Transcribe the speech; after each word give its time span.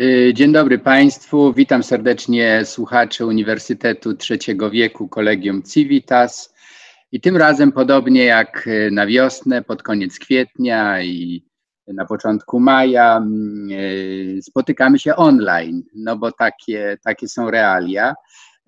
Y, 0.00 0.32
dzień 0.34 0.52
dobry 0.52 0.78
Państwu. 0.78 1.52
Witam 1.52 1.82
serdecznie 1.82 2.64
słuchaczy 2.64 3.26
Uniwersytetu 3.26 4.14
Trzeciego 4.14 4.70
Wieku 4.70 5.08
Kolegium 5.08 5.62
Civitas. 5.62 6.54
I 7.12 7.20
tym 7.20 7.36
razem, 7.36 7.72
podobnie 7.72 8.24
jak 8.24 8.68
na 8.90 9.06
wiosnę, 9.06 9.62
pod 9.62 9.82
koniec 9.82 10.18
kwietnia 10.18 11.02
i 11.02 11.44
na 11.86 12.04
początku 12.04 12.60
maja, 12.60 13.16
mm, 13.16 13.70
y, 13.70 14.38
spotykamy 14.42 14.98
się 14.98 15.16
online, 15.16 15.82
no 15.94 16.16
bo 16.16 16.32
takie, 16.32 16.98
takie 17.04 17.28
są 17.28 17.50
realia. 17.50 18.14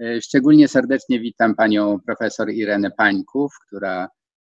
Y, 0.02 0.20
szczególnie 0.22 0.68
serdecznie 0.68 1.20
witam 1.20 1.54
panią 1.54 2.00
profesor 2.06 2.50
Irenę 2.50 2.90
Pańków, 2.90 3.52
która 3.66 4.08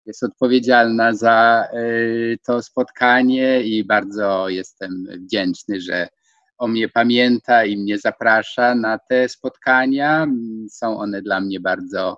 jest 0.05 0.24
odpowiedzialna 0.24 1.13
za 1.13 1.68
to 2.48 2.63
spotkanie 2.63 3.62
i 3.62 3.84
bardzo 3.84 4.49
jestem 4.49 5.08
wdzięczny, 5.20 5.82
że 5.82 6.08
o 6.62 6.68
mnie 6.68 6.90
pamięta 6.90 7.66
i 7.66 7.78
mnie 7.78 7.98
zaprasza 7.98 8.76
na 8.76 9.00
te 9.10 9.30
spotkania. 9.30 10.28
Są 10.70 11.00
one 11.00 11.22
dla 11.22 11.40
mnie 11.42 11.60
bardzo 11.60 12.18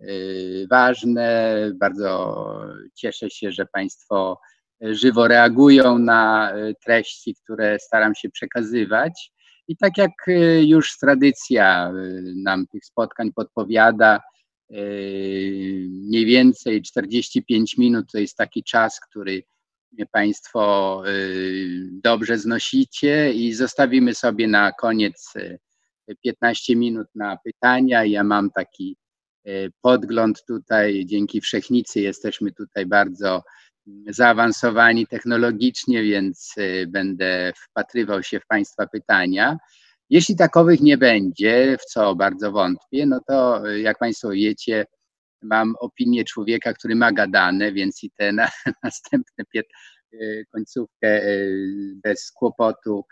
y, 0.00 0.66
ważne. 0.70 1.54
Bardzo 1.74 2.44
cieszę 2.94 3.30
się, 3.30 3.52
że 3.52 3.66
Państwo 3.66 4.40
żywo 4.80 5.28
reagują 5.28 5.98
na 5.98 6.52
y, 6.56 6.74
treści, 6.84 7.34
które 7.34 7.78
staram 7.78 8.14
się 8.14 8.30
przekazywać. 8.30 9.32
I 9.68 9.76
tak 9.76 9.98
jak 9.98 10.28
y, 10.28 10.64
już 10.66 10.98
tradycja 10.98 11.92
nam 12.44 12.66
tych 12.66 12.84
spotkań 12.84 13.32
podpowiada, 13.32 14.20
mniej 15.88 16.26
więcej 16.26 16.82
45 16.82 17.78
minut 17.78 18.06
to 18.12 18.18
jest 18.18 18.36
taki 18.36 18.64
czas, 18.64 19.00
który 19.00 19.42
Państwo 20.12 21.02
y, 21.06 21.88
dobrze 21.92 22.38
znosicie 22.38 23.32
i 23.32 23.52
zostawimy 23.52 24.14
sobie 24.14 24.48
na 24.48 24.72
koniec 24.72 25.34
15 26.24 26.72
y, 26.72 26.76
minut 26.76 27.08
na 27.14 27.36
pytania. 27.44 28.04
Ja 28.04 28.24
mam 28.24 28.50
taki 28.50 28.96
y, 29.46 29.72
podgląd 29.80 30.44
tutaj, 30.48 31.06
dzięki 31.06 31.40
Wszechnicy 31.40 32.00
jesteśmy 32.00 32.52
tutaj 32.52 32.86
bardzo 32.86 33.42
zaawansowani 34.08 35.06
technologicznie, 35.06 36.02
więc 36.02 36.54
będę 36.88 37.52
wpatrywał 37.56 38.22
się 38.22 38.40
w 38.40 38.46
Państwa 38.46 38.86
pytania. 38.86 39.58
Jeśli 40.10 40.36
takowych 40.36 40.80
nie 40.80 40.98
będzie, 40.98 41.76
w 41.80 41.84
co 41.84 42.14
bardzo 42.14 42.52
wątpię, 42.52 43.06
no 43.06 43.20
to 43.28 43.66
jak 43.66 43.98
Państwo 43.98 44.30
wiecie, 44.30 44.86
mam 45.42 45.74
opinię 45.80 46.24
człowieka, 46.24 46.72
który 46.72 46.94
ma 46.94 47.12
gadane, 47.12 47.72
więc 47.72 48.04
i 48.04 48.10
te 48.10 48.32
na, 48.32 48.48
następne 48.84 49.44
e, 49.54 50.44
końcówkę 50.44 51.08
e, 51.08 51.46
bez 52.02 52.32
kłopotu 52.32 53.04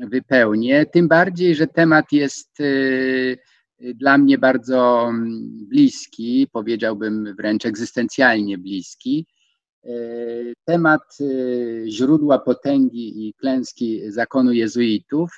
wypełnię. 0.00 0.86
Tym 0.86 1.08
bardziej, 1.08 1.54
że 1.54 1.66
temat 1.66 2.12
jest 2.12 2.60
e, 2.60 3.94
dla 3.94 4.18
mnie 4.18 4.38
bardzo 4.38 5.08
mm, 5.08 5.66
bliski, 5.68 6.48
powiedziałbym 6.52 7.34
wręcz 7.36 7.66
egzystencjalnie 7.66 8.58
bliski. 8.58 9.26
Temat 10.64 11.18
źródła 11.86 12.38
potęgi 12.38 13.28
i 13.28 13.34
klęski 13.34 14.10
zakonu 14.10 14.52
jezuitów 14.52 15.30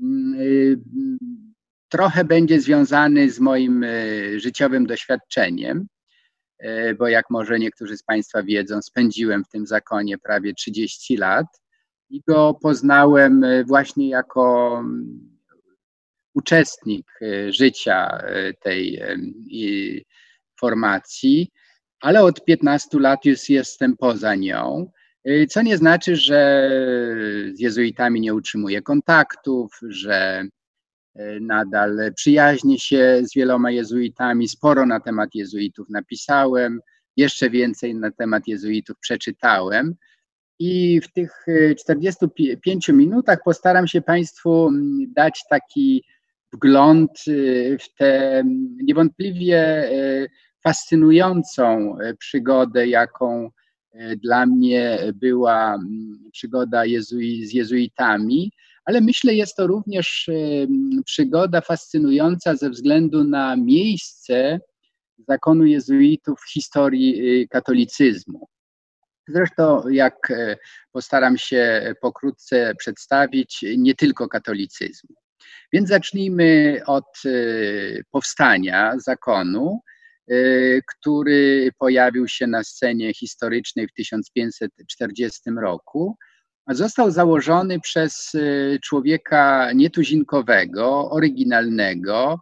mm, 0.00 1.53
trochę 1.94 2.24
będzie 2.24 2.60
związany 2.60 3.30
z 3.30 3.40
moim 3.40 3.84
e, 3.84 3.90
życiowym 4.40 4.86
doświadczeniem, 4.86 5.86
e, 6.58 6.94
bo 6.94 7.08
jak 7.08 7.30
może 7.30 7.58
niektórzy 7.58 7.96
z 7.96 8.02
Państwa 8.02 8.42
wiedzą, 8.42 8.82
spędziłem 8.82 9.44
w 9.44 9.48
tym 9.48 9.66
zakonie 9.66 10.18
prawie 10.18 10.54
30 10.54 11.16
lat 11.16 11.46
i 12.10 12.20
go 12.28 12.58
poznałem 12.62 13.44
e, 13.44 13.64
właśnie 13.64 14.08
jako 14.08 14.76
mm, 14.78 15.38
uczestnik 16.34 17.06
życia 17.48 18.22
tej 18.60 19.02
formacji, 20.60 21.50
ale 22.00 22.22
od 22.22 22.44
15 22.44 23.00
lat 23.00 23.24
już 23.24 23.48
jestem 23.48 23.96
poza 23.96 24.34
nią. 24.34 24.90
Co 25.48 25.62
nie 25.62 25.76
znaczy, 25.76 26.16
że 26.16 26.70
z 27.52 27.60
jezuitami 27.60 28.20
nie 28.20 28.34
utrzymuję 28.34 28.82
kontaktów, 28.82 29.78
że 29.88 30.44
nadal 31.40 31.98
przyjaźnię 32.14 32.78
się 32.78 33.20
z 33.22 33.34
wieloma 33.34 33.70
jezuitami, 33.70 34.48
sporo 34.48 34.86
na 34.86 35.00
temat 35.00 35.34
jezuitów 35.34 35.86
napisałem, 35.90 36.80
jeszcze 37.16 37.50
więcej 37.50 37.94
na 37.94 38.10
temat 38.10 38.48
jezuitów 38.48 38.96
przeczytałem. 39.00 39.94
I 40.58 41.00
w 41.00 41.12
tych 41.12 41.46
45 41.78 42.88
e, 42.88 42.92
minutach 42.92 43.38
postaram 43.44 43.86
się 43.86 44.02
Państwu 44.02 44.66
mm, 44.68 45.12
dać 45.12 45.40
taki 45.50 46.04
wgląd 46.52 47.10
e, 47.10 47.32
w 47.78 47.94
tę 47.94 48.42
niewątpliwie 48.82 49.90
fascynującą 50.62 51.96
przygodę, 52.18 52.88
jaką 52.88 53.50
dla 54.22 54.46
mnie 54.46 54.98
była 55.14 55.74
mm, 55.74 56.30
przygoda 56.32 56.82
z 56.98 57.52
jezuitami, 57.52 58.52
ale 58.84 59.00
myślę, 59.00 59.34
jest 59.34 59.56
to 59.56 59.66
również 59.66 60.30
przygoda 61.04 61.60
fascynująca 61.60 62.56
ze 62.56 62.70
względu 62.70 63.24
na 63.24 63.56
miejsce 63.56 64.60
zakonu 65.28 65.66
jezuitów 65.66 66.40
w 66.40 66.52
historii 66.52 67.40
y, 67.42 67.48
katolicyzmu. 67.48 68.48
Zresztą, 69.28 69.88
jak 69.88 70.30
e, 70.30 70.56
postaram 70.92 71.38
się 71.38 71.94
pokrótce 72.00 72.74
przedstawić, 72.78 73.64
nie 73.76 73.94
tylko 73.94 74.28
katolicyzmu. 74.28 75.14
Więc 75.72 75.88
zacznijmy 75.88 76.80
od 76.86 77.22
e, 77.26 77.30
powstania 78.10 78.94
zakonu, 78.98 79.80
e, 80.30 80.34
który 80.82 81.70
pojawił 81.78 82.28
się 82.28 82.46
na 82.46 82.64
scenie 82.64 83.14
historycznej 83.14 83.88
w 83.88 83.92
1540 83.92 85.40
roku 85.62 86.16
został 86.68 87.10
założony 87.10 87.80
przez 87.80 88.34
y, 88.34 88.78
człowieka 88.82 89.72
nietuzinkowego, 89.72 91.10
oryginalnego, 91.10 92.40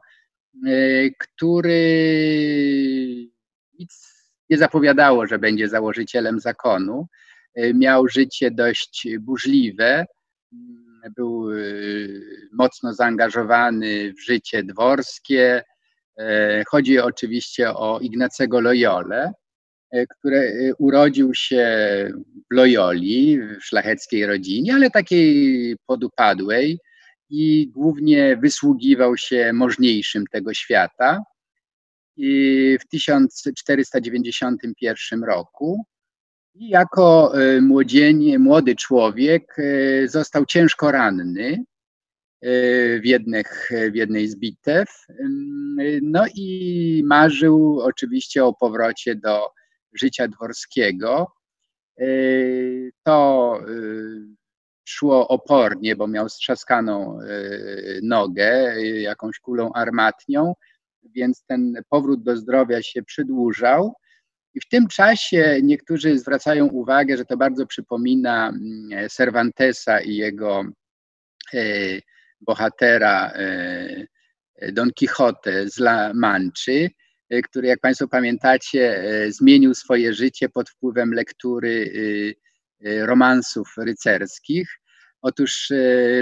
y, 0.66 1.15
który 1.19 1.78
nic 3.78 4.12
nie 4.50 4.59
zapowiadało, 4.59 5.27
że 5.27 5.38
będzie 5.38 5.69
założycielem 5.69 6.41
zakonu. 6.41 7.06
Y, 7.59 7.75
miał 7.75 8.09
życie 8.09 8.50
dość 8.50 9.09
burzliwe, 9.21 10.06
był 11.16 11.49
mocno 12.53 12.94
zaangażowany 12.94 14.12
w 14.12 14.25
życie 14.25 14.62
dworskie. 14.62 15.62
Chodzi 16.69 16.99
oczywiście 16.99 17.71
o 17.71 18.00
Ignacego 18.00 18.61
Loyole, 18.61 19.32
który 20.08 20.38
e, 20.38 20.75
urodził 20.75 21.34
się 21.34 21.66
w 22.50 22.54
Loyoli, 22.54 23.41
w 23.41 23.64
szlacheckiej 23.64 24.26
rodzinie, 24.26 24.75
ale 24.75 24.91
takiej 24.91 25.76
podupadłej 25.86 26.78
i 27.30 27.69
głównie 27.69 28.36
wysługiwał 28.36 29.16
się 29.16 29.52
możniejszym 29.52 30.26
tego 30.26 30.54
świata. 30.54 31.25
I 32.16 32.78
w 32.81 32.88
1491 32.88 35.25
roku 35.25 35.84
i 36.55 36.69
jako 36.69 37.32
e, 37.40 37.61
młody 38.38 38.76
człowiek 38.76 39.56
został 40.06 40.46
ciężko 40.46 40.93
ranny 40.93 41.64
w, 42.43 43.00
jednych, 43.05 43.70
w 43.93 43.94
jednej 43.94 44.28
z 44.28 44.37
bitew. 44.37 45.06
No 46.02 46.25
i 46.34 47.02
marzył 47.06 47.81
oczywiście 47.81 48.44
o 48.44 48.55
powrocie 48.55 49.14
do 49.14 49.50
życia 49.94 50.29
dworskiego. 50.29 51.33
E, 52.00 52.05
to 53.03 53.59
e, 53.61 53.65
szło 54.85 55.29
opornie, 55.29 55.97
bo 55.97 56.09
miał 56.09 56.29
strzaskaną 56.29 57.21
e, 57.21 57.27
nogę 58.03 58.83
jakąś 58.83 59.39
kulą 59.39 59.73
armatnią, 59.73 60.55
więc 61.03 61.44
ten 61.44 61.75
powrót 61.89 62.23
do 62.23 62.37
zdrowia 62.37 62.83
się 62.83 63.03
przedłużał. 63.03 63.94
I 64.55 64.61
w 64.61 64.69
tym 64.69 64.89
czasie 64.89 65.61
niektórzy 65.62 66.19
zwracają 66.19 66.67
uwagę, 66.67 67.17
że 67.17 67.25
to 67.25 67.37
bardzo 67.37 67.67
przypomina 67.67 68.49
mm, 68.49 69.09
Cervantesa 69.11 70.00
i 70.00 70.17
jego 70.17 70.65
bohatera 72.41 73.33
Don 74.73 74.91
Quixote 74.93 75.69
z 75.69 75.79
La 75.79 76.12
Manczy, 76.15 76.91
Y, 76.91 77.01
który, 77.40 77.69
jak 77.69 77.81
Państwo 77.81 78.08
pamiętacie, 78.08 79.05
y, 79.25 79.32
zmienił 79.32 79.75
swoje 79.75 80.14
życie 80.14 80.49
pod 80.49 80.70
wpływem 80.70 81.14
lektury 81.14 81.69
y, 82.87 83.06
romansów 83.06 83.75
rycerskich. 83.79 84.79
Otóż 85.23 85.73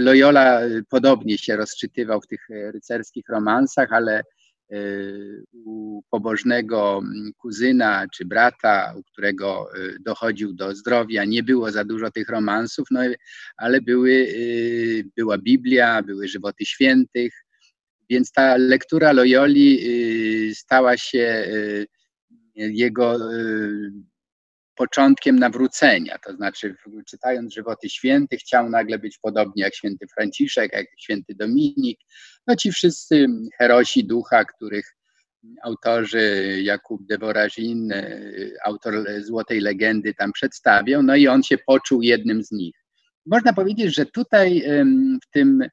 Loyola 0.01 0.61
podobnie 0.89 1.39
się 1.39 1.57
rozczytywał 1.57 2.21
w 2.21 2.27
tych 2.27 2.41
rycerskich 2.51 3.29
romansach, 3.29 3.93
ale 3.93 4.23
u 5.65 6.03
pobożnego 6.11 7.03
kuzyna 7.39 8.07
czy 8.15 8.25
brata, 8.25 8.95
u 8.97 9.03
którego 9.03 9.71
dochodził 10.01 10.53
do 10.53 10.75
zdrowia, 10.75 11.25
nie 11.25 11.43
było 11.43 11.71
za 11.71 11.85
dużo 11.85 12.11
tych 12.11 12.29
romansów, 12.29 12.89
no, 12.91 13.01
ale 13.57 13.81
były, 13.81 14.27
była 15.17 15.39
Biblia, 15.39 16.03
były 16.03 16.29
żywoty 16.29 16.65
świętych, 16.65 17.33
więc 18.11 18.33
ta 18.33 18.57
lektura 18.57 19.13
Loyoli 19.13 19.81
stała 20.55 20.97
się 20.97 21.49
jego 22.55 23.19
początkiem 24.75 25.39
nawrócenia, 25.39 26.19
to 26.27 26.37
znaczy 26.37 26.75
czytając 27.07 27.55
żywoty 27.55 27.89
świętych 27.89 28.41
chciał 28.41 28.71
nagle 28.71 28.99
być 28.99 29.19
podobnie 29.23 29.63
jak 29.63 29.75
święty 29.75 30.07
Franciszek, 30.15 30.73
jak 30.73 30.87
święty 30.99 31.35
Dominik, 31.35 32.01
no 32.47 32.57
ci 32.57 32.73
wszyscy 32.73 33.27
herosi 33.59 34.05
ducha, 34.05 34.45
których 34.45 34.97
autorzy 35.63 36.59
Jakub 36.63 37.07
de 37.07 37.19
Voragin, 37.19 37.93
autor 38.65 39.05
Złotej 39.21 39.61
Legendy 39.61 40.15
tam 40.15 40.33
przedstawią, 40.33 41.03
no 41.03 41.17
i 41.17 41.29
on 41.29 41.43
się 41.43 41.59
poczuł 41.67 42.03
jednym 42.03 42.43
z 42.43 42.51
nich. 42.51 42.75
Można 43.27 43.53
powiedzieć, 43.53 43.95
że 43.95 44.07
tutaj 44.07 44.63
w 45.25 45.31
tym 45.31 45.65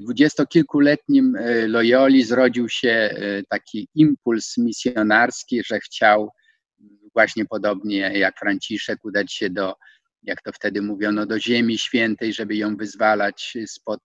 dwudziestokilkuletnim 0.00 1.36
Loyoli 1.66 2.22
zrodził 2.22 2.68
się 2.68 3.14
taki 3.48 3.88
impuls 3.94 4.58
misjonarski, 4.58 5.62
że 5.64 5.80
chciał 5.80 6.30
właśnie 7.14 7.44
podobnie 7.44 7.98
jak 7.98 8.38
Franciszek 8.38 9.04
udać 9.04 9.32
się 9.32 9.50
do, 9.50 9.74
jak 10.22 10.42
to 10.42 10.52
wtedy 10.52 10.82
mówiono, 10.82 11.26
do 11.26 11.40
Ziemi 11.40 11.78
Świętej, 11.78 12.32
żeby 12.32 12.56
ją 12.56 12.76
wyzwalać 12.76 13.54
spod 13.66 14.00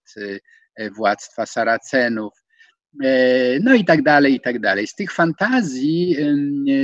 e, 0.75 0.92
władztwa 0.92 1.46
Saracenów. 1.46 2.34
E, 3.04 3.60
no 3.60 3.74
i 3.75 3.86
tak 3.86 4.04
dalej, 4.04 4.34
i 4.34 4.40
tak 4.40 4.60
dalej. 4.60 4.88
Z 4.88 4.96
tych 4.96 5.12
fantazji 5.12 6.18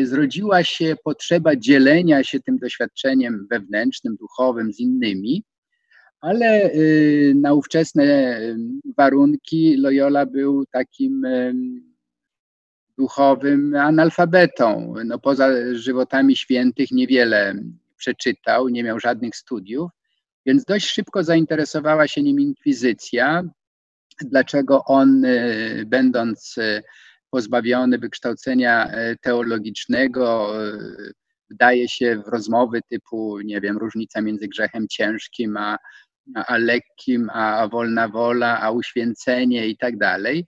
zrodziła 0.04 0.64
się 0.64 0.96
potrzeba 1.04 1.56
dzielenia 1.56 2.24
się 2.24 2.40
tym 2.40 2.58
doświadczeniem 2.58 3.48
wewnętrznym, 3.52 4.16
duchowym 4.16 4.74
z 4.74 4.80
innymi, 4.80 5.44
ale 6.24 6.46
e, 6.46 6.70
na 7.36 7.54
ówczesne 7.54 8.40
warunki 8.98 9.78
Loyola 9.78 10.26
był 10.26 10.66
takim 10.66 11.28
duchowym 12.98 13.76
analfabetą. 13.76 14.94
No, 15.06 15.20
poza 15.20 15.50
żywotami 15.74 16.36
świętych 16.36 16.92
niewiele 16.92 17.56
przeczytał, 17.98 18.70
nie 18.70 18.84
miał 18.84 19.00
żadnych 19.00 19.36
studiów, 19.36 19.92
więc 20.46 20.66
dość 20.66 20.88
szybko 20.88 21.24
zainteresowała 21.24 22.08
się 22.08 22.24
nim 22.24 22.40
inkwizycja. 22.40 23.44
Dlaczego 24.22 24.84
on, 24.86 25.24
będąc 25.86 26.56
pozbawiony 27.30 27.98
wykształcenia 27.98 28.92
teologicznego, 29.22 30.54
wdaje 31.50 31.90
się 31.90 32.22
w 32.26 32.28
rozmowy 32.28 32.82
typu, 32.90 33.40
nie 33.40 33.62
wiem, 33.62 33.78
różnica 33.78 34.22
między 34.22 34.48
grzechem 34.48 34.88
ciężkim 34.88 35.58
a, 35.58 35.78
a 36.36 36.58
lekkim, 36.58 37.30
a 37.34 37.68
wolna 37.68 38.08
wola, 38.08 38.62
a 38.62 38.72
uświęcenie 38.72 39.68
i 39.68 39.78
tak 39.78 39.98
dalej 39.98 40.46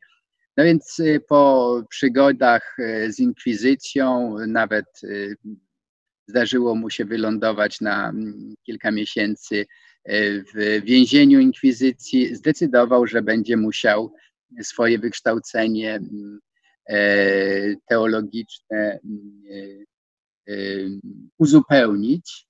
no 0.58 0.64
więc 0.64 1.00
y, 1.00 1.20
po 1.28 1.84
przygodach 1.90 2.80
y, 2.80 3.14
z 3.14 3.20
inkwizycją, 3.20 4.36
nawet 4.48 4.86
y, 5.04 5.36
zdarzyło 6.28 6.76
mu 6.76 6.90
się 6.90 7.06
wylądować 7.06 7.82
na 7.82 8.10
mm, 8.10 8.56
kilka 8.64 8.92
miesięcy 8.92 9.66
w 10.56 10.82
więzieniu 10.84 11.40
inkwizycji, 11.40 12.36
zdecydował, 12.36 13.08
że 13.08 13.22
będzie 13.22 13.58
musiał 13.58 14.14
swoje 14.62 15.00
wykształcenie 15.00 15.94
mm, 15.94 16.40
e, 16.90 17.76
teologiczne 17.90 19.00
mm, 19.04 21.00
uzupełnić. 21.38 22.48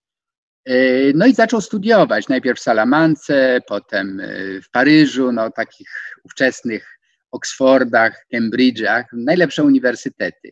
E, 0.65 1.13
no 1.13 1.25
i 1.25 1.33
zaczął 1.33 1.61
studiować, 1.61 2.27
najpierw 2.27 2.59
w 2.59 2.63
Salamance, 2.63 3.61
potem 3.67 4.21
w 4.63 4.69
Paryżu, 4.71 5.31
no 5.31 5.51
takich 5.51 5.89
ówczesnych 6.23 6.99
Oxfordach, 7.31 8.25
Cambridge'ach, 8.33 9.03
najlepsze 9.13 9.63
uniwersytety. 9.63 10.51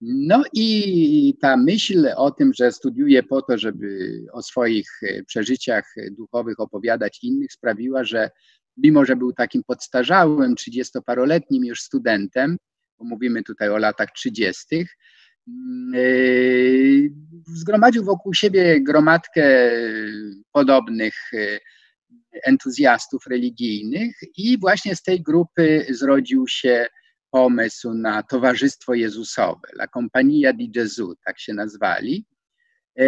No 0.00 0.42
i 0.52 1.34
ta 1.40 1.56
myśl 1.56 2.08
o 2.16 2.30
tym, 2.30 2.52
że 2.54 2.72
studiuje 2.72 3.22
po 3.22 3.42
to, 3.42 3.58
żeby 3.58 4.20
o 4.32 4.42
swoich 4.42 4.90
e, 5.02 5.22
przeżyciach 5.24 5.94
duchowych 6.10 6.60
opowiadać 6.60 7.18
innych, 7.22 7.52
sprawiła, 7.52 8.04
że 8.04 8.30
mimo, 8.76 9.04
że 9.04 9.16
był 9.16 9.32
takim 9.32 9.64
podstarzałym, 9.64 10.54
trzydziestoparoletnim 10.54 11.64
już 11.64 11.80
studentem, 11.80 12.56
bo 12.98 13.04
mówimy 13.04 13.42
tutaj 13.42 13.68
o 13.68 13.78
latach 13.78 14.08
trzydziestych, 14.12 14.96
zgromadził 17.46 18.04
wokół 18.04 18.34
siebie 18.34 18.80
gromadkę 18.80 19.70
podobnych 20.52 21.14
e, 21.34 21.58
entuzjastów 22.44 23.26
religijnych 23.26 24.16
i 24.36 24.58
właśnie 24.58 24.96
z 24.96 25.02
tej 25.02 25.22
grupy 25.22 25.86
zrodził 25.90 26.48
się 26.48 26.86
pomysł 27.30 27.94
na 27.94 28.22
Towarzystwo 28.22 28.94
Jezusowe, 28.94 29.68
La 29.74 29.86
Compagnia 29.88 30.52
di 30.52 30.70
Gesù, 30.70 31.14
tak 31.24 31.40
się 31.40 31.54
nazwali. 31.54 32.26
E, 32.96 33.04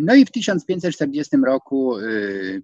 no 0.00 0.14
i 0.14 0.24
w 0.24 0.30
1540 0.30 1.36
roku 1.46 1.98
e, 1.98 2.02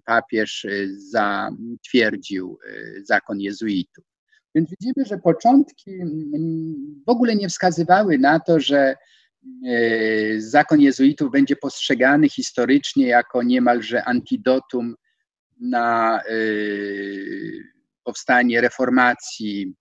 papież 0.05 0.67
zatwierdził 0.97 2.57
e, 2.67 3.01
zakon 3.03 3.39
jezuitów. 3.39 4.05
Więc 4.55 4.69
widzimy, 4.69 5.05
że 5.05 5.17
początki 5.17 5.91
w 7.07 7.09
ogóle 7.09 7.35
nie 7.35 7.49
wskazywały 7.49 8.17
na 8.17 8.39
to, 8.39 8.59
że 8.59 8.95
zakon 10.37 10.81
jezuitów 10.81 11.31
będzie 11.31 11.55
postrzegany 11.55 12.29
historycznie 12.29 13.07
jako 13.07 13.43
niemalże 13.43 14.03
antidotum 14.03 14.95
na 15.59 16.21
y, 16.29 17.63
powstanie 18.03 18.61
reformacji, 18.61 19.73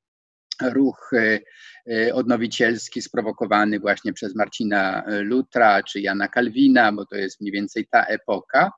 ruch 0.63 1.11
y, 1.13 2.15
odnowicielski 2.15 3.03
sprowokowany 3.03 3.81
właśnie 3.81 4.13
przez 4.13 4.35
Marcina 4.35 5.05
Lutra 5.07 5.83
czy 5.83 6.01
Jana 6.01 6.29
Kalwina, 6.29 6.93
bo 6.93 7.07
to 7.07 7.17
jest 7.17 7.41
mniej 7.41 7.53
więcej 7.53 7.87
ta 7.91 8.05
epoka. 8.05 8.71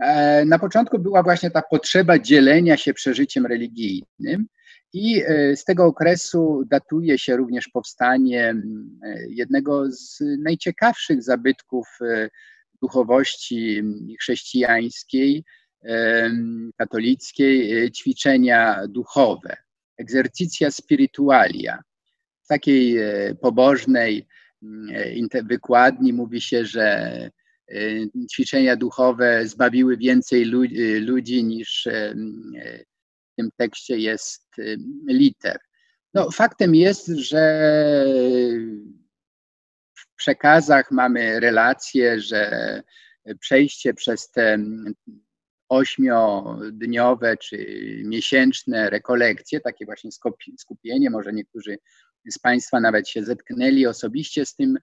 E, 0.00 0.44
na 0.44 0.58
początku 0.58 0.98
była 0.98 1.22
właśnie 1.22 1.50
ta 1.50 1.62
potrzeba 1.62 2.18
dzielenia 2.18 2.76
się 2.76 2.94
przeżyciem 2.94 3.46
religijnym, 3.46 4.46
i 4.96 5.22
z 5.54 5.64
tego 5.64 5.84
okresu 5.84 6.64
datuje 6.66 7.18
się 7.18 7.36
również 7.36 7.68
powstanie 7.68 8.54
jednego 9.28 9.92
z 9.92 10.22
najciekawszych 10.38 11.22
zabytków 11.22 11.86
duchowości 12.80 13.82
chrześcijańskiej, 14.20 15.44
katolickiej 16.76 17.84
e, 17.84 17.90
ćwiczenia 17.90 18.86
duchowe, 18.88 19.56
exercitia 19.98 20.70
spiritualia. 20.70 21.82
W 22.44 22.46
takiej 22.46 22.98
e, 22.98 23.34
pobożnej 23.34 24.26
e, 25.32 25.42
wykładni 25.44 26.12
mówi 26.12 26.40
się, 26.40 26.64
że 26.64 27.30
ćwiczenia 28.32 28.76
duchowe 28.76 29.46
zbawiły 29.46 29.96
więcej 29.96 30.44
ludzi 31.00 31.44
niż 31.44 31.88
w 33.34 33.36
tym 33.36 33.50
tekście 33.56 33.98
jest 33.98 34.46
liter. 35.08 35.58
No, 36.14 36.30
faktem 36.30 36.74
jest, 36.74 37.06
że 37.06 37.64
w 39.94 40.14
przekazach 40.16 40.90
mamy 40.90 41.40
relacje, 41.40 42.20
że 42.20 42.82
przejście 43.40 43.94
przez 43.94 44.30
te 44.30 44.58
ośmiodniowe 45.68 47.36
czy 47.36 47.66
miesięczne 48.04 48.90
rekolekcje, 48.90 49.60
takie 49.60 49.84
właśnie 49.84 50.10
skupienie, 50.58 51.10
może 51.10 51.32
niektórzy 51.32 51.78
z 52.30 52.38
Państwa 52.38 52.80
nawet 52.80 53.08
się 53.08 53.24
zetknęli 53.24 53.86
osobiście 53.86 54.46
z 54.46 54.54
tym, 54.54 54.78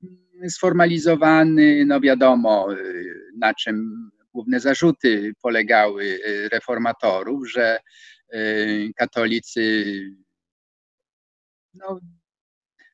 mm, 0.02 0.50
sformalizowany, 0.50 1.84
no 1.86 2.00
wiadomo, 2.00 2.72
y, 2.72 3.04
na 3.38 3.54
czym 3.54 4.10
główne 4.34 4.60
zarzuty 4.60 5.32
polegały 5.42 6.18
reformatorów, 6.52 7.50
że 7.50 7.78
katolicy 8.96 9.84
no, 11.74 12.00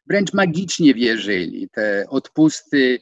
wręcz 0.06 0.32
magicznie 0.32 0.94
wierzyli. 0.94 1.68
Te 1.72 2.04
odpusty, 2.08 2.98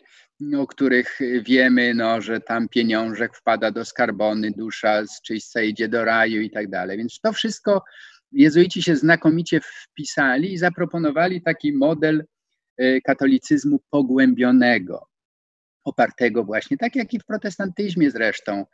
o 0.59 0.66
których 0.66 1.18
wiemy, 1.42 1.95
no, 1.95 2.21
że 2.21 2.40
tam 2.40 2.68
pieniążek 2.68 3.37
wpada 3.37 3.71
do 3.71 3.85
skarbony, 3.85 4.50
dusza 4.50 5.07
z 5.07 5.23
czyśćca 5.23 5.62
idzie 5.62 5.88
do 5.88 6.04
raju 6.04 6.40
i 6.40 6.50
tak 6.50 6.71
dalej. 6.71 6.99
Więc 6.99 7.21
to 7.21 7.33
wszystko 7.33 7.85
jezuici 8.33 8.83
się 8.83 8.97
znakomicie 8.97 9.61
wpisali 9.61 10.52
i 10.52 10.59
zaproponowali 10.59 11.42
taki 11.42 11.73
model 11.73 12.25
e, 12.76 13.00
katolicyzmu 13.00 13.80
pogłębionego 13.90 15.07
opartego 15.88 16.45
właśnie, 16.45 16.76
tak 16.76 16.97
jak 16.97 17.14
i 17.14 17.18
w 17.18 17.25
protestantyzmie 17.25 18.11
zresztą, 18.11 18.66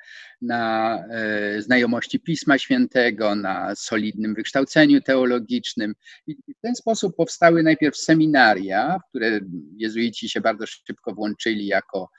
na 0.43 0.99
e, 1.11 1.63
znajomości 1.63 2.21
Pisma 2.21 2.59
Świętego, 2.59 3.35
na 3.35 3.75
solidnym 3.75 4.35
wykształceniu 4.35 5.01
teologicznym. 5.01 5.95
I 6.27 6.35
w 6.35 6.61
ten 6.63 6.75
sposób 6.75 7.17
powstały 7.17 7.63
najpierw 7.63 7.97
seminaria, 7.97 8.99
w 8.99 9.09
które 9.09 9.41
jezuici 9.77 10.29
się 10.29 10.41
bardzo 10.41 10.67
szybko 10.67 11.15
włączyli 11.15 11.67
jako, 11.67 12.11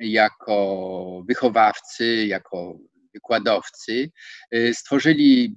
jako 0.00 1.24
wychowawcy, 1.28 2.26
jako 2.26 2.78
wykładowcy. 3.14 4.10
E, 4.50 4.74
stworzyli 4.74 5.54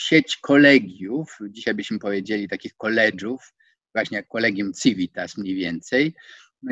sieć 0.00 0.36
kolegiów, 0.36 1.38
dzisiaj 1.50 1.74
byśmy 1.74 1.98
powiedzieli 1.98 2.48
takich 2.48 2.74
koledżów, 2.76 3.52
właśnie 3.94 4.16
jak 4.16 4.28
kolegium 4.28 4.72
Civitas 4.72 5.36
mniej 5.36 5.54
więcej, 5.54 6.14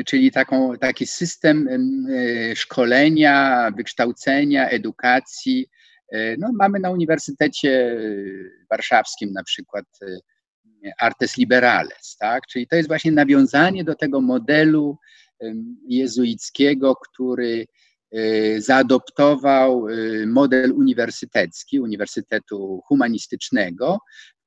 czyli 0.05 0.31
taką, 0.31 0.77
taki 0.77 1.07
system 1.07 1.67
e, 1.69 2.55
szkolenia, 2.55 3.71
wykształcenia, 3.77 4.69
edukacji. 4.69 5.67
E, 6.11 6.37
no, 6.37 6.49
mamy 6.53 6.79
na 6.79 6.91
Uniwersytecie 6.91 7.97
Warszawskim 8.69 9.33
na 9.33 9.43
przykład 9.43 9.85
e, 10.01 10.17
Artes 10.99 11.37
Liberales, 11.37 12.17
tak? 12.19 12.47
czyli 12.47 12.67
to 12.67 12.75
jest 12.75 12.87
właśnie 12.87 13.11
nawiązanie 13.11 13.83
do 13.83 13.95
tego 13.95 14.21
modelu 14.21 14.97
jezuickiego, 15.87 16.95
który 16.95 17.65
zaadoptował 18.57 19.85
model 20.27 20.71
uniwersytecki, 20.71 21.79
Uniwersytetu 21.79 22.81
Humanistycznego, 22.87 23.99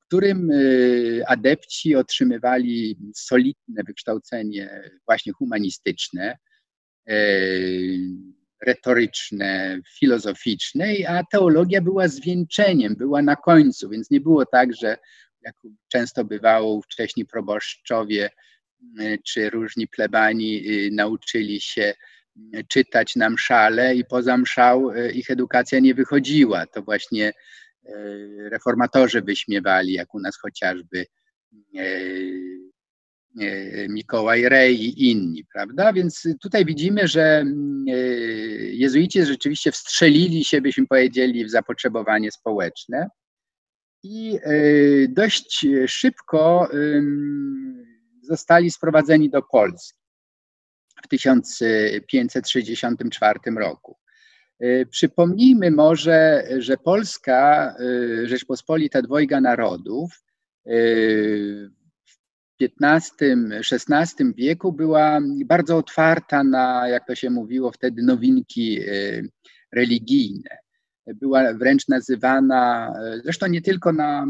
którym 0.06 0.50
y, 0.50 1.22
adepci 1.26 1.96
otrzymywali 1.96 2.98
solidne 3.14 3.82
wykształcenie 3.86 4.90
właśnie 5.06 5.32
humanistyczne, 5.32 6.36
y, 7.10 7.98
retoryczne, 8.66 9.80
filozoficzne, 9.98 10.94
a 11.08 11.24
teologia 11.32 11.80
była 11.80 12.08
zwieńczeniem, 12.08 12.94
była 12.94 13.22
na 13.22 13.36
końcu, 13.36 13.88
więc 13.88 14.10
nie 14.10 14.20
było 14.20 14.46
tak, 14.46 14.74
że 14.74 14.96
jak 15.40 15.54
często 15.88 16.24
bywało 16.24 16.82
wcześniej 16.82 17.26
proboszczowie 17.26 18.30
y, 19.00 19.18
czy 19.24 19.50
różni 19.50 19.88
plebani 19.88 20.62
nauczyli 20.92 21.60
się 21.60 21.94
czytać 22.68 23.16
na 23.16 23.30
mszale 23.30 23.94
i 23.94 24.04
poza 24.04 24.36
mszał 24.36 24.94
ich 25.14 25.30
edukacja 25.30 25.78
nie 25.78 25.94
wychodziła. 25.94 26.66
To 26.66 26.82
właśnie 26.82 27.32
reformatorzy 28.50 29.22
wyśmiewali, 29.22 29.92
jak 29.92 30.14
u 30.14 30.20
nas 30.20 30.38
chociażby 30.38 31.06
e, 31.76 31.82
e, 33.40 33.88
Mikołaj 33.88 34.48
Rej 34.48 34.84
i 34.84 35.10
inni, 35.10 35.44
prawda? 35.52 35.92
Więc 35.92 36.28
tutaj 36.40 36.64
widzimy, 36.64 37.08
że 37.08 37.44
jezuici 38.72 39.24
rzeczywiście 39.24 39.72
wstrzelili 39.72 40.44
się, 40.44 40.60
byśmy 40.60 40.86
powiedzieli, 40.86 41.44
w 41.44 41.50
zapotrzebowanie 41.50 42.32
społeczne 42.32 43.08
i 44.02 44.38
dość 45.08 45.66
szybko 45.86 46.68
zostali 48.22 48.70
sprowadzeni 48.70 49.30
do 49.30 49.42
Polski 49.42 49.98
w 51.04 51.08
1564 51.08 53.38
roku. 53.56 53.96
E, 54.60 54.86
przypomnijmy 54.86 55.70
może, 55.70 56.48
że 56.58 56.76
Polska, 56.76 57.74
e, 57.78 58.26
Rzeczpospolita 58.26 59.02
Dwojga 59.02 59.40
Narodów 59.40 60.22
e, 60.66 60.70
w 62.60 62.64
XV-XVI 62.82 64.34
wieku 64.34 64.72
była 64.72 65.20
bardzo 65.46 65.76
otwarta 65.76 66.44
na, 66.44 66.88
jak 66.88 67.06
to 67.06 67.14
się 67.14 67.30
mówiło 67.30 67.72
wtedy, 67.72 68.02
nowinki 68.02 68.80
religijne. 69.72 70.50
Była 71.06 71.54
wręcz 71.54 71.88
nazywana, 71.88 72.92
zresztą 73.24 73.46
nie 73.46 73.62
tylko 73.62 73.92
na 73.92 74.26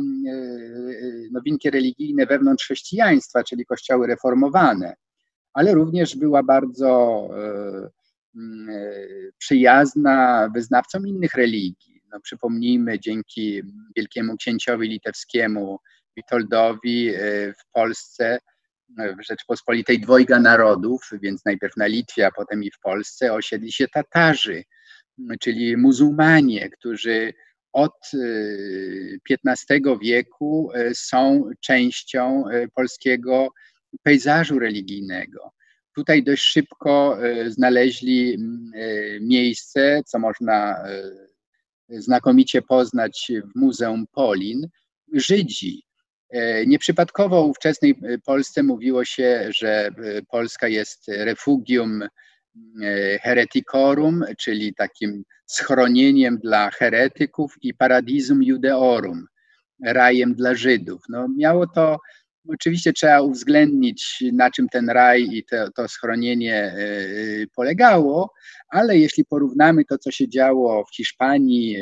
nowinki 1.33 1.71
religijne 1.71 2.27
wewnątrz 2.27 2.65
chrześcijaństwa, 2.65 3.45
czyli 3.45 3.67
kościoły 3.67 4.07
reformowane, 4.07 4.95
ale 5.53 5.75
również 5.75 6.17
była 6.17 6.43
bardzo 6.43 7.29
przyjazna 9.39 10.49
wyznawcom 10.55 11.07
innych 11.07 11.35
religii. 11.35 12.03
No, 12.13 12.21
przypomnijmy, 12.21 13.01
dzięki 13.01 13.63
wielkiemu 13.97 14.37
księciowi 14.37 14.89
litewskiemu 14.89 15.79
Witoldowi 16.17 17.09
e, 17.09 17.19
w 17.53 17.71
Polsce, 17.73 18.39
e, 18.99 19.17
w 19.17 19.27
Rzeczpospolitej 19.27 20.01
dwojga 20.01 20.41
narodów, 20.41 21.11
więc 21.23 21.45
najpierw 21.45 21.77
na 21.77 21.87
Litwie, 21.87 22.27
a 22.27 22.31
potem 22.31 22.65
i 22.65 22.71
w 22.71 22.79
Polsce, 22.79 23.33
osiedli 23.33 23.73
się 23.73 23.89
Tatarzy, 23.89 24.65
czyli 25.41 25.77
muzułmanie, 25.77 26.71
którzy 26.71 27.33
od 27.73 28.11
XV 29.31 29.99
wieku 30.03 30.71
są 30.95 31.51
częścią 31.61 32.45
polskiego 32.75 33.49
pejzażu 34.03 34.59
religijnego. 34.59 35.53
Tutaj 35.97 36.23
dość 36.23 36.43
szybko 36.43 37.19
e, 37.23 37.51
znaleźli 37.51 38.35
e, 38.35 38.39
miejsce, 39.21 40.03
co 40.07 40.19
można 40.19 40.77
e, 40.79 41.03
znakomicie 41.89 42.63
poznać 42.63 43.33
w 43.45 43.59
Muzeum 43.59 44.07
Polin, 44.13 44.69
Żydzi. 45.13 45.83
Nieprzypadkowo 46.67 47.45
w 47.45 47.51
ówczesnej 47.51 47.99
Polsce 48.25 48.63
mówiło 48.63 49.05
się, 49.05 49.47
że 49.51 49.91
Polska 50.31 50.69
jest 50.69 51.09
refugium 51.09 52.05
hereticorum, 53.23 54.25
czyli 54.39 54.75
takim 54.75 55.25
schronieniem 55.47 56.39
dla 56.39 56.71
heretyków 56.71 57.55
i 57.63 57.75
paradisum 57.75 58.43
judeorum, 58.43 59.27
rajem 59.85 60.35
dla 60.35 60.55
Żydów. 60.55 61.03
No, 61.09 61.29
miało 61.37 61.67
to 61.67 61.99
Oczywiście 62.49 62.93
trzeba 62.93 63.21
uwzględnić, 63.21 64.25
na 64.33 64.51
czym 64.51 64.69
ten 64.69 64.91
raj 64.91 65.29
i 65.33 65.45
to, 65.45 65.71
to 65.71 65.89
schronienie 65.89 66.55
e, 66.55 66.77
polegało, 67.55 68.33
ale 68.69 68.99
jeśli 68.99 69.25
porównamy 69.25 69.85
to, 69.85 69.99
co 69.99 70.11
się 70.11 70.29
działo 70.29 70.85
w 70.85 70.97
Hiszpanii, 70.97 71.77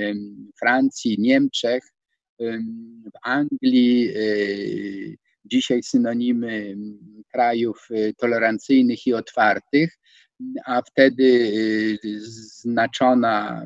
Francji, 0.58 1.16
Niemczech, 1.18 1.82
w 3.04 3.18
Anglii, 3.22 4.08
e, 4.08 4.20
dzisiaj 5.44 5.82
synonimy 5.82 6.76
krajów 7.32 7.88
e, 7.90 8.12
tolerancyjnych 8.12 9.06
i 9.06 9.14
otwartych, 9.14 9.98
a 10.66 10.82
wtedy 10.82 11.50
znaczona 12.62 13.64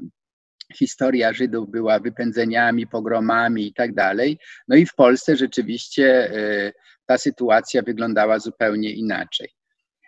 historia 0.74 1.32
Żydów 1.32 1.70
była 1.70 1.98
wypędzeniami, 1.98 2.86
pogromami 2.86 3.66
i 3.66 3.74
tak 3.74 3.94
dalej. 3.94 4.38
No 4.68 4.76
i 4.76 4.86
w 4.86 4.94
Polsce 4.94 5.36
rzeczywiście 5.36 6.30
e, 6.30 6.72
ta 7.06 7.18
sytuacja 7.18 7.82
wyglądała 7.82 8.38
zupełnie 8.38 8.90
inaczej. 8.90 9.48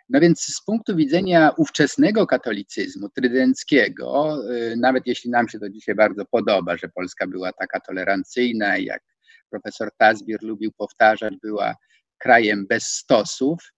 No 0.09 0.21
więc 0.21 0.41
z 0.41 0.65
punktu 0.65 0.97
widzenia 0.97 1.51
ówczesnego 1.57 2.27
katolicyzmu 2.27 3.09
trydenckiego, 3.09 4.39
nawet 4.77 5.07
jeśli 5.07 5.31
nam 5.31 5.49
się 5.49 5.59
to 5.59 5.71
dzisiaj 5.71 5.95
bardzo 5.95 6.25
podoba, 6.25 6.77
że 6.77 6.89
Polska 6.89 7.27
była 7.27 7.53
taka 7.53 7.81
tolerancyjna, 7.81 8.79
jak 8.79 9.03
profesor 9.51 9.91
Tazbir 9.99 10.43
lubił 10.43 10.73
powtarzać, 10.73 11.35
była 11.43 11.75
krajem 12.19 12.67
bez 12.67 12.85
stosów, 12.85 13.73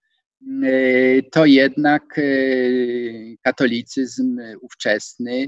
to 1.32 1.44
jednak 1.44 2.20
katolicyzm 3.42 4.40
ówczesny 4.60 5.46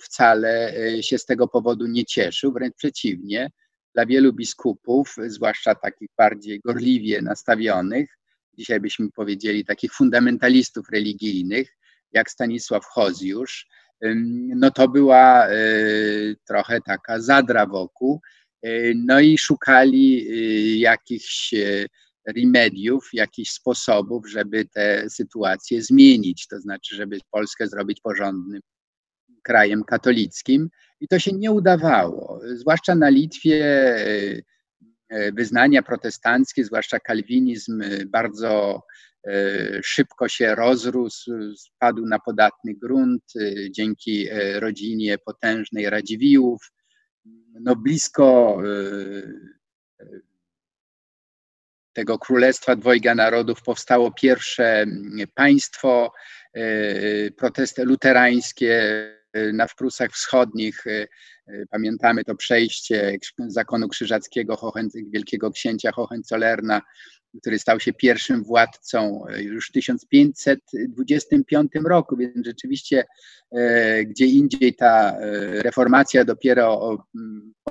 wcale 0.00 0.74
się 1.02 1.18
z 1.18 1.26
tego 1.26 1.48
powodu 1.48 1.86
nie 1.86 2.04
cieszył, 2.04 2.52
wręcz 2.52 2.74
przeciwnie. 2.76 3.50
Dla 3.94 4.06
wielu 4.06 4.32
biskupów, 4.32 5.14
zwłaszcza 5.26 5.74
takich 5.74 6.08
bardziej 6.18 6.60
gorliwie 6.60 7.22
nastawionych, 7.22 8.18
dzisiaj 8.54 8.80
byśmy 8.80 9.10
powiedzieli 9.10 9.64
takich 9.64 9.92
fundamentalistów 9.92 10.88
religijnych, 10.92 11.76
jak 12.12 12.30
Stanisław 12.30 12.84
Hozjusz, 12.84 13.66
no 14.56 14.70
to 14.70 14.88
była 14.88 15.46
e, 15.46 15.54
trochę 16.46 16.80
taka 16.80 17.20
zadra 17.20 17.66
wokół. 17.66 18.20
E, 18.62 18.70
no 18.94 19.20
i 19.20 19.38
szukali 19.38 20.28
e, 20.28 20.78
jakichś 20.78 21.54
remediów, 22.36 23.08
jakichś 23.12 23.50
sposobów, 23.50 24.30
żeby 24.30 24.64
tę 24.64 25.10
sytuację 25.10 25.82
zmienić, 25.82 26.46
to 26.46 26.60
znaczy, 26.60 26.96
żeby 26.96 27.18
Polskę 27.30 27.66
zrobić 27.66 28.00
porządnym 28.00 28.60
krajem 29.42 29.84
katolickim. 29.84 30.68
I 31.00 31.08
to 31.08 31.18
się 31.18 31.32
nie 31.32 31.52
udawało. 31.52 32.40
Zwłaszcza 32.56 32.94
na 32.94 33.08
Litwie 33.08 33.64
E, 35.12 35.32
wyznania 35.32 35.82
protestanckie, 35.82 36.64
zwłaszcza 36.64 37.00
kalwinizm, 37.00 37.82
e, 37.82 38.06
bardzo 38.06 38.82
e, 39.26 39.32
szybko 39.82 40.28
się 40.28 40.54
rozrósł, 40.54 41.32
spadł 41.56 42.06
na 42.06 42.18
podatny 42.18 42.74
grunt 42.74 43.24
dzięki 43.70 44.28
rodzinie 44.54 45.18
potężnej 45.18 45.90
Radziwiłłów. 45.90 46.72
No 47.60 47.76
blisko 47.76 48.58
tego 51.92 52.18
Królestwa 52.18 52.76
Dwojga 52.76 53.14
Narodów 53.14 53.62
powstało 53.62 54.10
pierwsze 54.10 54.86
państwo 55.34 56.12
protesty 57.36 57.84
luterańskie 57.84 58.82
na 59.52 59.66
Prusach 59.74 60.12
Wschodnich. 60.12 60.84
Pamiętamy 61.70 62.24
to 62.24 62.34
przejście 62.34 63.18
zakonu 63.46 63.88
krzyżackiego 63.88 64.72
wielkiego 65.12 65.50
księcia 65.50 65.92
Hohenzollerna, 65.92 66.82
który 67.40 67.58
stał 67.58 67.80
się 67.80 67.92
pierwszym 67.92 68.44
władcą 68.44 69.24
już 69.38 69.68
w 69.68 69.72
1525 69.72 71.72
roku, 71.84 72.16
więc 72.16 72.46
rzeczywiście 72.46 73.04
gdzie 74.06 74.26
indziej 74.26 74.74
ta 74.74 75.16
reformacja 75.62 76.24
dopiero 76.24 76.98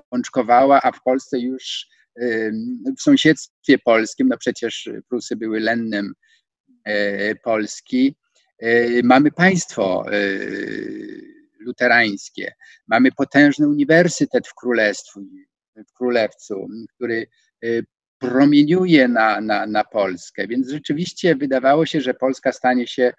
pączkowała, 0.10 0.80
a 0.84 0.92
w 0.92 1.04
Polsce 1.04 1.40
już 1.40 1.88
w 2.98 3.02
sąsiedztwie 3.02 3.78
polskim, 3.78 4.28
no 4.28 4.38
przecież 4.38 4.90
Prusy 5.10 5.36
były 5.36 5.60
lennem 5.60 6.14
Polski, 7.44 8.16
mamy 9.04 9.32
państwo 9.32 10.06
luterańskie. 11.66 12.54
Mamy 12.88 13.12
potężny 13.12 13.68
uniwersytet 13.68 14.48
w 14.48 14.56
królestwu, 14.56 15.22
w 15.76 15.94
królewcu, 15.94 16.68
który 16.96 17.28
y, 17.64 17.86
promieniuje 18.20 19.08
na, 19.08 19.42
na, 19.42 19.68
na 19.68 19.84
Polskę, 19.84 20.48
więc 20.48 20.70
rzeczywiście 20.70 21.36
wydawało 21.36 21.86
się, 21.86 22.02
że 22.02 22.14
Polska 22.14 22.52
stanie 22.52 22.88
się 22.88 23.14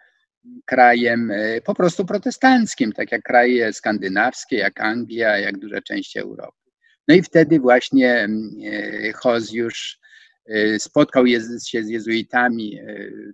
krajem 0.65 1.31
y, 1.31 1.61
po 1.65 1.75
prostu 1.75 2.05
protestanckim, 2.05 2.93
tak 2.93 3.13
jak 3.13 3.23
kraje 3.23 3.73
skandynawskie, 3.73 4.57
jak 4.57 4.81
Anglia, 4.81 5.39
jak 5.39 5.59
duża 5.59 5.81
część 5.83 6.17
Europy. 6.17 6.71
No 7.09 7.15
i 7.15 7.23
wtedy 7.23 7.61
właśnie 7.61 8.29
y, 8.65 9.13
Hozjusz 9.17 10.03
spotkał 10.79 11.25
się 11.67 11.85
z 11.85 11.89
jezuitami 11.89 12.81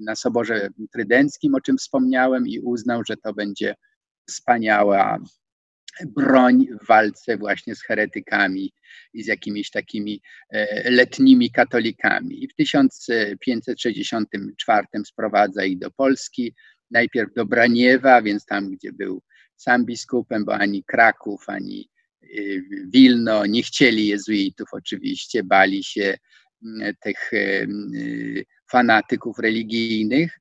na 0.01 0.17
Soborze 0.17 0.69
Trydenckim, 0.93 1.55
o 1.55 1.61
czym 1.61 1.79
wspomniałem, 1.79 2.47
i 2.47 2.61
uznał, 2.61 3.03
że 3.07 3.17
to 3.17 3.33
będzie 3.33 3.75
wspaniała 4.29 5.19
broń 6.07 6.67
w 6.83 6.87
walce 6.87 7.37
właśnie 7.37 7.75
z 7.75 7.83
heretykami 7.83 8.73
i 9.13 9.23
z 9.23 9.27
jakimiś 9.27 9.71
takimi 9.71 10.23
e, 10.51 10.91
letnimi 10.91 11.51
katolikami. 11.51 12.45
I 12.45 12.49
w 12.49 12.55
1564 12.55 14.87
sprowadza 15.05 15.65
ich 15.65 15.79
do 15.79 15.91
Polski, 15.91 16.55
najpierw 16.91 17.35
do 17.35 17.47
Braniewa, 17.47 18.23
więc 18.23 18.47
tam, 18.47 18.71
gdzie 18.71 18.93
był 18.93 19.23
sam 19.57 19.85
biskupem, 19.85 20.45
bo 20.45 20.55
ani 20.55 20.85
Kraków, 20.85 21.49
ani 21.49 21.91
e, 22.23 22.27
Wilno 22.89 23.47
nie 23.47 23.63
chcieli 23.63 24.07
jezuitów. 24.07 24.69
Oczywiście, 24.73 25.45
bali 25.45 25.85
się 25.85 26.19
tych 27.01 27.33
e, 27.33 27.67
fanatyków 28.71 29.39
religijnych, 29.39 30.41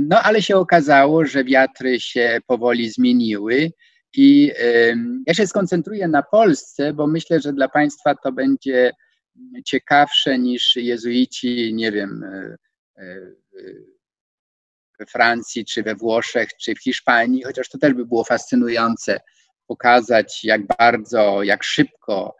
no 0.00 0.22
ale 0.22 0.42
się 0.42 0.56
okazało, 0.56 1.26
że 1.26 1.44
wiatry 1.44 2.00
się 2.00 2.38
powoli 2.46 2.90
zmieniły 2.90 3.72
i 4.16 4.52
ja 5.26 5.34
się 5.34 5.46
skoncentruję 5.46 6.08
na 6.08 6.22
Polsce, 6.22 6.92
bo 6.92 7.06
myślę, 7.06 7.40
że 7.40 7.52
dla 7.52 7.68
Państwa 7.68 8.14
to 8.14 8.32
będzie 8.32 8.92
ciekawsze 9.64 10.38
niż 10.38 10.76
jezuici, 10.76 11.74
nie 11.74 11.92
wiem, 11.92 12.22
e, 12.24 12.56
e, 12.96 13.20
we 14.98 15.06
Francji, 15.06 15.64
czy 15.64 15.82
we 15.82 15.94
Włoszech, 15.94 16.48
czy 16.60 16.74
w 16.74 16.82
Hiszpanii, 16.82 17.42
chociaż 17.42 17.68
to 17.68 17.78
też 17.78 17.94
by 17.94 18.06
było 18.06 18.24
fascynujące 18.24 19.20
pokazać, 19.66 20.44
jak 20.44 20.66
bardzo, 20.66 21.42
jak 21.42 21.64
szybko 21.64 22.36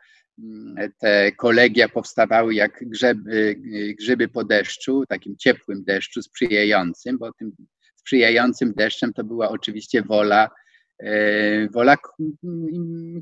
te 0.99 1.33
kolegia 1.33 1.88
powstawały 1.88 2.55
jak 2.55 2.79
grzyby, 2.81 3.57
grzyby 3.99 4.29
po 4.29 4.44
deszczu, 4.44 5.05
takim 5.09 5.37
ciepłym 5.37 5.85
deszczu, 5.85 6.22
sprzyjającym, 6.22 7.18
bo 7.18 7.33
tym 7.33 7.53
sprzyjającym 7.96 8.72
deszczem 8.75 9.12
to 9.12 9.25
była 9.25 9.49
oczywiście 9.49 10.03
wola, 10.03 10.51
e, 10.99 11.68
wola 11.68 11.96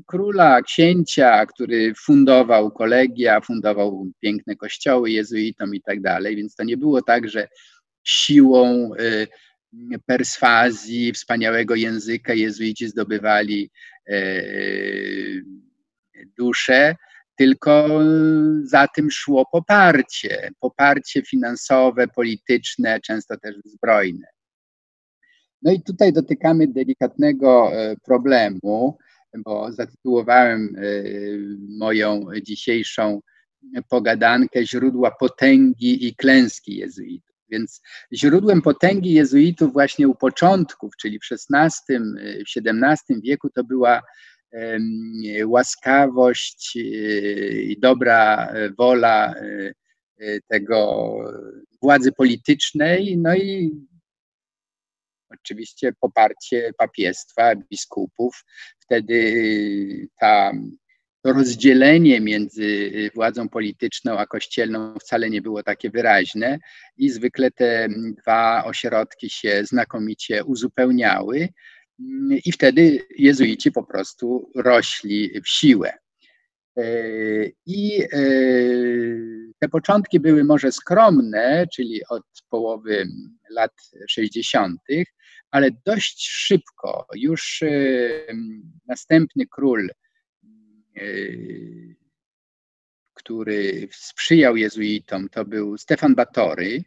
króla, 0.07 0.61
księcia, 0.61 1.45
który 1.45 1.93
fundował 2.05 2.71
kolegia, 2.71 3.41
fundował 3.41 4.07
piękne 4.19 4.55
kościoły 4.55 5.11
jezuitom 5.11 5.75
i 5.75 5.81
tak 5.81 6.01
dalej, 6.01 6.35
więc 6.35 6.55
to 6.55 6.63
nie 6.63 6.77
było 6.77 7.01
tak, 7.01 7.29
że 7.29 7.47
siłą 8.03 8.91
e, 8.93 9.27
perswazji, 10.05 11.13
wspaniałego 11.13 11.75
języka 11.75 12.33
jezuici 12.33 12.87
zdobywali 12.87 13.69
e, 14.07 14.41
duszę, 16.37 16.95
tylko 17.35 17.89
za 18.63 18.87
tym 18.87 19.11
szło 19.11 19.45
poparcie, 19.51 20.49
poparcie 20.59 21.21
finansowe, 21.21 22.07
polityczne, 22.07 22.99
często 23.01 23.37
też 23.37 23.55
zbrojne. 23.65 24.27
No 25.61 25.71
i 25.71 25.81
tutaj 25.81 26.13
dotykamy 26.13 26.67
delikatnego 26.67 27.71
e, 27.73 27.95
problemu, 28.03 28.97
bo 29.37 29.71
zatytułowałem 29.71 30.75
e, 30.77 30.81
moją 31.77 32.25
dzisiejszą 32.41 33.21
pogadankę 33.89 34.65
Źródła 34.65 35.11
potęgi 35.11 36.07
i 36.07 36.15
klęski 36.15 36.75
jezuitów. 36.75 37.35
Więc 37.49 37.81
źródłem 38.13 38.61
potęgi 38.61 39.13
jezuitów 39.13 39.73
właśnie 39.73 40.07
u 40.07 40.15
początków, 40.15 40.93
czyli 40.97 41.19
w 41.19 41.23
XVI, 41.31 41.95
XVII 42.57 43.21
wieku, 43.21 43.49
to 43.49 43.63
była 43.63 44.01
łaskawość 45.45 46.77
e, 46.77 46.81
i 47.61 47.79
dobra 47.79 48.53
wola 48.77 49.35
e, 49.35 49.73
e, 50.17 50.39
tego 50.47 51.15
władzy 51.81 52.11
politycznej, 52.11 53.17
no 53.17 53.35
i 53.35 53.71
oczywiście 55.29 55.93
poparcie 55.99 56.71
papiestwa, 56.77 57.55
biskupów. 57.55 58.45
Wtedy 58.79 60.07
ta, 60.19 60.51
to 61.21 61.33
rozdzielenie 61.33 62.21
między 62.21 62.91
władzą 63.15 63.49
polityczną 63.49 64.17
a 64.17 64.25
kościelną 64.25 64.95
wcale 64.99 65.29
nie 65.29 65.41
było 65.41 65.63
takie 65.63 65.89
wyraźne 65.89 66.59
i 66.97 67.09
zwykle 67.09 67.51
te 67.51 67.87
dwa 68.21 68.65
ośrodki 68.65 69.29
się 69.29 69.65
znakomicie 69.65 70.43
uzupełniały. 70.43 71.49
I 72.45 72.51
wtedy 72.51 73.07
jezuici 73.17 73.71
po 73.71 73.83
prostu 73.83 74.51
rośli 74.55 75.41
w 75.41 75.49
siłę. 75.49 75.93
E, 76.77 76.83
I 77.65 78.01
e, 78.01 78.07
te 79.59 79.69
początki 79.71 80.19
były 80.19 80.43
może 80.43 80.71
skromne, 80.71 81.67
czyli 81.73 82.01
od 82.09 82.23
połowy 82.49 83.07
lat 83.49 83.71
60., 84.09 84.81
ale 85.51 85.69
dość 85.85 86.27
szybko 86.27 87.07
już 87.15 87.63
e, 87.63 87.69
następny 88.87 89.45
król, 89.51 89.89
który 93.13 93.87
sprzyjał 93.91 94.55
jezuitom, 94.55 95.29
to 95.29 95.45
był 95.45 95.77
Stefan 95.77 96.15
Batory, 96.15 96.83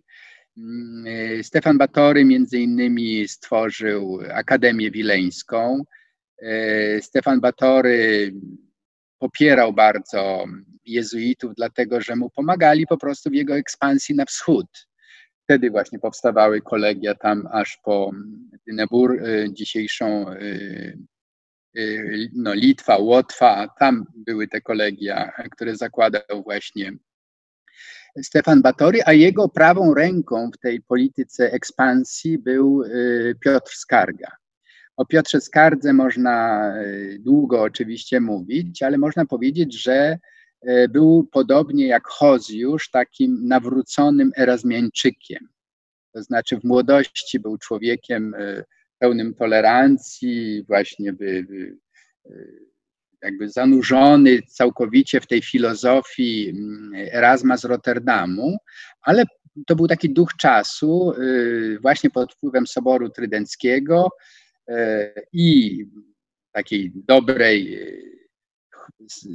Stefan 1.43 1.79
Batory 1.79 2.25
między 2.25 2.59
innymi 2.59 3.29
stworzył 3.29 4.21
Akademię 4.33 4.91
Wileńską. 4.91 5.85
Stefan 7.01 7.41
Batory 7.41 8.33
popierał 9.19 9.73
bardzo 9.73 10.45
jezuitów, 10.85 11.53
dlatego 11.57 12.01
że 12.01 12.17
mu 12.17 12.31
pomagali 12.31 12.87
po 12.87 12.99
prostu 12.99 13.31
w 13.31 13.35
jego 13.35 13.57
ekspansji 13.57 14.15
na 14.15 14.25
wschód. 14.25 14.67
Wtedy 15.45 15.71
właśnie 15.71 15.99
powstawały 15.99 16.61
kolegia 16.61 17.15
tam 17.15 17.49
aż 17.53 17.79
po 17.85 18.11
Dynebur, 18.67 19.23
dzisiejszą 19.53 20.27
Y, 21.77 22.31
no, 22.35 22.55
Litwa, 22.55 22.99
Łotwa, 22.99 23.69
tam 23.79 24.05
były 24.17 24.49
te 24.49 24.61
kolegia, 24.61 25.33
które 25.51 25.77
zakładał 25.77 26.43
właśnie 26.45 26.93
Stefan 28.23 28.63
Batory, 28.63 29.03
a 29.07 29.13
jego 29.13 29.49
prawą 29.49 29.95
ręką 29.95 30.51
w 30.51 30.59
tej 30.59 30.83
polityce 30.83 31.53
ekspansji 31.53 32.39
był 32.39 32.83
y, 32.83 33.37
Piotr 33.41 33.73
Skarga. 33.73 34.33
O 34.97 35.07
Piotrze 35.07 35.41
Skardze 35.41 35.93
można 35.93 36.75
y, 36.83 37.19
długo 37.21 37.63
oczywiście 37.63 38.21
mówić, 38.21 38.83
ale 38.83 38.99
można 38.99 39.27
powiedzieć, 39.27 39.83
że 39.83 40.19
był 40.91 41.29
podobnie 41.33 41.87
jak 41.87 42.07
Hozjusz 42.07 42.91
takim 42.91 43.49
nawróconym 43.49 44.33
erazmiańczykiem. 44.37 45.49
To 46.13 46.23
znaczy 46.23 46.61
w 46.61 46.65
młodości 46.65 47.41
był 47.41 47.59
człowiekiem 47.59 48.35
pełnym 48.99 49.35
tolerancji, 49.35 50.65
właśnie 50.69 51.13
by, 51.13 51.45
by 51.49 51.77
jakby 53.23 53.49
zanurzony 53.49 54.43
całkowicie 54.43 55.21
w 55.21 55.27
tej 55.27 55.43
filozofii 55.43 56.49
mm, 56.51 56.93
Erasma 57.13 57.57
z 57.57 57.65
Rotterdamu, 57.65 58.57
ale 59.03 59.25
to 59.67 59.77
był 59.77 59.89
taki 59.89 60.11
duch 60.11 60.31
czasu, 60.39 61.13
y, 61.13 61.79
właśnie 61.83 62.11
pod 62.11 62.35
wpływem 62.35 62.67
Soboru 62.67 63.11
Trydenckiego 63.11 64.09
y, 64.71 64.75
i 65.33 65.85
takiej 66.53 66.93
dobrej 66.95 67.75
y, 67.75 68.19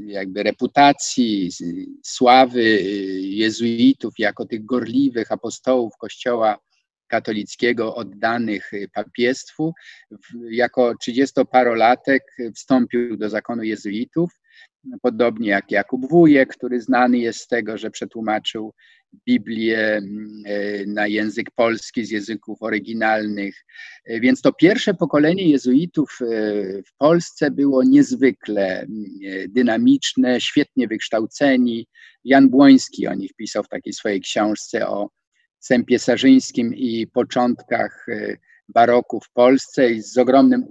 jakby 0.05 0.43
reputacji, 0.43 1.49
sławy 2.03 2.63
jezuitów 3.21 4.13
jako 4.17 4.45
tych 4.45 4.65
gorliwych 4.65 5.31
apostołów 5.31 5.93
Kościoła 5.97 6.57
katolickiego 7.13 7.95
oddanych 7.95 8.73
y, 8.73 8.89
papiestwu. 8.93 9.73
Jako 10.51 10.93
30-parolatek 11.07 12.19
wstąpił 12.55 13.17
do 13.17 13.29
zakonu 13.29 13.63
jezuitów, 13.63 14.31
podobnie 15.01 15.49
jak 15.49 15.71
Jakub 15.71 16.09
Wujek, 16.09 16.57
który 16.57 16.81
znany 16.81 17.17
jest 17.17 17.39
z 17.39 17.47
tego, 17.47 17.77
że 17.77 17.91
przetłumaczył 17.91 18.73
Biblię 19.27 19.97
mm, 19.97 20.43
y, 20.47 20.85
na 20.87 21.07
język 21.07 21.51
polski 21.55 22.05
z 22.05 22.11
języków 22.11 22.61
oryginalnych. 22.61 23.65
Y, 24.09 24.19
więc 24.19 24.41
to 24.41 24.53
pierwsze 24.53 24.93
pokolenie 24.93 25.49
jezuitów 25.49 26.19
w 26.87 26.97
Polsce 26.97 27.51
było 27.51 27.83
niezwykle 27.83 28.79
mm, 28.79 29.05
dynamiczne, 29.49 30.41
świetnie 30.41 30.87
wykształceni. 30.87 31.87
Jan 32.23 32.49
Błoński 32.49 33.07
o 33.07 33.13
nich 33.13 33.33
pisał 33.33 33.63
w 33.63 33.69
takiej 33.69 33.93
swojej 33.93 34.21
książce 34.21 34.87
o 34.87 35.09
Sępie 35.63 35.99
Sarzyńskim 35.99 36.75
i 36.75 37.07
początkach 37.07 38.05
e, 38.09 38.37
baroku 38.69 39.19
w 39.19 39.29
Polsce 39.29 39.91
i 39.91 40.01
z 40.01 40.17
ogromnym 40.17 40.65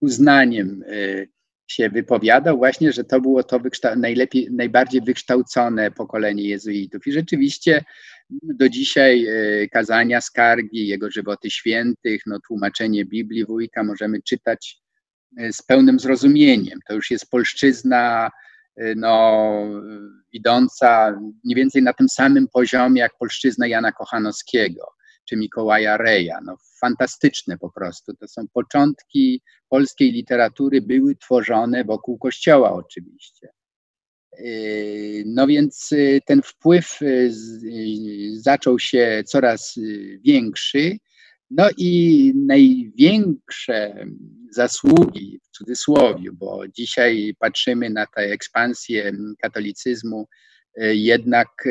uznaniem 0.00 0.84
e, 0.86 1.26
się 1.66 1.90
wypowiadał 1.90 2.56
właśnie, 2.56 2.92
że 2.92 3.04
to 3.04 3.20
było 3.20 3.42
to 3.42 3.60
najlepiej, 3.96 4.48
najbardziej 4.50 5.00
wykształcone 5.00 5.90
pokolenie 5.90 6.42
jezuitów. 6.42 7.06
I 7.06 7.12
rzeczywiście 7.12 7.84
do 8.30 8.68
dzisiaj 8.68 9.26
e, 9.26 9.68
kazania, 9.68 10.20
skargi, 10.20 10.86
jego 10.86 11.10
żywoty 11.10 11.50
świętych, 11.50 12.22
no, 12.26 12.38
tłumaczenie 12.46 13.04
Biblii 13.04 13.46
wujka 13.46 13.84
możemy 13.84 14.22
czytać 14.22 14.78
z 15.52 15.62
pełnym 15.62 16.00
zrozumieniem. 16.00 16.78
To 16.88 16.94
już 16.94 17.10
jest 17.10 17.30
polszczyzna 17.30 18.30
no, 18.96 19.52
idąca 20.32 21.20
mniej 21.44 21.56
więcej 21.56 21.82
na 21.82 21.92
tym 21.92 22.08
samym 22.08 22.48
poziomie 22.48 23.00
jak 23.00 23.18
polszczyzna 23.18 23.66
Jana 23.66 23.92
Kochanowskiego 23.92 24.96
czy 25.28 25.36
Mikołaja 25.36 25.96
Reja. 25.96 26.38
No, 26.44 26.56
fantastyczne 26.80 27.58
po 27.58 27.70
prostu. 27.70 28.14
To 28.14 28.28
są 28.28 28.48
początki 28.52 29.42
polskiej 29.68 30.12
literatury, 30.12 30.80
były 30.80 31.16
tworzone 31.16 31.84
wokół 31.84 32.18
kościoła 32.18 32.72
oczywiście. 32.72 33.48
Y, 34.40 35.24
no 35.26 35.46
więc 35.46 35.92
y, 35.92 36.20
ten 36.26 36.42
wpływ 36.42 36.98
zaczął 38.32 38.78
się 38.78 39.22
coraz 39.26 39.74
większy. 40.24 40.98
No 41.50 41.68
i 41.76 42.32
największe 42.36 44.06
zasługi 44.50 45.40
w 45.42 45.50
cudzysłowie, 45.50 46.30
bo 46.32 46.68
dzisiaj 46.68 47.34
patrzymy 47.38 47.90
na 47.90 48.06
tę 48.06 48.22
ekspansję 48.22 49.12
katolicyzmu 49.42 50.28
e, 50.76 50.94
jednak 50.94 51.48
e, 51.66 51.70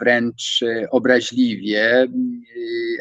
wręcz 0.00 0.62
y, 0.62 0.87
obraźliwie, 0.90 2.02
y, 2.02 2.09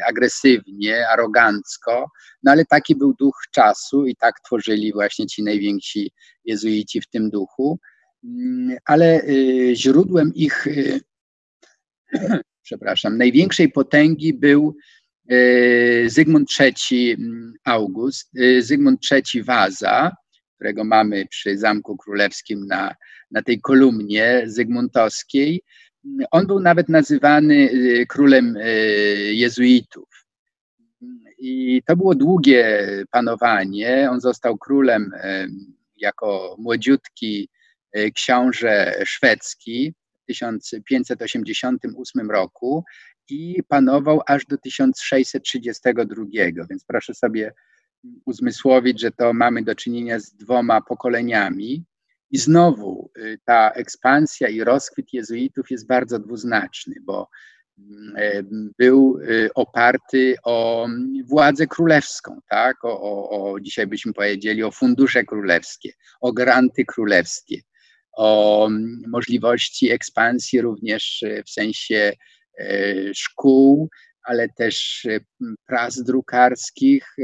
agresywnie, 0.08 1.08
arogancko, 1.08 2.10
no 2.42 2.52
ale 2.52 2.64
taki 2.64 2.96
był 2.96 3.14
duch 3.14 3.36
czasu 3.54 4.06
i 4.06 4.16
tak 4.16 4.40
tworzyli 4.40 4.92
właśnie 4.92 5.26
ci 5.26 5.42
najwięksi 5.42 6.10
jezuici 6.44 7.00
w 7.00 7.06
tym 7.06 7.30
duchu. 7.30 7.78
Mm, 8.24 8.76
ale 8.84 9.22
źródłem 9.74 10.34
ich, 10.34 10.66
przepraszam, 12.62 13.18
największej 13.18 13.72
potęgi 13.72 14.34
był 14.34 14.76
Zygmunt 16.06 16.48
III 16.60 17.10
mm, 17.12 17.54
August, 17.64 18.30
Zygmunt 18.60 19.00
III 19.12 19.42
Waza, 19.42 20.12
którego 20.54 20.84
mamy 20.84 21.26
przy 21.26 21.58
Zamku 21.58 21.96
Królewskim 21.96 22.66
na, 22.66 22.94
na 23.30 23.42
tej 23.42 23.60
kolumnie 23.60 24.42
zygmuntowskiej, 24.46 25.62
on 26.30 26.46
był 26.46 26.60
nawet 26.60 26.88
nazywany 26.88 27.54
y, 27.54 28.06
królem 28.08 28.56
y, 28.56 28.60
jezuitów. 29.34 30.26
I 31.38 31.82
to 31.86 31.96
było 31.96 32.14
długie 32.14 32.88
panowanie. 33.10 34.08
On 34.10 34.20
został 34.20 34.58
królem 34.58 35.12
y, 35.14 35.48
jako 35.96 36.56
młodziutki 36.58 37.48
książę 38.14 39.02
szwedzki 39.04 39.94
w 40.22 40.26
1588 40.26 42.30
roku 42.30 42.84
i 43.28 43.62
panował 43.68 44.20
aż 44.26 44.46
do 44.46 44.58
1632. 44.58 46.24
Więc 46.70 46.84
proszę 46.84 47.14
sobie 47.14 47.52
uzmysłowić, 48.24 49.00
że 49.00 49.10
to 49.10 49.32
mamy 49.32 49.62
do 49.62 49.74
czynienia 49.74 50.20
z 50.20 50.34
dwoma 50.34 50.80
pokoleniami. 50.80 51.84
I 52.30 52.38
znowu 52.38 53.10
y, 53.18 53.38
ta 53.44 53.70
ekspansja 53.70 54.48
i 54.48 54.64
rozkwit 54.64 55.12
jezuitów 55.12 55.70
jest 55.70 55.86
bardzo 55.86 56.18
dwuznaczny, 56.18 56.94
bo 57.02 57.28
mm, 57.78 58.14
e, 58.16 58.42
był 58.78 59.18
y, 59.18 59.50
oparty 59.54 60.36
o 60.44 60.88
władzę 61.24 61.66
królewską, 61.66 62.40
tak? 62.48 62.84
O, 62.84 63.00
o, 63.00 63.30
o, 63.30 63.60
dzisiaj 63.60 63.86
byśmy 63.86 64.12
powiedzieli 64.12 64.62
o 64.62 64.70
fundusze 64.70 65.24
królewskie, 65.24 65.92
o 66.20 66.32
granty 66.32 66.84
królewskie, 66.84 67.60
o 68.12 68.66
mm, 68.66 69.02
możliwości 69.08 69.90
ekspansji 69.90 70.60
również 70.60 71.22
y, 71.22 71.42
w 71.46 71.50
sensie 71.50 72.12
e, 72.58 72.94
szkół, 73.14 73.88
ale 74.22 74.48
też 74.48 75.06
pras 75.66 76.02
drukarskich, 76.02 77.16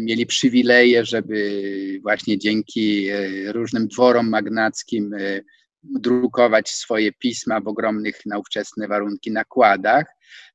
mieli 0.00 0.26
przywileje, 0.26 1.04
żeby 1.04 2.00
właśnie 2.02 2.38
dzięki 2.38 3.08
e, 3.08 3.52
różnym 3.52 3.88
dworom 3.88 4.28
magnackim 4.28 5.14
e, 5.14 5.40
drukować 5.82 6.70
swoje 6.70 7.12
pisma 7.12 7.60
w 7.60 7.68
ogromnych 7.68 8.26
na 8.26 8.38
ówczesne 8.38 8.88
warunki 8.88 9.30
nakładach. 9.30 10.06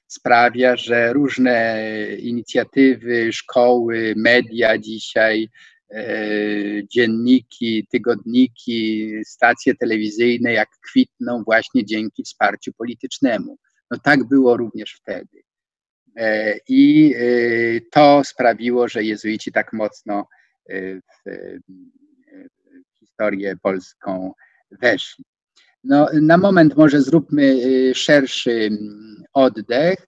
sprawia, 0.07 0.75
że 0.75 1.13
różne 1.13 1.85
inicjatywy, 2.19 3.33
szkoły, 3.33 4.13
media 4.17 4.77
dzisiaj, 4.77 5.43
e, 5.43 5.49
dzienniki, 6.93 7.87
tygodniki, 7.91 9.11
stacje 9.25 9.75
telewizyjne, 9.75 10.53
jak 10.53 10.69
kwitną 10.89 11.43
właśnie 11.43 11.85
dzięki 11.85 12.23
wsparciu 12.23 12.73
politycznemu. 12.73 13.57
No 13.91 13.97
tak 14.03 14.27
było 14.27 14.57
również 14.57 14.93
wtedy. 15.01 15.43
E, 16.15 16.57
I 16.67 17.13
e, 17.15 17.21
to 17.91 18.21
sprawiło, 18.23 18.87
że 18.87 19.03
jezuici 19.03 19.51
tak 19.51 19.73
mocno 19.73 20.27
w 21.25 21.29
historię 22.99 23.55
polską 23.61 24.33
weszli. 24.81 25.25
No, 25.83 26.07
na 26.21 26.37
moment 26.37 26.77
może 26.77 27.01
zróbmy 27.01 27.55
szerszy 27.93 28.51
mm, 28.51 29.23
oddech 29.33 30.07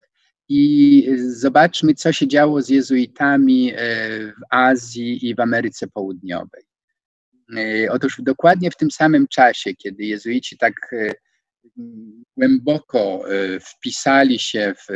i 0.54 1.08
zobaczmy, 1.18 1.94
co 1.94 2.12
się 2.14 2.28
działo 2.28 2.62
z 2.62 2.70
jezuitami 2.70 3.74
e, 3.74 3.78
w 4.28 4.42
Azji 4.50 5.30
i 5.30 5.36
w 5.36 5.40
Ameryce 5.40 5.88
Południowej. 5.88 6.64
E, 7.58 7.92
otóż 7.92 8.22
dokładnie 8.22 8.72
w 8.72 8.76
tym 8.76 8.92
samym 8.92 9.28
czasie, 9.28 9.74
kiedy 9.74 10.04
jezuici 10.04 10.58
tak 10.58 10.74
e, 10.94 11.14
głęboko 12.38 13.24
wpisali 13.70 14.40
się 14.40 14.74
w 14.90 14.94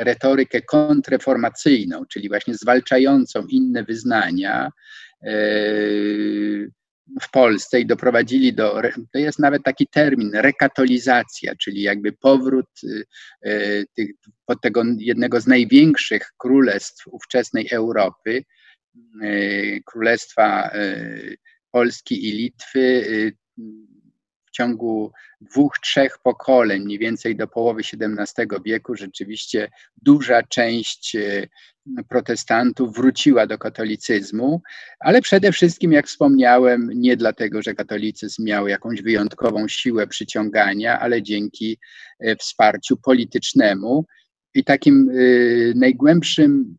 retorykę 0.00 0.62
kontreformacyjną, 0.62 2.04
czyli 2.06 2.28
właśnie 2.28 2.54
zwalczającą 2.54 3.46
inne 3.46 3.84
wyznania, 3.84 4.70
Polsce 7.30 7.80
i 7.80 7.86
doprowadzili 7.86 8.54
do, 8.54 8.82
to 9.12 9.18
jest 9.18 9.38
nawet 9.38 9.62
taki 9.62 9.86
termin, 9.86 10.30
rekatolizacja, 10.34 11.54
czyli 11.56 11.82
jakby 11.82 12.12
powrót 12.12 12.66
y, 12.84 13.04
y, 13.46 13.86
tych, 13.96 14.10
tego 14.62 14.82
jednego 14.98 15.40
z 15.40 15.46
największych 15.46 16.32
królestw 16.38 17.06
ówczesnej 17.06 17.68
Europy, 17.72 18.44
y, 19.22 19.82
królestwa 19.86 20.70
Polski 21.70 22.28
i 22.28 22.32
Litwy, 22.32 23.04
w 24.46 24.50
ciągu 24.50 25.12
dwóch, 25.40 25.78
trzech 25.78 26.18
pokoleń, 26.18 26.82
mniej 26.82 26.98
więcej 26.98 27.36
do 27.36 27.48
połowy 27.48 27.80
XVII 27.80 28.46
wieku, 28.64 28.96
rzeczywiście 28.96 29.70
duża 30.02 30.42
część 30.42 31.16
protestantów 32.08 32.94
wróciła 32.94 33.46
do 33.46 33.58
katolicyzmu, 33.58 34.62
ale 35.00 35.22
przede 35.22 35.52
wszystkim, 35.52 35.92
jak 35.92 36.06
wspomniałem, 36.06 36.90
nie 36.94 37.16
dlatego, 37.16 37.62
że 37.62 37.74
katolicyzm 37.74 38.44
miał 38.44 38.68
jakąś 38.68 39.02
wyjątkową 39.02 39.68
siłę 39.68 40.06
przyciągania, 40.06 41.00
ale 41.00 41.22
dzięki 41.22 41.78
e, 42.20 42.36
wsparciu 42.36 42.96
politycznemu. 42.96 44.04
I 44.54 44.64
takim 44.64 45.10
e, 45.10 45.14
najgłębszym 45.74 46.76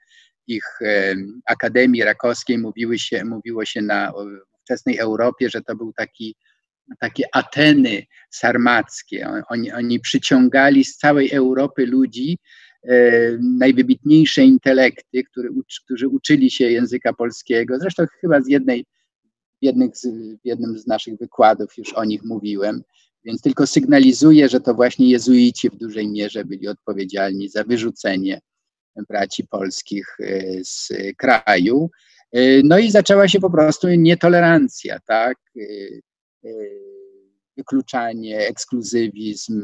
ich 0.47 0.65
e, 0.81 1.15
Akademii 1.45 2.03
Rakowskiej 2.03 2.57
mówiły 2.57 2.99
się, 2.99 3.25
mówiło 3.25 3.65
się 3.65 3.81
na 3.81 4.13
ówczesnej 4.59 4.97
Europie, 4.97 5.49
że 5.49 5.61
to 5.61 5.75
był 5.75 5.93
taki 5.93 6.35
takie 6.99 7.23
Ateny 7.33 8.03
sarmackie. 8.29 9.27
Oni, 9.49 9.71
oni 9.71 9.99
przyciągali 9.99 10.85
z 10.85 10.97
całej 10.97 11.31
Europy 11.31 11.85
ludzi, 11.85 12.37
E, 12.37 12.64
najwybitniejsze 13.41 14.43
intelekty, 14.43 15.23
który, 15.23 15.49
którzy 15.85 16.07
uczyli 16.07 16.51
się 16.51 16.71
języka 16.71 17.13
polskiego. 17.13 17.79
Zresztą 17.79 18.05
chyba 18.21 18.41
z 18.41 18.47
jednej, 18.47 18.85
w, 19.61 19.97
z, 19.97 20.07
w 20.43 20.45
jednym 20.45 20.79
z 20.79 20.87
naszych 20.87 21.17
wykładów 21.17 21.77
już 21.77 21.93
o 21.93 22.05
nich 22.05 22.23
mówiłem, 22.23 22.81
więc 23.25 23.41
tylko 23.41 23.67
sygnalizuję, 23.67 24.49
że 24.49 24.59
to 24.59 24.73
właśnie 24.73 25.09
jezuici 25.09 25.69
w 25.69 25.75
dużej 25.75 26.07
mierze 26.11 26.45
byli 26.45 26.67
odpowiedzialni 26.67 27.49
za 27.49 27.63
wyrzucenie 27.63 28.41
braci 29.09 29.47
polskich 29.47 30.17
e, 30.19 30.43
z 30.63 30.89
kraju. 31.17 31.89
E, 32.31 32.61
no 32.63 32.77
i 32.77 32.91
zaczęła 32.91 33.27
się 33.27 33.39
po 33.39 33.49
prostu 33.49 33.87
nietolerancja, 33.89 34.99
tak? 34.99 35.37
Wykluczanie, 37.57 38.47
ekskluzywizm, 38.47 39.63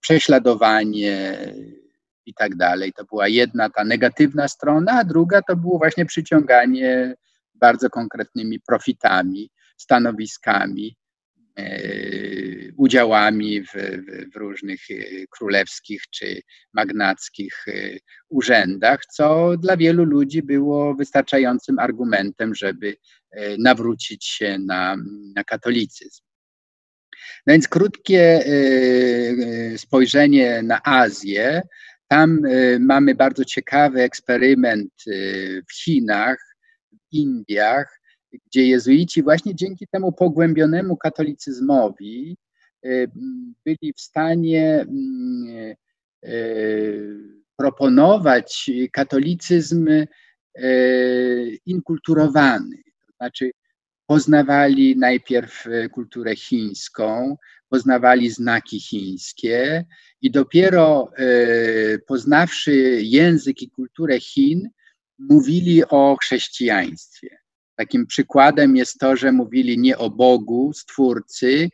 prześladowanie, 0.00 1.38
i 2.26 2.34
tak 2.34 2.54
dalej. 2.54 2.92
To 2.92 3.04
była 3.04 3.28
jedna 3.28 3.70
ta 3.70 3.84
negatywna 3.84 4.48
strona, 4.48 4.92
a 4.92 5.04
druga 5.04 5.42
to 5.42 5.56
było 5.56 5.78
właśnie 5.78 6.06
przyciąganie 6.06 7.14
bardzo 7.54 7.90
konkretnymi 7.90 8.60
profitami, 8.60 9.50
stanowiskami, 9.76 10.96
e, 11.58 11.78
udziałami 12.76 13.62
w, 13.62 13.72
w, 14.32 14.36
różnych 14.36 14.80
e, 14.90 14.94
królewskich 15.30 16.02
czy 16.10 16.40
magnackich 16.72 17.64
e, 17.68 17.72
urzędach, 18.28 19.00
co 19.06 19.56
dla 19.56 19.76
wielu 19.76 20.04
ludzi 20.04 20.42
było 20.42 20.94
wystarczającym 20.94 21.78
argumentem, 21.78 22.54
żeby 22.54 22.96
nawrócić 23.58 24.26
się 24.26 24.58
na, 24.58 24.96
na 25.36 25.44
katolicyzm. 25.44 26.22
No 27.46 27.52
więc 27.52 27.68
krótkie 27.68 28.44
spojrzenie 29.76 30.62
na 30.62 30.82
Azję 30.82 31.62
tam 32.14 32.44
y, 32.44 32.78
mamy 32.80 33.14
bardzo 33.14 33.44
ciekawy 33.44 34.02
eksperyment 34.02 34.92
y, 35.06 35.62
w 35.68 35.72
Chinach, 35.72 36.56
w 36.92 37.12
Indiach, 37.12 38.00
gdzie 38.46 38.66
jezuici 38.66 39.22
właśnie 39.22 39.54
dzięki 39.54 39.86
temu 39.86 40.12
pogłębionemu 40.12 40.96
katolicyzmowi 40.96 42.36
y, 42.86 43.10
byli 43.64 43.92
w 43.96 44.00
stanie 44.00 44.80
mm, 44.80 45.74
proponować 47.56 48.70
katolicyzm 48.92 49.88
inkulturowany, 51.66 52.76
to 53.06 53.12
znaczy 53.16 53.50
poznawali 54.06 54.96
najpierw 54.96 55.64
kulturę 55.92 56.36
chińską, 56.36 57.36
poznawali 57.74 58.30
znaki 58.30 58.80
chińskie 58.80 59.84
i 60.22 60.30
dopiero 60.30 61.10
e, 61.18 61.26
poznawszy 61.98 62.74
język 63.02 63.62
i 63.62 63.70
kulturę 63.70 64.20
Chin, 64.20 64.68
mówili 65.18 65.84
o 65.84 66.16
chrześcijaństwie. 66.20 67.28
Takim 67.76 68.06
przykładem 68.06 68.76
jest 68.76 68.98
to, 68.98 69.16
że 69.16 69.32
mówili 69.32 69.78
nie 69.78 69.98
o 69.98 70.10
Bogu, 70.10 70.72
Stwórcy, 70.72 71.70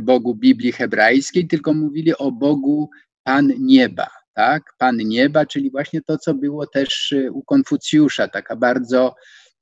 Bogu 0.00 0.34
Biblii 0.34 0.72
hebrajskiej, 0.72 1.46
tylko 1.46 1.74
mówili 1.74 2.16
o 2.16 2.32
Bogu 2.32 2.90
Pan 3.22 3.52
Nieba. 3.58 4.10
Tak? 4.34 4.62
Pan 4.78 4.96
Nieba, 4.96 5.46
czyli 5.46 5.70
właśnie 5.70 6.00
to, 6.02 6.18
co 6.18 6.34
było 6.34 6.66
też 6.66 7.14
u 7.32 7.42
Konfucjusza, 7.42 8.28
taka 8.28 8.56
bardzo 8.56 9.14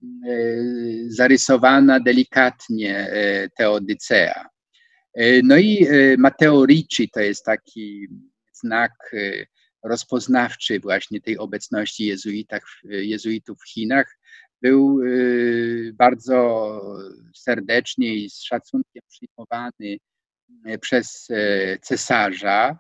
e, 0.03 0.37
zarysowana 1.09 2.01
delikatnie 2.01 2.96
e, 2.99 3.49
teodycea. 3.49 4.51
E, 5.14 5.42
no 5.42 5.57
i 5.57 5.87
e, 5.87 6.16
Matteo 6.16 6.66
Ricci 6.66 7.11
to 7.11 7.20
jest 7.20 7.44
taki 7.44 8.09
znak 8.53 8.92
e, 9.12 9.46
rozpoznawczy 9.85 10.81
właśnie 10.81 11.20
tej 11.20 11.38
obecności 11.38 12.12
jezuitów 12.85 13.59
w 13.61 13.68
Chinach 13.68 14.16
był 14.62 15.01
bardzo 15.94 16.81
serdecznie 17.37 18.14
i 18.14 18.31
z 18.31 18.42
szacunkiem 18.42 19.03
przyjmowany 19.09 19.99
przez 20.81 21.29
cesarza, 21.83 22.79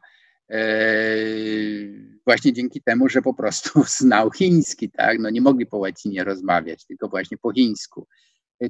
właśnie 2.26 2.52
dzięki 2.52 2.82
temu, 2.82 3.08
że 3.08 3.22
po 3.22 3.34
prostu 3.34 3.82
znał 3.98 4.30
chiński, 4.30 4.90
tak? 4.90 5.18
No 5.18 5.30
nie 5.30 5.40
mogli 5.40 5.66
po 5.66 5.78
łacinie 5.78 6.24
rozmawiać, 6.24 6.86
tylko 6.86 7.08
właśnie 7.08 7.38
po 7.38 7.52
chińsku. 7.52 8.06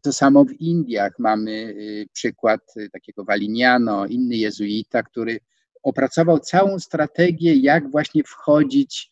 To 0.03 0.12
samo 0.12 0.44
w 0.44 0.53
Indiach 0.53 1.12
mamy 1.18 1.74
przykład 2.12 2.61
takiego 2.92 3.24
Waliniano, 3.24 4.07
inny 4.07 4.37
jezuita, 4.37 5.03
który 5.03 5.40
opracował 5.83 6.38
całą 6.38 6.79
strategię, 6.79 7.55
jak 7.55 7.90
właśnie 7.90 8.24
wchodzić 8.24 9.11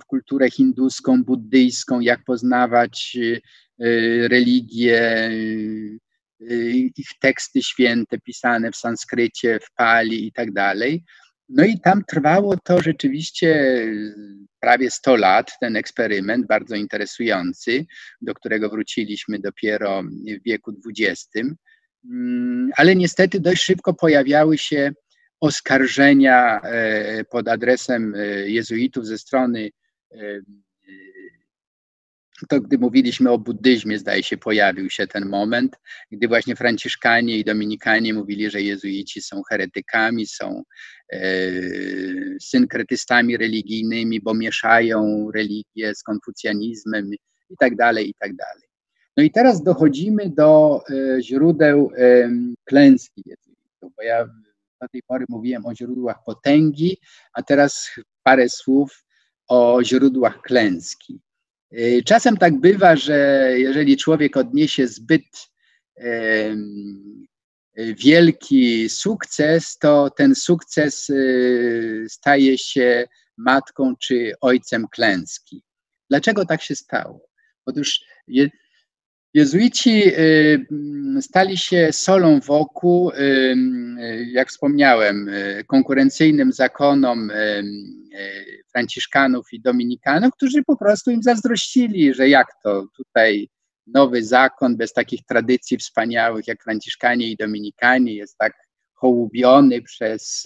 w 0.00 0.04
kulturę 0.04 0.50
hinduską, 0.50 1.24
buddyjską, 1.24 2.00
jak 2.00 2.24
poznawać 2.24 3.16
y, 3.16 3.40
y, 3.84 4.28
religię, 4.28 5.30
y, 5.30 6.70
ich 6.96 7.08
teksty 7.20 7.62
święte 7.62 8.18
pisane 8.18 8.70
w 8.72 8.76
sanskrycie, 8.76 9.60
w 9.60 9.74
pali 9.74 10.26
i 10.26 10.32
tak 10.32 10.52
dalej. 10.52 11.04
No 11.48 11.64
i 11.64 11.80
tam 11.80 12.04
trwało 12.04 12.56
to 12.56 12.82
rzeczywiście 12.82 13.84
prawie 14.60 14.90
100 14.90 15.16
lat, 15.16 15.50
ten 15.60 15.76
eksperyment 15.76 16.46
bardzo 16.46 16.74
interesujący, 16.74 17.86
do 18.20 18.34
którego 18.34 18.70
wróciliśmy 18.70 19.38
dopiero 19.38 20.02
w 20.02 20.42
wieku 20.44 20.72
XX. 20.98 21.28
Mm, 22.04 22.70
ale 22.76 22.96
niestety 22.96 23.40
dość 23.40 23.62
szybko 23.62 23.94
pojawiały 23.94 24.58
się 24.58 24.92
oskarżenia 25.40 26.60
e, 26.60 27.24
pod 27.24 27.48
adresem 27.48 28.14
e, 28.14 28.18
jezuitów 28.50 29.06
ze 29.06 29.18
strony, 29.18 29.70
e, 30.12 30.16
to 32.48 32.60
gdy 32.60 32.78
mówiliśmy 32.78 33.30
o 33.30 33.38
buddyzmie, 33.38 33.98
zdaje 33.98 34.22
się, 34.22 34.36
pojawił 34.36 34.90
się 34.90 35.06
ten 35.06 35.26
moment, 35.26 35.76
gdy 36.10 36.28
właśnie 36.28 36.56
Franciszkanie 36.56 37.38
i 37.38 37.44
Dominikanie 37.44 38.14
mówili, 38.14 38.50
że 38.50 38.62
jezuici 38.62 39.22
są 39.22 39.42
heretykami, 39.42 40.26
są 40.26 40.62
synkretystami 42.40 43.36
religijnymi, 43.36 44.20
bo 44.20 44.34
mieszają 44.34 45.30
religię 45.34 45.94
z 45.94 46.02
konfucjanizmem 46.02 47.10
i 47.50 47.56
tak 47.58 47.76
dalej, 47.76 48.10
i 48.10 48.14
tak 48.14 48.36
dalej. 48.36 48.68
No 49.16 49.22
i 49.22 49.30
teraz 49.30 49.62
dochodzimy 49.62 50.30
do 50.30 50.80
źródeł 51.20 51.92
klęski 52.64 53.22
jezuitów, 53.26 53.96
bo 53.96 54.02
ja 54.02 54.26
do 54.80 54.88
tej 54.92 55.02
pory 55.02 55.24
mówiłem 55.28 55.66
o 55.66 55.74
źródłach 55.74 56.24
potęgi, 56.26 56.96
a 57.32 57.42
teraz 57.42 57.90
parę 58.22 58.48
słów 58.48 59.04
o 59.48 59.80
źródłach 59.84 60.40
klęski. 60.40 61.20
Y, 61.72 62.02
czasem 62.04 62.36
tak 62.36 62.60
bywa, 62.60 62.96
że 62.96 63.46
jeżeli 63.56 63.96
człowiek 63.96 64.36
odniesie 64.36 64.88
zbyt 64.88 65.50
wielki 67.76 68.88
sukces, 68.88 69.78
to 69.78 70.10
ten 70.10 70.34
sukces 70.34 71.10
y, 71.10 72.06
staje 72.08 72.58
się 72.58 73.04
matką 73.36 73.96
czy 73.96 74.32
ojcem 74.40 74.86
klęski. 74.88 75.62
Dlaczego 76.10 76.46
tak 76.46 76.62
się 76.62 76.76
stało? 76.76 77.28
Otóż 77.66 78.00
Jezuici 79.34 80.02
y, 80.18 80.66
stali 81.20 81.58
się 81.58 81.88
solą 81.92 82.40
wokół, 82.40 83.12
jak 84.26 84.48
wspomniałem, 84.48 85.30
konkurencyjnym 85.66 86.52
zakonom 86.52 87.30
Franciszkanów 88.72 89.52
i 89.52 89.60
Dominikanów, 89.60 90.30
którzy 90.32 90.64
po 90.64 90.76
prostu 90.76 91.10
im 91.10 91.22
zazdrościli, 91.22 92.14
że 92.14 92.28
jak 92.28 92.46
to 92.62 92.86
tutaj 92.96 93.48
nowy 93.86 94.24
zakon 94.24 94.76
bez 94.76 94.92
takich 94.92 95.24
tradycji 95.24 95.76
wspaniałych 95.76 96.46
jak 96.46 96.62
Franciszkanie 96.62 97.30
i 97.30 97.36
Dominikanie 97.36 98.14
jest 98.14 98.38
tak 98.38 98.52
hołubiony 98.94 99.82
przez 99.82 100.44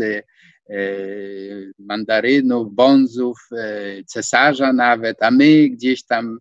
mandarynów, 1.78 2.74
bonzów, 2.74 3.38
cesarza 4.06 4.72
nawet, 4.72 5.22
a 5.22 5.30
my 5.30 5.68
gdzieś 5.68 6.04
tam 6.06 6.38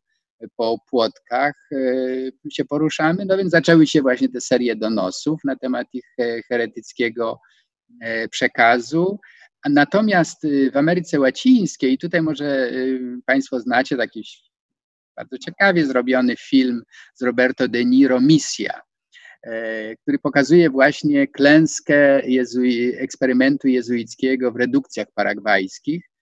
po 0.55 0.77
płotkach 0.89 1.69
się 2.51 2.65
poruszamy, 2.65 3.25
no 3.25 3.37
więc 3.37 3.51
zaczęły 3.51 3.87
się 3.87 4.01
właśnie 4.01 4.29
te 4.29 4.41
serie 4.41 4.75
donosów 4.75 5.41
na 5.43 5.55
temat 5.55 5.87
ich 5.93 6.05
e, 6.19 6.41
heretyckiego 6.41 7.39
e, 8.01 8.27
przekazu. 8.27 9.19
Natomiast 9.69 10.47
w 10.73 10.77
Ameryce 10.77 11.19
Łacińskiej, 11.19 11.97
tutaj 11.97 12.21
może 12.21 12.71
Państwo 13.25 13.59
znacie 13.59 13.97
taki 13.97 14.23
bardzo 15.15 15.37
ciekawie 15.37 15.85
zrobiony 15.85 16.35
film 16.35 16.83
z 17.13 17.21
Roberto 17.21 17.67
De 17.67 17.85
Niro, 17.85 18.21
Misja, 18.21 18.81
który 20.01 20.19
pokazuje 20.19 20.69
właśnie 20.69 21.27
klęskę 21.27 22.21
jezui- 22.21 22.93
eksperymentu 22.97 23.67
jezuickiego 23.67 24.51
w 24.51 24.55
redukcjach 24.55 25.07
paragwajskich 25.15 26.13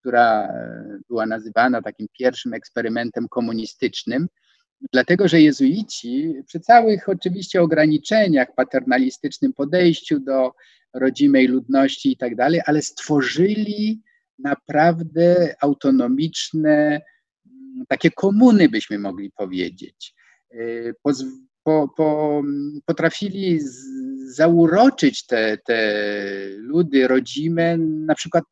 która 0.00 0.44
e, 0.44 0.98
była 1.08 1.26
nazywana 1.26 1.82
takim 1.82 2.06
pierwszym 2.18 2.54
eksperymentem 2.54 3.28
komunistycznym, 3.28 4.28
dlatego 4.92 5.28
że 5.28 5.40
jezuici 5.40 6.34
przy 6.46 6.60
całych 6.60 7.08
oczywiście 7.08 7.62
ograniczeniach, 7.62 8.48
paternalistycznym 8.56 9.52
podejściu 9.52 10.20
do 10.20 10.52
rodzimej 10.94 11.46
ludności 11.46 12.12
i 12.12 12.16
tak 12.16 12.36
dalej, 12.36 12.60
ale 12.66 12.82
stworzyli 12.82 14.02
naprawdę 14.38 15.54
autonomiczne, 15.60 17.00
mm, 17.46 17.86
takie 17.88 18.10
komuny, 18.10 18.68
byśmy 18.68 18.98
mogli 18.98 19.30
powiedzieć. 19.30 20.14
E, 20.50 20.58
po, 21.62 21.88
po, 21.96 22.42
potrafili 22.86 23.60
zauroczyć 24.26 25.26
te, 25.26 25.58
te 25.66 26.02
ludy 26.56 27.08
rodzime, 27.08 27.76
na 27.78 28.14
przykład 28.14 28.44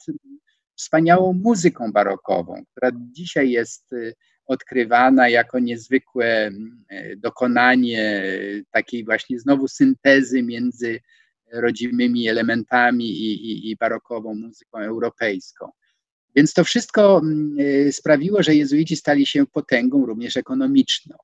wspaniałą 0.77 1.33
muzyką 1.33 1.93
barokową, 1.93 2.65
która 2.71 2.91
dzisiaj 2.95 3.51
jest 3.51 3.93
y, 3.93 4.15
odkrywana 4.47 5.29
jako 5.29 5.59
niezwykłe 5.59 6.51
y, 6.93 7.17
dokonanie 7.17 8.23
takiej 8.71 9.05
właśnie 9.05 9.39
znowu 9.39 9.69
syntezy 9.69 10.43
między 10.43 11.01
rodzimymi 11.53 12.29
elementami 12.29 13.05
i, 13.05 13.51
i, 13.51 13.71
i 13.71 13.77
barokową 13.77 14.35
muzyką 14.35 14.79
europejską. 14.79 15.71
Więc 16.37 16.53
to 16.55 16.65
wszystko 16.65 17.23
y, 17.61 17.93
sprawiło, 17.93 18.43
że 18.43 18.55
jezuici 18.55 18.97
stali 18.97 19.27
się 19.27 19.47
potęgą 19.47 20.07
również 20.07 20.37
ekonomiczną. 20.37 21.17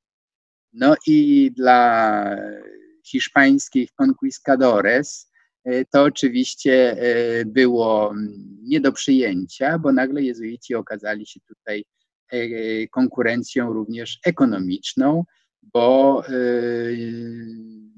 No 0.72 0.94
i 1.06 1.50
dla 1.56 2.36
hiszpańskich 3.04 3.90
conquistadores 4.02 5.32
E, 5.64 5.84
to 5.84 6.02
oczywiście 6.02 6.96
e, 6.98 7.44
było 7.44 8.10
mm, 8.10 8.58
nie 8.62 8.80
do 8.80 8.92
przyjęcia, 8.92 9.78
bo 9.78 9.92
nagle 9.92 10.22
jezuici 10.22 10.74
okazali 10.74 11.26
się 11.26 11.40
tutaj 11.40 11.84
konkurencją 12.90 13.72
również 13.72 14.18
ekonomiczną, 14.24 15.24
bo 15.62 16.22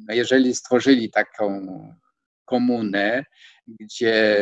no, 0.09 0.15
jeżeli 0.15 0.55
stworzyli 0.55 1.11
taką 1.11 1.67
komunę, 2.45 3.25
gdzie 3.67 4.39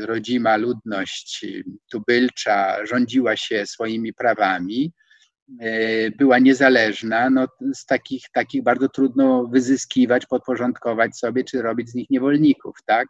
rodzima 0.00 0.56
ludność 0.56 1.46
tubylcza 1.90 2.86
rządziła 2.86 3.36
się 3.36 3.66
swoimi 3.66 4.12
prawami, 4.12 4.92
E, 5.60 6.10
była 6.10 6.38
niezależna, 6.38 7.30
no 7.30 7.48
z 7.74 7.86
takich, 7.86 8.24
takich 8.32 8.62
bardzo 8.62 8.88
trudno 8.88 9.46
wyzyskiwać, 9.46 10.26
podporządkować 10.26 11.16
sobie, 11.16 11.44
czy 11.44 11.62
robić 11.62 11.90
z 11.90 11.94
nich 11.94 12.10
niewolników, 12.10 12.76
tak? 12.86 13.08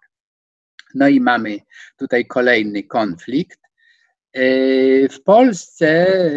No 0.95 1.09
i 1.09 1.21
mamy 1.21 1.59
tutaj 1.97 2.27
kolejny 2.27 2.83
konflikt. 2.83 3.61
E, 4.33 4.43
w 5.09 5.23
Polsce 5.23 5.87
e, 5.87 6.31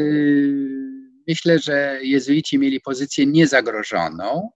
myślę, 1.27 1.59
że 1.59 1.99
jezuici 2.01 2.59
mieli 2.59 2.81
pozycję 2.81 3.25
niezagrożoną, 3.25 4.49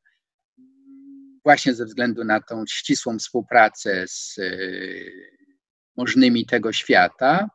właśnie 1.49 1.73
ze 1.73 1.85
względu 1.85 2.23
na 2.23 2.41
tą 2.41 2.63
ścisłą 2.69 3.19
współpracę 3.19 4.05
z 4.07 4.35
możnymi 5.97 6.45
tego 6.45 6.73
świata 6.73 7.49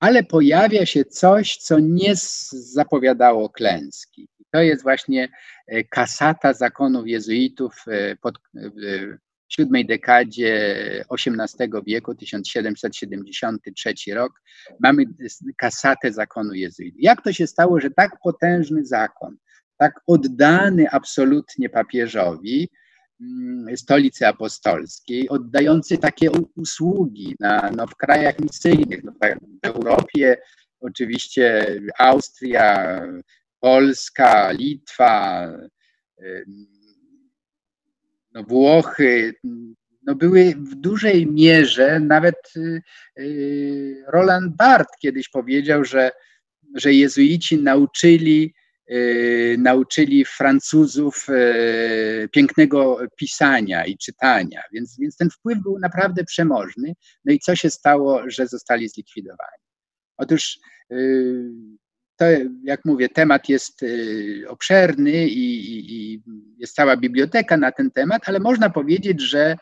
ale 0.00 0.22
pojawia 0.22 0.86
się 0.86 1.04
coś, 1.04 1.56
co 1.56 1.78
nie 1.78 2.12
zapowiadało 2.52 3.48
klęski. 3.50 4.28
To 4.50 4.62
jest 4.62 4.82
właśnie 4.82 5.28
e, 5.66 5.84
kasata 5.84 6.52
zakonów 6.52 7.06
jezuitów 7.06 7.84
e, 7.88 8.16
pod, 8.16 8.38
w 8.54 9.52
siódmej 9.52 9.86
dekadzie 9.86 11.04
XVIII 11.10 11.70
wieku, 11.86 12.14
1773 12.14 13.94
rok. 14.14 14.32
Mamy 14.80 15.04
kasatę 15.56 16.12
zakonu 16.12 16.54
jezuitów. 16.54 17.00
Jak 17.02 17.22
to 17.22 17.32
się 17.32 17.46
stało, 17.46 17.80
że 17.80 17.90
tak 17.90 18.10
potężny 18.22 18.84
zakon, 18.84 19.36
tak 19.76 20.00
oddany 20.06 20.90
absolutnie 20.90 21.68
papieżowi, 21.68 22.70
stolicy 23.76 24.26
apostolskiej, 24.26 25.28
oddający 25.28 25.98
takie 25.98 26.30
usługi 26.56 27.34
na, 27.40 27.70
no, 27.76 27.86
w 27.86 27.96
krajach 27.96 28.40
misyjnych, 28.40 29.04
no, 29.04 29.12
w 29.12 29.66
Europie, 29.66 30.36
oczywiście 30.80 31.66
Austria, 31.98 33.02
Polska, 33.60 34.50
Litwa, 34.52 35.48
no, 38.32 38.42
Włochy, 38.42 39.34
no 40.06 40.14
były 40.14 40.54
w 40.54 40.74
dużej 40.74 41.26
mierze, 41.26 42.00
nawet 42.00 42.36
y, 42.56 42.82
y, 43.18 44.04
Roland 44.08 44.56
Barthes 44.56 44.96
kiedyś 45.00 45.28
powiedział, 45.28 45.84
że, 45.84 46.10
że 46.74 46.92
jezuici 46.92 47.62
nauczyli, 47.62 48.54
nauczyli 49.58 50.24
Francuzów 50.24 51.26
pięknego 52.32 52.98
pisania 53.16 53.84
i 53.84 53.98
czytania, 53.98 54.62
więc, 54.72 54.96
więc 55.00 55.16
ten 55.16 55.30
wpływ 55.30 55.58
był 55.62 55.78
naprawdę 55.78 56.24
przemożny. 56.24 56.94
No 57.24 57.32
i 57.32 57.38
co 57.38 57.56
się 57.56 57.70
stało, 57.70 58.30
że 58.30 58.46
zostali 58.46 58.88
zlikwidowani? 58.88 59.62
Otóż 60.16 60.58
to, 62.16 62.24
jak 62.64 62.84
mówię, 62.84 63.08
temat 63.08 63.48
jest 63.48 63.80
obszerny 64.48 65.28
i, 65.28 65.74
i, 66.14 66.22
jest 66.58 66.74
cała 66.74 66.96
biblioteka 66.96 67.56
na 67.56 67.72
ten 67.72 67.90
temat, 67.90 68.22
ale 68.26 68.40
można 68.40 68.70
powiedzieć, 68.70 69.20
że 69.20 69.56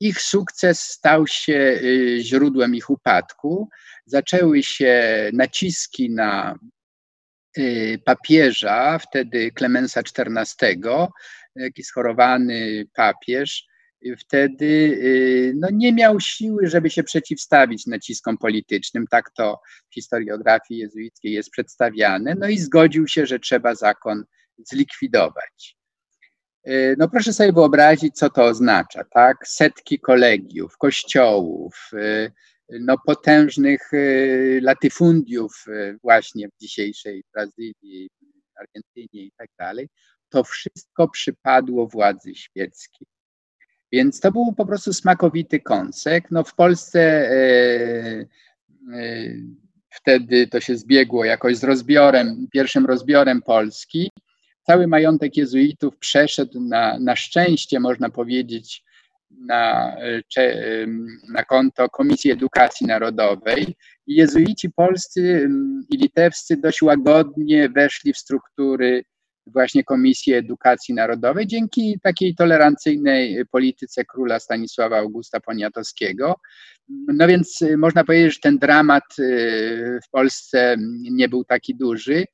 ich 0.00 0.20
sukces 0.20 0.80
stał 0.80 1.26
się 1.26 1.78
y, 1.82 2.18
źródłem 2.20 2.74
ich 2.74 2.90
upadku. 2.90 3.68
Zaczęły 4.06 4.62
się 4.62 5.04
naciski 5.32 6.10
na 6.10 6.54
y, 6.54 6.58
papieża, 8.04 8.98
wtedy 8.98 9.50
Klemensa 9.50 10.00
XIV, 10.00 10.82
jakiś 11.56 11.86
schorowany 11.86 12.86
papież, 12.94 13.68
wtedy 14.18 14.64
y, 14.64 15.52
no, 15.56 15.68
nie 15.72 15.92
miał 15.92 16.20
siły, 16.20 16.66
żeby 16.66 16.90
się 16.90 17.02
przeciwstawić 17.02 17.86
naciskom 17.86 18.38
politycznym. 18.38 19.06
Tak 19.06 19.30
to 19.30 19.60
w 19.90 19.94
historiografii 19.94 20.80
jezuickiej 20.80 21.32
jest 21.32 21.50
przedstawiane. 21.50 22.34
No 22.34 22.48
i 22.48 22.58
zgodził 22.58 23.08
się, 23.08 23.26
że 23.26 23.38
trzeba 23.38 23.74
zakon 23.74 24.24
zlikwidować. 24.58 25.76
Y, 26.68 26.96
no 26.98 27.08
proszę 27.08 27.32
sobie 27.32 27.52
wyobrazić, 27.52 28.16
co 28.16 28.30
to 28.30 28.44
oznacza, 28.44 29.04
tak? 29.04 29.48
Setki 29.48 30.00
kolegiów, 30.00 30.78
kościołów, 30.78 31.90
y, 31.92 32.32
no 32.80 32.96
potężnych 33.06 33.92
y, 33.92 34.60
latyfundiów 34.62 35.64
właśnie 36.02 36.48
w 36.48 36.60
dzisiejszej 36.60 37.24
Brazylii, 37.32 38.08
Argentynie 38.60 39.24
i 39.24 39.32
tak 39.36 39.48
dalej. 39.58 39.88
To 40.28 40.44
wszystko 40.44 41.08
przypadło 41.08 41.86
władzy 41.86 42.34
świeckiej. 42.34 43.06
Więc 43.92 44.20
to 44.20 44.32
był 44.32 44.52
po 44.56 44.66
prostu 44.66 44.92
smakowity 44.92 45.60
kąsek. 45.60 46.30
No 46.30 46.44
w 46.44 46.54
Polsce 46.54 47.00
e, 47.00 47.36
e, 48.94 49.34
wtedy 49.90 50.46
to 50.46 50.60
się 50.60 50.76
zbiegło 50.76 51.24
jakoś 51.24 51.56
z 51.56 51.64
rozbiorem, 51.64 52.46
pierwszym 52.52 52.86
rozbiorem 52.86 53.42
Polski 53.42 54.10
cały 54.62 54.86
majątek 54.86 55.36
jezuitów 55.36 55.96
przeszedł 55.98 56.60
na, 56.60 56.98
na 56.98 57.16
szczęście, 57.16 57.80
można 57.80 58.10
powiedzieć, 58.10 58.84
na, 59.30 59.96
na 61.28 61.44
konto 61.44 61.88
Komisji 61.88 62.30
Edukacji 62.30 62.86
Narodowej. 62.86 63.76
Jezuici 64.06 64.70
polscy 64.70 65.48
i 65.90 65.96
litewscy 65.96 66.56
dość 66.56 66.82
łagodnie 66.82 67.68
weszli 67.68 68.12
w 68.12 68.18
struktury 68.18 69.04
właśnie 69.52 69.84
Komisji 69.84 70.34
Edukacji 70.34 70.94
Narodowej 70.94 71.46
dzięki 71.46 71.98
takiej 72.02 72.34
tolerancyjnej 72.34 73.44
polityce 73.50 74.04
króla 74.04 74.38
Stanisława 74.38 74.98
Augusta 74.98 75.40
Poniatowskiego. 75.40 76.34
No 76.88 77.28
więc 77.28 77.64
można 77.78 78.04
powiedzieć, 78.04 78.34
że 78.34 78.40
ten 78.40 78.58
dramat 78.58 79.18
y, 79.18 79.98
w 80.06 80.10
Polsce 80.10 80.76
nie 81.10 81.28
był 81.28 81.44
taki 81.44 81.74
duży. 81.74 82.24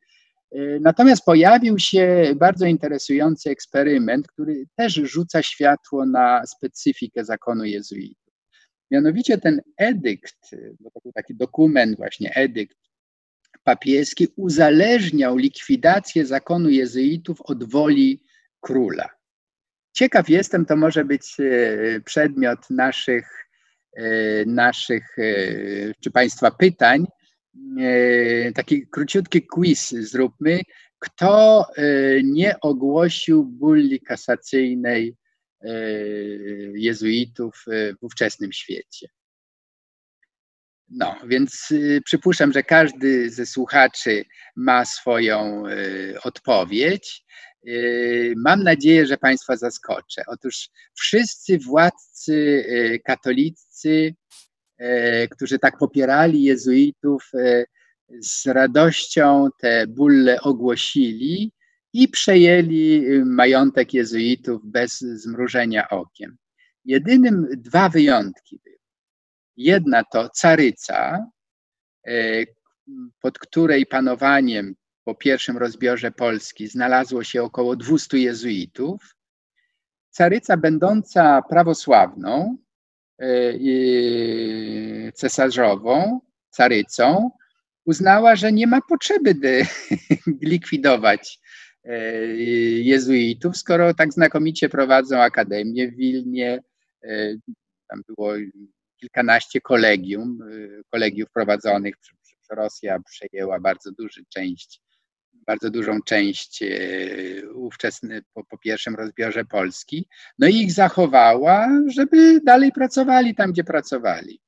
E, 0.54 0.80
natomiast 0.80 1.24
pojawił 1.24 1.78
się 1.78 2.32
bardzo 2.36 2.66
interesujący 2.66 3.50
eksperyment, 3.50 4.28
który 4.28 4.66
też 4.76 4.94
rzuca 4.94 5.42
światło 5.42 6.06
na 6.06 6.46
specyfikę 6.46 7.24
zakonu 7.24 7.64
jezuitów. 7.64 8.34
Mianowicie 8.90 9.38
ten 9.38 9.60
edykt, 9.76 10.56
bo 10.80 10.90
to 10.90 11.00
był 11.00 11.12
taki 11.12 11.34
dokument, 11.34 11.96
właśnie 11.96 12.34
edykt 12.34 12.76
papieski, 13.64 14.28
uzależniał 14.36 15.36
likwidację 15.36 16.26
zakonu 16.26 16.70
jezuitów 16.70 17.40
od 17.40 17.64
woli 17.64 18.22
króla. 18.60 19.08
Ciekaw 19.92 20.28
jestem, 20.28 20.66
to 20.66 20.76
może 20.76 21.04
być 21.04 21.36
e, 21.40 22.00
przedmiot 22.00 22.70
naszych, 22.70 23.48
e, 23.96 24.04
naszych 24.44 25.16
czy 26.00 26.10
Państwa 26.10 26.50
pytań, 26.50 27.06
E, 27.06 27.23
taki 28.54 28.86
króciutki 28.86 29.46
quiz 29.46 29.90
zróbmy. 29.90 30.60
Kto 30.98 31.66
e, 31.76 31.84
nie 32.22 32.60
ogłosił 32.60 33.44
bulli 33.44 34.00
kasacyjnej 34.00 35.16
e, 35.60 35.68
jezuitów 36.74 37.64
w 38.00 38.04
ówczesnym 38.04 38.52
świecie? 38.52 39.08
No, 40.88 41.16
więc 41.26 41.68
przypuszczam, 42.04 42.52
że 42.52 42.62
każdy 42.62 43.30
ze 43.30 43.46
słuchaczy 43.46 44.24
ma 44.56 44.84
swoją 44.84 45.62
odpowiedź. 46.22 47.24
Mam 48.36 48.62
nadzieję, 48.62 49.06
że 49.06 49.16
Państwa 49.16 49.56
zaskoczę. 49.56 50.22
Otóż 50.26 50.68
wszyscy 50.94 51.58
władcy 51.58 52.64
katolicy 53.04 53.64
E, 53.86 54.14
którzy 55.30 55.58
tak 55.58 55.78
popierali 55.78 56.42
jezuitów, 56.42 57.30
e, 57.34 57.64
z 58.20 58.46
radością 58.46 59.48
te 59.58 59.86
bulle 59.86 60.40
ogłosili 60.40 61.52
i 61.92 62.08
przejęli 62.08 63.06
y, 63.06 63.24
majątek 63.24 63.94
jezuitów 63.94 64.62
bez 64.64 64.98
zmrużenia 65.00 65.88
okiem. 65.88 66.36
Jedynym 66.84 67.48
dwa 67.56 67.88
wyjątki 67.88 68.60
były. 68.64 68.76
Jedna 69.56 70.04
to 70.04 70.28
caryca, 70.28 71.26
e, 72.06 72.12
pod 73.20 73.38
której 73.38 73.86
panowaniem 73.86 74.74
po 75.04 75.14
pierwszym 75.14 75.58
rozbiorze 75.58 76.10
Polski 76.10 76.68
znalazło 76.68 77.24
się 77.24 77.42
około 77.42 77.76
200 77.76 78.18
jezuitów. 78.18 79.16
Caryca 80.10 80.56
będąca 80.56 81.42
prawosławną, 81.48 82.56
E, 82.56 82.63
cesarzową, 85.14 86.20
carycą, 86.50 87.30
uznała, 87.84 88.36
że 88.36 88.52
nie 88.52 88.66
ma 88.66 88.80
potrzeby 88.88 89.34
likwidować 90.42 91.38
e, 91.84 91.98
jezuitów, 92.82 93.56
skoro 93.56 93.94
tak 93.94 94.12
znakomicie 94.12 94.68
prowadzą 94.68 95.20
akademię 95.20 95.88
w 95.88 95.96
Wilnie. 95.96 96.62
E, 97.02 97.34
tam 97.88 98.02
było 98.08 98.32
kilkanaście 99.00 99.60
kolegium, 99.60 100.38
kolegiów 100.90 101.30
prowadzonych. 101.30 101.94
Rosja 102.50 102.98
przejęła 103.00 103.60
bardzo 103.60 103.92
dużą 103.92 104.22
część 104.28 104.80
bardzo 105.46 105.70
dużą 105.70 106.02
część 106.02 106.62
e, 106.62 106.68
ówczesny, 107.54 108.22
po, 108.34 108.44
po 108.44 108.58
pierwszym 108.58 108.94
rozbiorze 108.94 109.44
Polski, 109.44 110.08
no 110.38 110.46
i 110.46 110.56
ich 110.56 110.72
zachowała, 110.72 111.68
żeby 111.86 112.40
dalej 112.40 112.72
pracowali 112.72 113.34
tam, 113.34 113.52
gdzie 113.52 113.64
pracowali. 113.64 114.40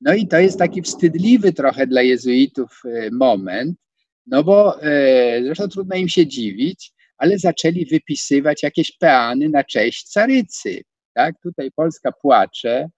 No 0.00 0.14
i 0.14 0.28
to 0.28 0.38
jest 0.38 0.58
taki 0.58 0.82
wstydliwy 0.82 1.52
trochę 1.52 1.86
dla 1.86 2.02
jezuitów 2.02 2.82
e, 2.84 3.10
moment, 3.10 3.78
no 4.26 4.44
bo 4.44 4.82
e, 4.82 5.42
zresztą 5.44 5.68
trudno 5.68 5.96
im 5.96 6.08
się 6.08 6.26
dziwić, 6.26 6.92
ale 7.16 7.38
zaczęli 7.38 7.86
wypisywać 7.86 8.62
jakieś 8.62 8.92
peany 8.92 9.48
na 9.48 9.64
cześć 9.64 10.08
carycy. 10.08 10.82
Tak? 11.14 11.34
Tutaj 11.42 11.70
Polska 11.70 12.12
płacze, 12.12 12.88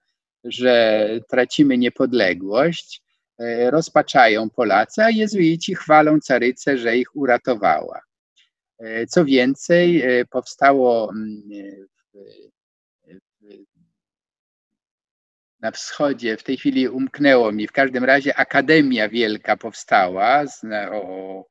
że 0.43 1.07
tracimy 1.29 1.77
niepodległość, 1.77 3.01
rozpaczają 3.69 4.49
Polacy, 4.49 5.03
a 5.03 5.09
jezuici 5.09 5.75
chwalą 5.75 6.19
carycę, 6.19 6.77
że 6.77 6.97
ich 6.97 7.15
uratowała. 7.15 8.01
E, 8.81 9.07
co 9.07 9.25
więcej, 9.25 10.01
e, 10.01 10.25
powstało 10.25 11.11
mm, 11.11 11.41
na 15.59 15.71
wschodzie, 15.71 16.37
w 16.37 16.43
tej 16.43 16.57
chwili 16.57 16.89
umknęło 16.89 17.51
mi, 17.51 17.67
w 17.67 17.71
każdym 17.71 18.03
razie 18.03 18.35
Akademia 18.35 19.09
Wielka 19.09 19.57
powstała 19.57 20.43
o 20.91 21.45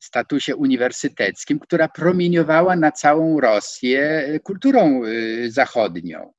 statusie 0.00 0.56
uniwersyteckim, 0.56 1.58
która 1.58 1.88
promieniowała 1.88 2.76
na 2.76 2.92
całą 2.92 3.40
Rosję 3.40 4.28
kulturą 4.42 5.02
zachodnią. 5.48 6.32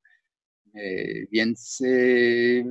E, 0.75 0.81
więc 1.31 1.81
e, 1.81 1.87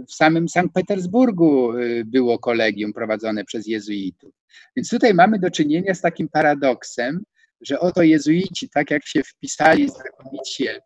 w 0.06 0.12
samym 0.14 0.48
Sankt 0.48 0.74
Petersburgu 0.74 1.72
e, 1.72 2.04
było 2.04 2.38
kolegium 2.38 2.92
prowadzone 2.92 3.44
przez 3.44 3.66
jezuitów. 3.66 4.34
Więc 4.76 4.90
tutaj 4.90 5.14
mamy 5.14 5.38
do 5.38 5.50
czynienia 5.50 5.94
z 5.94 6.00
takim 6.00 6.28
paradoksem, 6.28 7.24
że 7.60 7.80
oto 7.80 8.02
jezuici, 8.02 8.68
tak 8.68 8.90
jak 8.90 9.06
się 9.06 9.22
wpisali 9.22 9.88
znakomicie 9.88 10.80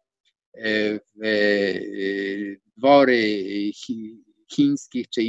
w 1.16 2.57
dwory 2.77 3.23
chińskich 4.53 5.09
czy 5.09 5.23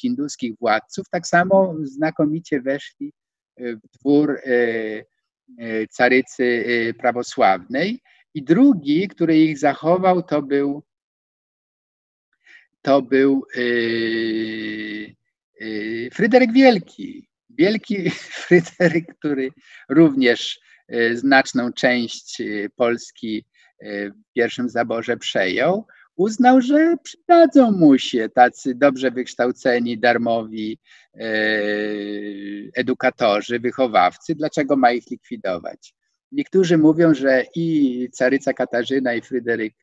hinduskich 0.00 0.58
władców, 0.60 1.08
tak 1.10 1.26
samo 1.26 1.74
znakomicie 1.82 2.60
weszli 2.60 3.12
w 3.58 3.98
dwór 3.98 4.40
carycy 5.90 6.64
prawosławnej. 6.98 8.00
I 8.34 8.42
drugi, 8.42 9.08
który 9.08 9.38
ich 9.38 9.58
zachował, 9.58 10.22
to 10.22 10.42
był, 10.42 10.82
to 12.82 13.02
był 13.02 13.44
yy, 13.56 15.14
yy, 15.60 16.10
Fryderyk 16.12 16.52
Wielki. 16.52 17.28
Wielki 17.50 18.10
Fryderyk, 18.46 19.14
który 19.18 19.50
również 19.88 20.60
yy, 20.88 21.16
znaczną 21.16 21.72
część 21.72 22.42
Polski 22.76 23.44
w 23.84 24.32
pierwszym 24.34 24.68
zaborze 24.68 25.16
przejął, 25.16 25.86
uznał, 26.16 26.60
że 26.60 26.96
przydadzą 27.02 27.72
mu 27.72 27.98
się 27.98 28.28
tacy 28.28 28.74
dobrze 28.74 29.10
wykształceni, 29.10 29.98
darmowi 29.98 30.78
edukatorzy, 32.74 33.60
wychowawcy. 33.60 34.34
Dlaczego 34.34 34.76
ma 34.76 34.92
ich 34.92 35.10
likwidować? 35.10 35.94
Niektórzy 36.32 36.78
mówią, 36.78 37.14
że 37.14 37.44
i 37.54 38.08
caryca 38.12 38.52
Katarzyna, 38.52 39.14
i 39.14 39.22
Fryderyk 39.22 39.74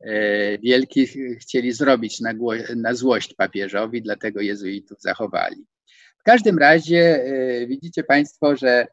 e, 0.00 0.58
Wielki 0.58 1.06
chcieli 1.40 1.72
zrobić 1.72 2.20
na, 2.20 2.32
na 2.76 2.94
złość 2.94 3.34
papieżowi, 3.34 4.02
dlatego 4.02 4.40
jezuitów 4.40 5.00
zachowali. 5.00 5.66
W 6.18 6.22
każdym 6.22 6.58
razie 6.58 7.24
e, 7.24 7.66
widzicie 7.66 8.04
Państwo, 8.04 8.56
że 8.56 8.86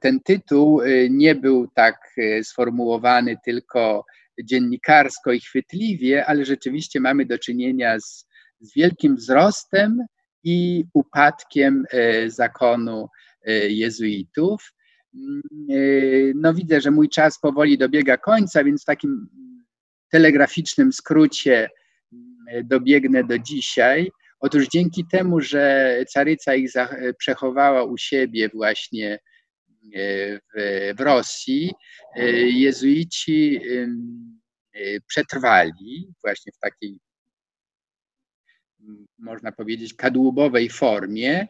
ten 0.00 0.20
tytuł 0.20 0.82
e, 0.82 1.10
nie 1.10 1.34
był 1.34 1.68
tak 1.74 2.14
sformułowany 2.42 3.36
tylko 3.44 4.04
dziennikarsko 4.44 5.32
i 5.32 5.40
chwytliwie, 5.40 6.26
ale 6.26 6.44
rzeczywiście 6.44 7.00
mamy 7.00 7.26
do 7.26 7.38
czynienia 7.38 8.00
z, 8.00 8.26
z 8.60 8.74
wielkim 8.74 9.16
wzrostem 9.16 10.06
i 10.44 10.84
upadkiem 10.94 11.84
zakonu 12.26 13.08
jezuitów. 13.68 14.72
Yy, 15.12 16.32
no 16.36 16.54
widzę, 16.54 16.80
że 16.80 16.90
mój 16.90 17.08
czas 17.08 17.38
powoli 17.40 17.78
dobiega 17.78 18.16
końca, 18.16 18.64
więc 18.64 18.82
w 18.82 18.86
takim 18.86 19.28
telegraficznym 20.10 20.92
skrócie 20.92 21.68
yy, 22.12 22.64
dobiegnę 22.64 23.24
do 23.24 23.38
dzisiaj. 23.38 24.10
Otóż 24.40 24.68
dzięki 24.68 25.04
temu, 25.10 25.40
że 25.40 25.96
caryca 26.08 26.54
ich 26.54 26.70
przechowała 27.18 27.84
u 27.84 27.96
siebie 27.96 28.48
właśnie 28.48 29.18
w, 30.54 30.94
w 30.96 31.00
Rosji, 31.00 31.72
jezuici 32.46 33.60
przetrwali 35.06 36.12
właśnie 36.24 36.52
w 36.52 36.58
takiej, 36.58 37.00
można 39.18 39.52
powiedzieć, 39.52 39.94
kadłubowej 39.94 40.68
formie 40.68 41.48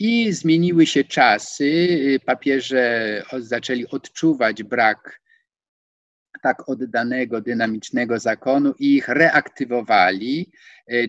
i 0.00 0.32
zmieniły 0.32 0.86
się 0.86 1.04
czasy. 1.04 1.98
Papieże 2.26 3.22
zaczęli 3.38 3.86
odczuwać 3.86 4.62
brak 4.62 5.20
tak 6.42 6.68
oddanego, 6.68 7.40
dynamicznego 7.40 8.18
zakonu 8.18 8.74
i 8.78 8.94
ich 8.94 9.08
reaktywowali. 9.08 10.52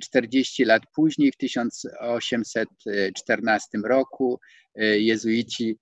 40 0.01 0.65
lat 0.65 0.83
później, 0.95 1.31
w 1.31 1.37
1814 1.37 3.77
roku, 3.85 4.39
jezuici, 4.75 5.77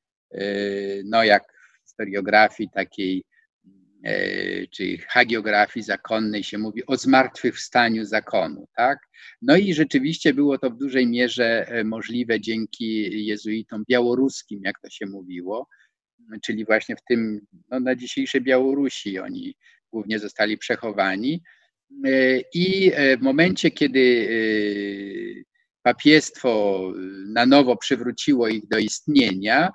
no 1.05 1.24
jak 1.24 1.43
w 1.43 1.89
historiografii 1.89 2.70
takiej 2.74 3.24
czy 4.72 4.97
hagiografii 4.97 5.84
zakonnej 5.84 6.43
się 6.43 6.58
mówi 6.58 6.86
o 6.86 6.97
zmartwychwstaniu 6.97 8.06
zakonu, 8.06 8.68
tak? 8.76 9.00
No 9.41 9.58
i 9.58 9.74
rzeczywiście 9.74 10.34
było 10.34 10.58
to 10.58 10.70
w 10.70 10.78
dużej 10.78 11.08
mierze 11.08 11.68
e, 11.68 11.84
możliwe 11.84 12.39
dzięki 12.41 13.26
jezuitom 13.26 13.84
białoruskim, 13.89 14.62
jak 14.64 14.80
to 14.80 14.89
się 14.89 15.06
mówiło, 15.06 15.68
czyli 16.41 16.66
właśnie 16.66 16.95
w 16.95 17.04
tym, 17.10 17.41
no 17.72 17.80
na 17.80 17.95
dzisiejszej 17.95 18.41
Białorusi 18.41 19.20
oni 19.20 19.56
głównie 19.91 20.20
zostali 20.20 20.58
przechowani. 20.58 21.43
E, 22.06 22.39
I 22.54 22.91
w 23.18 23.22
momencie, 23.22 23.72
kiedy 23.72 24.30
papiestwo 25.84 26.82
na 27.28 27.45
nowo 27.45 27.78
przywróciło 27.78 28.47
ich 28.47 28.68
do 28.68 28.78
istnienia, 28.78 29.72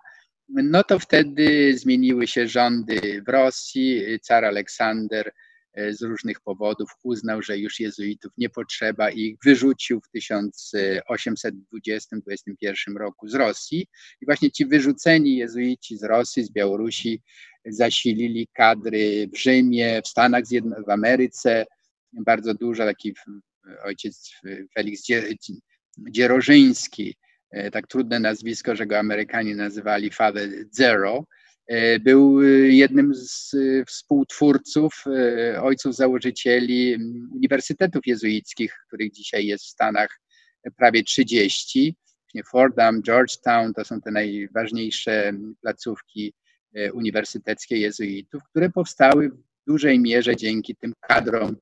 no 0.49 0.85
to 0.85 0.99
wtedy 0.99 1.79
zmieniły 1.79 2.27
się 2.27 2.49
rządy 2.49 3.23
w 3.27 3.29
Rosji. 3.29 4.03
Car 4.23 4.45
Aleksander 4.45 5.33
e, 5.75 5.93
z 5.93 6.03
różnych 6.03 6.41
powodów 6.41 6.91
uznał, 7.03 7.43
że 7.43 7.59
już 7.59 7.81
jezuitów 7.81 8.33
nie 8.39 8.51
potrzeba 8.51 9.11
i 9.11 9.21
ich 9.21 9.37
wyrzucił 9.45 10.01
w 10.01 10.09
1820-21 10.19 12.97
roku 12.97 13.29
z 13.29 13.35
Rosji. 13.35 13.87
I 14.21 14.27
właśnie 14.27 14.51
ci 14.51 14.67
wyrzuceni 14.67 15.37
jezuici 15.37 15.97
z 15.97 16.03
Rosji, 16.03 16.45
z 16.45 16.51
Białorusi 16.51 17.23
zasilili 17.67 18.49
kadry 18.53 19.29
w 19.35 19.39
Rzymie, 19.39 20.03
w 20.05 20.09
Stanach 20.09 20.47
Zjednoczonych, 20.47 20.87
w 20.87 20.91
Ameryce. 20.91 21.67
Bardzo 22.13 22.55
dużo, 22.55 22.85
taki 22.85 23.15
ojciec 23.85 24.33
Felix 24.75 25.03
Dzierożyński 26.11 27.17
tak 27.73 27.87
trudne 27.87 28.21
nazwisko, 28.21 28.77
że 28.77 28.87
go 28.87 28.99
Amerykanie 28.99 29.57
nazywali 29.57 30.11
Father 30.11 30.49
Zero, 30.71 31.25
e, 31.67 32.01
był 32.01 32.43
e, 32.43 32.47
jednym 32.69 33.15
z 33.15 33.57
współtwórców, 33.87 35.05
ojców 35.63 35.95
założycieli 35.95 36.97
uniwersytetów 37.35 38.07
jezuickich, 38.07 38.77
których 38.87 39.13
dzisiaj 39.13 39.47
jest 39.47 39.65
w 39.65 39.69
Stanach 39.69 40.21
prawie 40.77 41.03
30. 41.03 41.97
Fordham, 42.51 43.03
Georgetown 43.03 43.75
to 43.75 43.85
są 43.85 44.01
te 44.01 44.11
najważniejsze 44.11 45.33
placówki 45.61 46.35
uniwersyteckie 46.93 47.77
jezuitów, 47.77 48.43
które 48.51 48.71
powstały 48.71 49.29
w 49.31 49.37
dużej 49.67 50.01
mierze 50.01 50.37
dzięki 50.37 50.77
tym 50.77 50.93
kadrom 51.01 51.57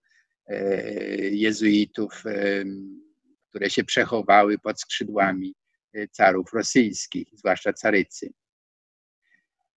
jezuitów, 1.30 2.24
które 3.48 3.70
się 3.70 3.84
przechowały 3.84 4.58
pod 4.58 4.80
skrzydłami 4.80 5.54
carów 6.10 6.52
rosyjskich, 6.52 7.28
zwłaszcza 7.32 7.72
carycy. 7.72 8.32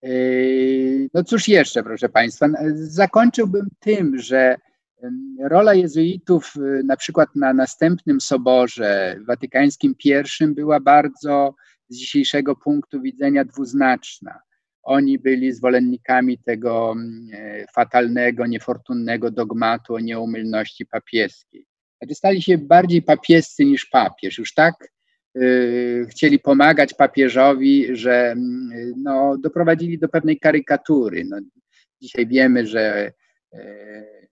E, 0.03 0.09
no 1.13 1.23
cóż 1.23 1.47
jeszcze, 1.47 1.83
proszę 1.83 2.09
Państwa, 2.09 2.47
zakończyłbym 2.73 3.67
tym, 3.79 4.17
że 4.17 4.55
rola 5.39 5.73
jezuitów 5.73 6.53
e, 6.57 6.83
na 6.83 6.97
przykład 6.97 7.29
na 7.35 7.53
następnym 7.53 8.21
soborze 8.21 9.19
watykańskim 9.27 9.95
I 10.05 10.47
była 10.47 10.79
bardzo 10.79 11.55
z 11.89 11.97
dzisiejszego 11.97 12.55
punktu 12.55 13.01
widzenia 13.01 13.45
dwuznaczna. 13.45 14.39
Oni 14.83 15.19
byli 15.19 15.53
zwolennikami 15.53 16.37
tego 16.37 16.95
e, 17.33 17.65
fatalnego, 17.73 18.45
niefortunnego 18.47 19.31
dogmatu 19.31 19.95
o 19.95 19.99
nieumylności 19.99 20.85
papieskiej. 20.85 21.67
Znaczy 21.97 22.15
stali 22.15 22.41
się 22.41 22.57
bardziej 22.57 23.01
papiescy 23.01 23.65
niż 23.65 23.85
papież. 23.85 24.37
Już 24.37 24.53
tak 24.53 24.94
chcieli 26.09 26.39
pomagać 26.39 26.93
papieżowi, 26.93 27.95
że 27.95 28.31
mm, 28.31 28.93
no, 28.97 29.37
doprowadzili 29.37 29.99
do 29.99 30.09
pewnej 30.09 30.39
karykatury. 30.39 31.25
No, 31.25 31.37
dzisiaj 32.01 32.27
wiemy, 32.27 32.67
że 32.67 33.11
y, 33.53 34.27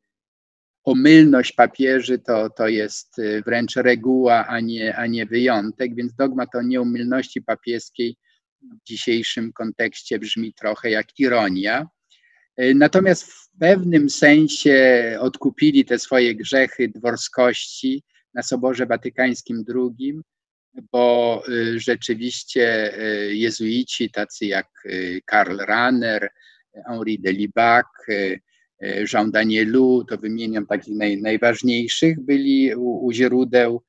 omylność 0.84 1.52
papieży 1.52 2.20
to, 2.20 2.50
to 2.50 2.68
jest 2.68 3.20
y, 3.20 3.44
wręcz 3.46 3.76
reguła, 3.76 4.48
a 4.48 4.60
nie, 4.60 4.96
a 4.96 5.08
nie 5.08 5.26
wyjątek, 5.26 5.96
więc 5.96 6.16
dogmat 6.16 6.56
o 6.56 6.62
nieumylności 6.62 7.42
papieskiej 7.42 8.18
w 8.62 8.88
dzisiejszym 8.88 9.54
kontekście 9.54 10.20
brzmi 10.20 10.54
trochę 10.54 10.90
jak 10.90 11.20
ironia. 11.20 11.88
Natomiast 12.76 13.24
w 13.24 13.50
pewnym 13.60 14.10
sensie 14.10 15.18
odkupili 15.20 15.86
te 15.86 16.00
swoje 16.00 16.36
grzechy 16.36 16.88
dworskości 16.88 18.04
na 18.34 18.44
Soborze 18.44 18.86
Watykańskim 18.86 19.64
II 19.76 20.22
bo 20.92 21.44
y, 21.50 21.80
rzeczywiście 21.80 22.94
y, 23.00 23.36
jezuici, 23.36 24.10
tacy 24.10 24.46
jak 24.46 24.70
y, 24.86 25.22
Karl 25.26 25.58
Rahner, 25.58 26.30
Henri 26.88 27.20
de 27.20 27.32
Libac, 27.32 27.86
Jean 29.14 29.32
Danielu, 29.32 30.04
to 30.04 30.18
wymieniam 30.18 30.66
takich 30.66 30.96
naj, 30.96 31.22
najważniejszych, 31.22 32.20
byli 32.20 32.76
u, 32.76 33.06
u 33.06 33.12
źródeł 33.12 33.84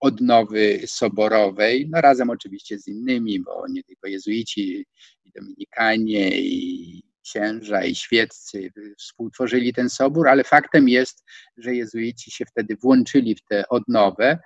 odnowy 0.00 0.80
soborowej, 0.86 1.88
no 1.90 2.00
razem 2.00 2.30
oczywiście 2.30 2.78
z 2.78 2.88
innymi, 2.88 3.40
bo 3.40 3.68
nie 3.68 3.84
tylko 3.84 4.08
jezuici, 4.08 4.86
i 5.24 5.30
dominikanie, 5.40 6.40
i 6.40 7.02
księża, 7.24 7.84
i 7.84 7.94
świeccy 7.94 8.72
współtworzyli 8.98 9.72
ten 9.72 9.90
sobór, 9.90 10.28
ale 10.28 10.44
faktem 10.44 10.88
jest, 10.88 11.24
że 11.56 11.74
jezuici 11.74 12.30
się 12.30 12.44
wtedy 12.44 12.76
włączyli 12.76 13.34
w 13.34 13.44
tę 13.44 13.68
odnowę, 13.68 14.38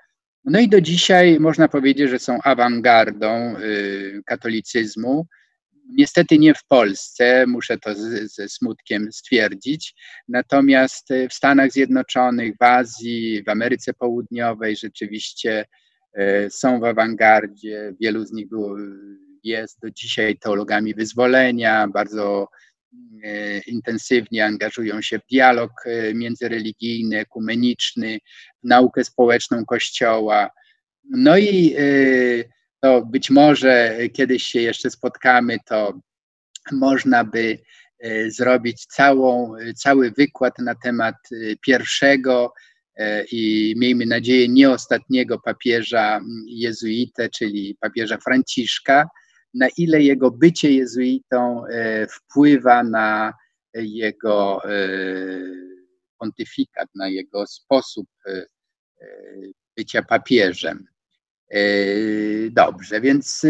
no 0.45 0.61
i 0.61 0.69
do 0.69 0.81
dzisiaj 0.81 1.41
można 1.41 1.69
powiedzieć, 1.69 2.11
że 2.11 2.19
są 2.19 2.39
awangardą 2.45 3.57
y, 3.57 4.23
katolicyzmu. 4.27 5.27
Niestety 5.91 6.39
nie 6.39 6.55
w 6.55 6.65
Polsce, 6.69 7.47
muszę 7.47 7.79
to 7.79 7.95
ze 8.25 8.49
smutkiem 8.49 9.13
stwierdzić. 9.13 9.95
Natomiast 10.29 11.09
w 11.31 11.35
Stanach 11.35 11.73
Zjednoczonych, 11.73 12.55
w 12.61 12.63
Azji, 12.63 13.43
w 13.43 13.49
Ameryce 13.49 13.95
Południowej 13.95 14.77
rzeczywiście 14.77 15.65
są 16.51 16.81
w 16.81 16.85
awangardzie. 16.85 17.95
Wielu 18.01 18.25
z 18.25 18.33
nich 18.33 18.49
było, 18.49 18.77
jest 19.45 19.81
do 19.83 19.91
dzisiaj 19.91 20.39
teologami 20.39 20.95
wyzwolenia, 20.95 21.89
bardzo 21.89 22.49
intensywnie 23.67 24.47
angażują 24.47 25.03
się 25.03 25.19
w 25.19 25.27
dialog 25.31 25.71
e, 25.87 26.15
międzyreligijny, 26.15 27.19
ekumeniczny, 27.19 28.19
w 28.65 28.69
naukę 28.69 29.05
społeczną 29.05 29.65
Kościoła. 29.65 30.51
No 31.11 31.37
i 31.39 31.75
e, 31.79 31.85
to 32.81 33.07
być 33.07 33.31
może 33.31 33.97
kiedyś 34.13 34.43
się 34.43 34.61
jeszcze 34.61 34.91
spotkamy, 34.91 35.57
to 35.67 36.01
można 36.73 37.25
by 37.25 37.59
zrobić 38.29 38.87
całą, 38.87 39.55
cały 39.77 40.11
wykład 40.11 40.59
na 40.59 40.75
temat 40.75 41.15
pierwszego 41.67 42.53
i 43.33 43.75
miejmy 43.77 44.07
nadzieję 44.07 44.49
nie 44.49 44.71
ostatniego 44.71 45.41
papieża 45.41 46.21
jezuitę, 46.47 47.29
czyli 47.29 47.77
papieża 47.81 48.19
Franciszka, 48.19 49.09
na 49.55 49.69
ile 49.77 50.03
jego 50.03 50.31
bycie 50.31 50.73
jezuitą 50.73 51.67
e, 51.67 52.07
wpływa 52.07 52.85
na 52.85 53.35
jego 53.75 54.65
e, 54.65 54.79
pontyfikat, 56.19 56.89
na 56.95 57.09
jego 57.09 57.47
sposób 57.47 58.07
e, 58.27 58.47
bycia 59.77 60.03
papieżem. 60.03 60.87
Dobrze, 62.51 63.01
więc 63.01 63.43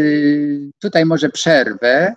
tutaj 0.79 1.05
może 1.05 1.29
przerwę. 1.29 2.13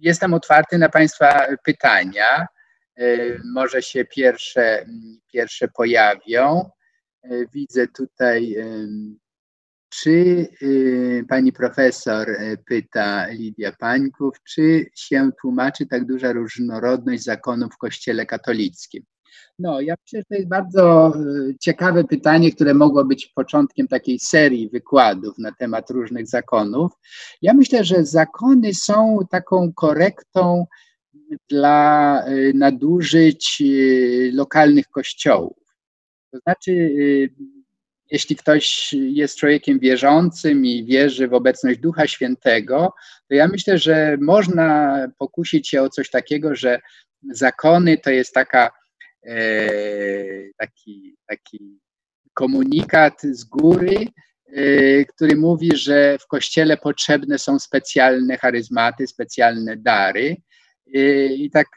Jestem 0.00 0.34
otwarty 0.34 0.78
na 0.78 0.88
Państwa 0.88 1.46
pytania. 1.64 2.46
Może 3.54 3.82
się 3.82 4.04
pierwsze, 4.04 4.86
pierwsze 5.32 5.68
pojawią. 5.68 6.70
Widzę 7.52 7.88
tutaj 7.88 8.56
czy 10.02 10.48
y, 10.62 11.24
pani 11.28 11.52
profesor 11.52 12.30
y, 12.30 12.58
pyta 12.66 13.26
Lidia 13.26 13.72
Pańków, 13.72 14.36
czy 14.44 14.86
się 14.94 15.30
tłumaczy 15.40 15.86
tak 15.86 16.06
duża 16.06 16.32
różnorodność 16.32 17.22
zakonów 17.22 17.74
w 17.74 17.78
Kościele 17.78 18.26
katolickim? 18.26 19.02
No, 19.58 19.80
ja 19.80 19.94
myślę, 20.04 20.20
że 20.20 20.24
to 20.24 20.34
jest 20.34 20.48
bardzo 20.48 21.12
y, 21.16 21.56
ciekawe 21.60 22.04
pytanie, 22.04 22.52
które 22.52 22.74
mogło 22.74 23.04
być 23.04 23.26
początkiem 23.26 23.88
takiej 23.88 24.18
serii 24.18 24.68
wykładów 24.68 25.38
na 25.38 25.52
temat 25.52 25.90
różnych 25.90 26.26
zakonów. 26.26 26.92
Ja 27.42 27.54
myślę, 27.54 27.84
że 27.84 28.04
zakony 28.04 28.74
są 28.74 29.18
taką 29.30 29.72
korektą 29.72 30.66
dla 31.48 32.24
nadużyć 32.54 33.62
lokalnych 34.32 34.88
kościołów. 34.88 35.76
To 36.30 36.38
znaczy, 36.38 36.90
jeśli 38.10 38.36
ktoś 38.36 38.92
jest 38.92 39.38
człowiekiem 39.38 39.78
wierzącym 39.78 40.66
i 40.66 40.84
wierzy 40.84 41.28
w 41.28 41.34
obecność 41.34 41.78
Ducha 41.78 42.06
Świętego, 42.06 42.92
to 43.28 43.34
ja 43.34 43.48
myślę, 43.48 43.78
że 43.78 44.16
można 44.20 44.98
pokusić 45.18 45.68
się 45.68 45.82
o 45.82 45.88
coś 45.88 46.10
takiego, 46.10 46.54
że 46.54 46.80
zakony 47.32 47.98
to 47.98 48.10
jest 48.10 48.34
taka, 48.34 48.70
e, 49.26 49.38
taki, 50.58 51.16
taki 51.26 51.80
komunikat 52.34 53.22
z 53.22 53.44
góry, 53.44 53.96
e, 54.46 55.04
który 55.04 55.36
mówi, 55.36 55.76
że 55.76 56.18
w 56.20 56.26
kościele 56.26 56.76
potrzebne 56.76 57.38
są 57.38 57.58
specjalne 57.58 58.38
charyzmaty, 58.38 59.06
specjalne 59.06 59.76
dary. 59.76 60.36
E, 60.94 61.26
I 61.26 61.50
tak 61.50 61.68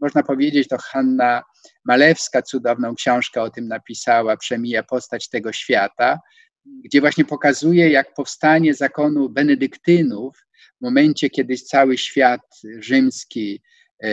można 0.00 0.22
powiedzieć, 0.22 0.68
to 0.68 0.76
Hanna 0.78 1.42
Malewska 1.84 2.42
cudowną 2.42 2.94
książkę 2.94 3.42
o 3.42 3.50
tym 3.50 3.68
napisała, 3.68 4.36
Przemija 4.36 4.82
postać 4.82 5.28
tego 5.28 5.52
świata, 5.52 6.18
gdzie 6.84 7.00
właśnie 7.00 7.24
pokazuje, 7.24 7.90
jak 7.90 8.14
powstanie 8.14 8.74
zakonu 8.74 9.28
benedyktynów 9.28 10.36
w 10.80 10.84
momencie, 10.84 11.30
kiedy 11.30 11.56
cały 11.56 11.98
świat 11.98 12.40
rzymski 12.78 13.62
e, 14.02 14.08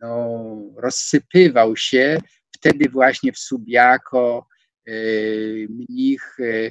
no, 0.00 0.56
rozsypywał 0.76 1.76
się, 1.76 2.18
wtedy 2.56 2.88
właśnie 2.88 3.32
w 3.32 3.38
Subiaco 3.38 4.46
e, 4.86 4.92
mnich 5.68 6.36
e, 6.40 6.70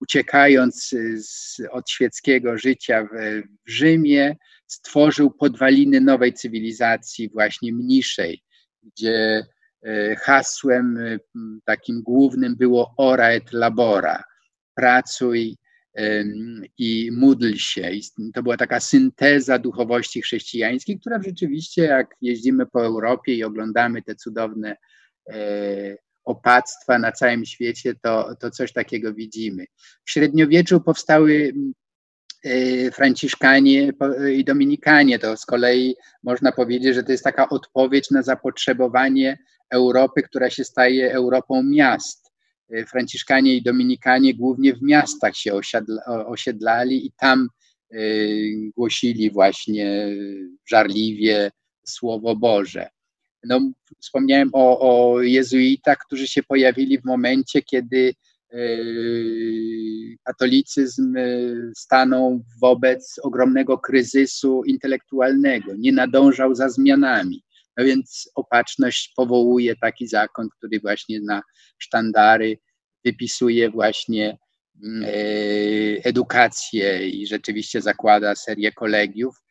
uciekając 0.00 0.94
z, 1.16 1.60
od 1.70 1.90
świeckiego 1.90 2.58
życia 2.58 3.04
w, 3.04 3.42
w 3.66 3.70
Rzymie, 3.70 4.36
stworzył 4.74 5.30
podwaliny 5.30 6.00
nowej 6.00 6.32
cywilizacji, 6.32 7.28
właśnie 7.28 7.72
mniejszej, 7.72 8.42
gdzie 8.82 9.46
e, 9.82 10.16
hasłem 10.16 10.98
e, 10.98 11.18
takim 11.64 12.02
głównym 12.02 12.56
było 12.56 12.94
ora 12.96 13.28
et 13.28 13.52
labora, 13.52 14.24
pracuj 14.74 15.56
i 16.78 17.10
módl 17.12 17.54
się. 17.54 17.90
I 17.90 18.02
to 18.34 18.42
była 18.42 18.56
taka 18.56 18.80
synteza 18.80 19.58
duchowości 19.58 20.22
chrześcijańskiej, 20.22 21.00
która 21.00 21.22
rzeczywiście, 21.22 21.82
jak 21.82 22.14
jeździmy 22.20 22.66
po 22.66 22.84
Europie 22.84 23.34
i 23.34 23.44
oglądamy 23.44 24.02
te 24.02 24.14
cudowne 24.14 24.76
e, 25.30 25.36
opactwa 26.24 26.98
na 26.98 27.12
całym 27.12 27.46
świecie, 27.46 27.94
to, 28.02 28.34
to 28.40 28.50
coś 28.50 28.72
takiego 28.72 29.14
widzimy. 29.14 29.64
W 30.04 30.10
średniowieczu 30.10 30.80
powstały 30.80 31.52
Franciszkanie 32.92 33.92
i 34.34 34.44
Dominikanie. 34.44 35.18
To 35.18 35.36
z 35.36 35.46
kolei 35.46 35.94
można 36.22 36.52
powiedzieć, 36.52 36.94
że 36.94 37.02
to 37.02 37.12
jest 37.12 37.24
taka 37.24 37.48
odpowiedź 37.48 38.10
na 38.10 38.22
zapotrzebowanie 38.22 39.38
Europy, 39.70 40.22
która 40.22 40.50
się 40.50 40.64
staje 40.64 41.12
Europą 41.12 41.62
miast. 41.62 42.24
Y, 42.72 42.86
Franciszkanie 42.86 43.56
i 43.56 43.62
Dominikanie 43.62 44.34
głównie 44.34 44.74
w 44.74 44.82
miastach 44.82 45.36
się 45.36 45.60
osiedlali 46.06 47.06
i 47.06 47.12
tam 47.12 47.48
y, 47.94 48.70
głosili 48.76 49.30
właśnie 49.30 50.08
żarliwie 50.66 51.50
Słowo 51.86 52.36
Boże. 52.36 52.88
No, 53.44 53.60
wspomniałem 54.00 54.50
o, 54.52 54.78
o 54.80 55.20
jezuitach, 55.22 55.98
którzy 56.06 56.28
się 56.28 56.42
pojawili 56.42 56.98
w 56.98 57.04
momencie, 57.04 57.62
kiedy 57.62 58.14
katolicyzm 60.24 61.14
yy, 61.14 61.72
stanął 61.76 62.44
wobec 62.60 63.20
ogromnego 63.22 63.78
kryzysu 63.78 64.62
intelektualnego, 64.64 65.72
nie 65.78 65.92
nadążał 65.92 66.54
za 66.54 66.68
zmianami. 66.68 67.42
No 67.76 67.84
więc 67.84 68.30
opatrzność 68.34 69.12
powołuje 69.16 69.76
taki 69.76 70.06
zakon, 70.06 70.48
który 70.58 70.80
właśnie 70.80 71.20
na 71.20 71.42
sztandary 71.78 72.58
wypisuje 73.04 73.70
właśnie 73.70 74.38
yy, 74.82 76.00
edukację 76.04 77.08
i 77.08 77.26
rzeczywiście 77.26 77.80
zakłada 77.80 78.34
serię 78.34 78.72
kolegiów, 78.72 79.44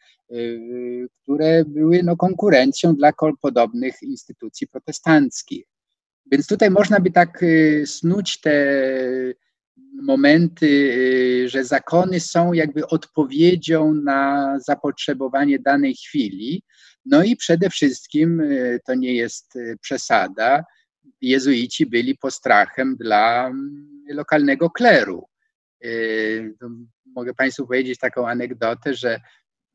które 1.23 1.65
były 1.65 2.03
no, 2.03 2.15
konkurencją 2.15 2.95
dla 2.95 3.11
podobnych 3.41 3.95
instytucji 4.01 4.67
protestanckich. 4.67 5.65
Więc 6.32 6.47
tutaj 6.47 6.69
można 6.69 6.99
by 6.99 7.11
tak 7.11 7.43
y, 7.43 7.84
snuć 7.88 8.41
te 8.41 8.53
momenty, 10.01 10.65
y, 10.65 11.49
że 11.49 11.65
zakony 11.65 12.19
są 12.19 12.53
jakby 12.53 12.88
odpowiedzią 12.88 13.93
na 13.93 14.53
zapotrzebowanie 14.59 15.59
danej 15.59 15.95
chwili. 15.95 16.63
No 17.05 17.24
i 17.24 17.36
przede 17.36 17.69
wszystkim 17.69 18.39
y, 18.39 18.80
to 18.86 18.95
nie 18.95 19.15
jest 19.15 19.53
przesada. 19.82 20.63
Jezuici 21.21 21.86
byli 21.86 22.17
postrachem 22.17 22.95
dla 22.95 23.47
mm, 23.47 23.88
lokalnego 24.07 24.69
kleru. 24.69 25.28
Mogę 27.05 27.34
Państwu 27.34 27.67
powiedzieć 27.67 27.99
taką 27.99 28.28
anegdotę, 28.28 28.93
że 28.93 29.19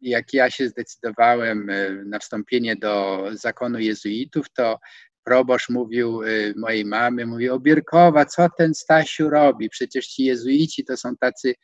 jak 0.01 0.33
ja 0.33 0.51
się 0.51 0.69
zdecydowałem 0.69 1.71
na 2.05 2.19
wstąpienie 2.19 2.77
do 2.77 3.25
zakonu 3.33 3.79
jezuitów, 3.79 4.47
to 4.53 4.79
proboszcz 5.25 5.69
mówił 5.69 6.23
y, 6.23 6.55
mojej 6.57 6.85
mamy, 6.85 7.27
mówił, 7.27 7.55
Obierkowa, 7.55 8.25
co 8.25 8.49
ten 8.59 8.75
Stasiu 8.75 9.31
robi? 9.31 9.69
Przecież 9.69 10.07
ci 10.07 10.25
jezuici 10.25 10.85
to 10.85 10.97
są 10.97 11.17
tacy, 11.17 11.55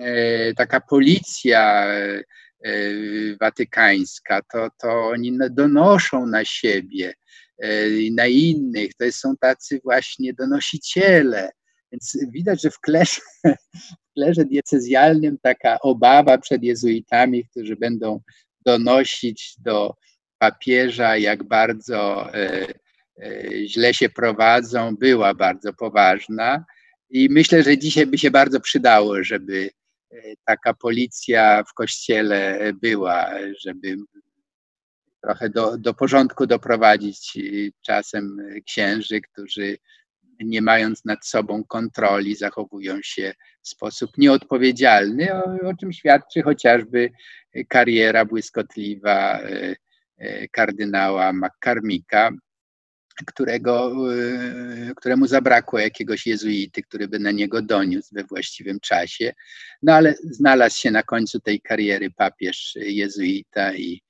e, 0.00 0.54
taka 0.54 0.80
policja 0.80 1.86
e, 1.86 2.22
watykańska, 3.40 4.40
to, 4.52 4.68
to 4.78 5.06
oni 5.06 5.38
donoszą 5.50 6.26
na 6.26 6.44
siebie 6.44 7.14
e, 7.58 7.88
i 7.90 8.14
na 8.14 8.26
innych, 8.26 8.94
to 8.94 9.12
są 9.12 9.36
tacy 9.36 9.80
właśnie 9.84 10.34
donosiciele. 10.34 11.50
Więc 11.92 12.18
widać, 12.32 12.62
że 12.62 12.70
w 12.70 12.80
klerze, 12.80 13.20
w 14.10 14.14
klerze 14.14 14.44
diecezjalnym 14.44 15.38
taka 15.42 15.78
obawa 15.80 16.38
przed 16.38 16.62
jezuitami, 16.62 17.44
którzy 17.44 17.76
będą 17.76 18.20
donosić 18.60 19.54
do 19.58 19.94
papieża, 20.38 21.16
jak 21.16 21.44
bardzo 21.44 22.30
E, 23.22 23.66
źle 23.66 23.94
się 23.94 24.08
prowadzą, 24.08 24.96
była 24.96 25.34
bardzo 25.34 25.72
poważna. 25.72 26.64
I 27.10 27.28
myślę, 27.30 27.62
że 27.62 27.78
dzisiaj 27.78 28.06
by 28.06 28.18
się 28.18 28.30
bardzo 28.30 28.60
przydało, 28.60 29.24
żeby 29.24 29.70
taka 30.44 30.74
policja 30.74 31.64
w 31.64 31.74
kościele 31.74 32.72
była, 32.82 33.30
żeby 33.60 33.96
trochę 35.22 35.50
do, 35.50 35.78
do 35.78 35.94
porządku 35.94 36.46
doprowadzić 36.46 37.38
czasem 37.86 38.36
księży, 38.66 39.20
którzy 39.20 39.76
nie 40.40 40.62
mając 40.62 41.04
nad 41.04 41.26
sobą 41.26 41.64
kontroli, 41.64 42.34
zachowują 42.34 42.98
się 43.02 43.34
w 43.62 43.68
sposób 43.68 44.10
nieodpowiedzialny, 44.18 45.34
o, 45.34 45.68
o 45.68 45.74
czym 45.80 45.92
świadczy 45.92 46.42
chociażby 46.42 47.10
kariera 47.68 48.24
błyskotliwa 48.24 49.40
e, 49.40 49.50
e, 49.70 49.76
kardynała 50.52 51.32
McCarmicka, 51.32 52.30
którego, 53.26 53.92
e, 54.14 54.94
któremu 54.96 55.26
zabrakło 55.26 55.78
jakiegoś 55.78 56.26
jezuity, 56.26 56.82
który 56.82 57.08
by 57.08 57.18
na 57.18 57.30
niego 57.30 57.62
doniósł 57.62 58.14
we 58.14 58.24
właściwym 58.24 58.80
czasie. 58.80 59.32
No 59.82 59.92
ale 59.92 60.14
znalazł 60.30 60.78
się 60.78 60.90
na 60.90 61.02
końcu 61.02 61.40
tej 61.40 61.60
kariery 61.60 62.10
papież 62.10 62.78
jezuita 62.80 63.74
i 63.74 64.02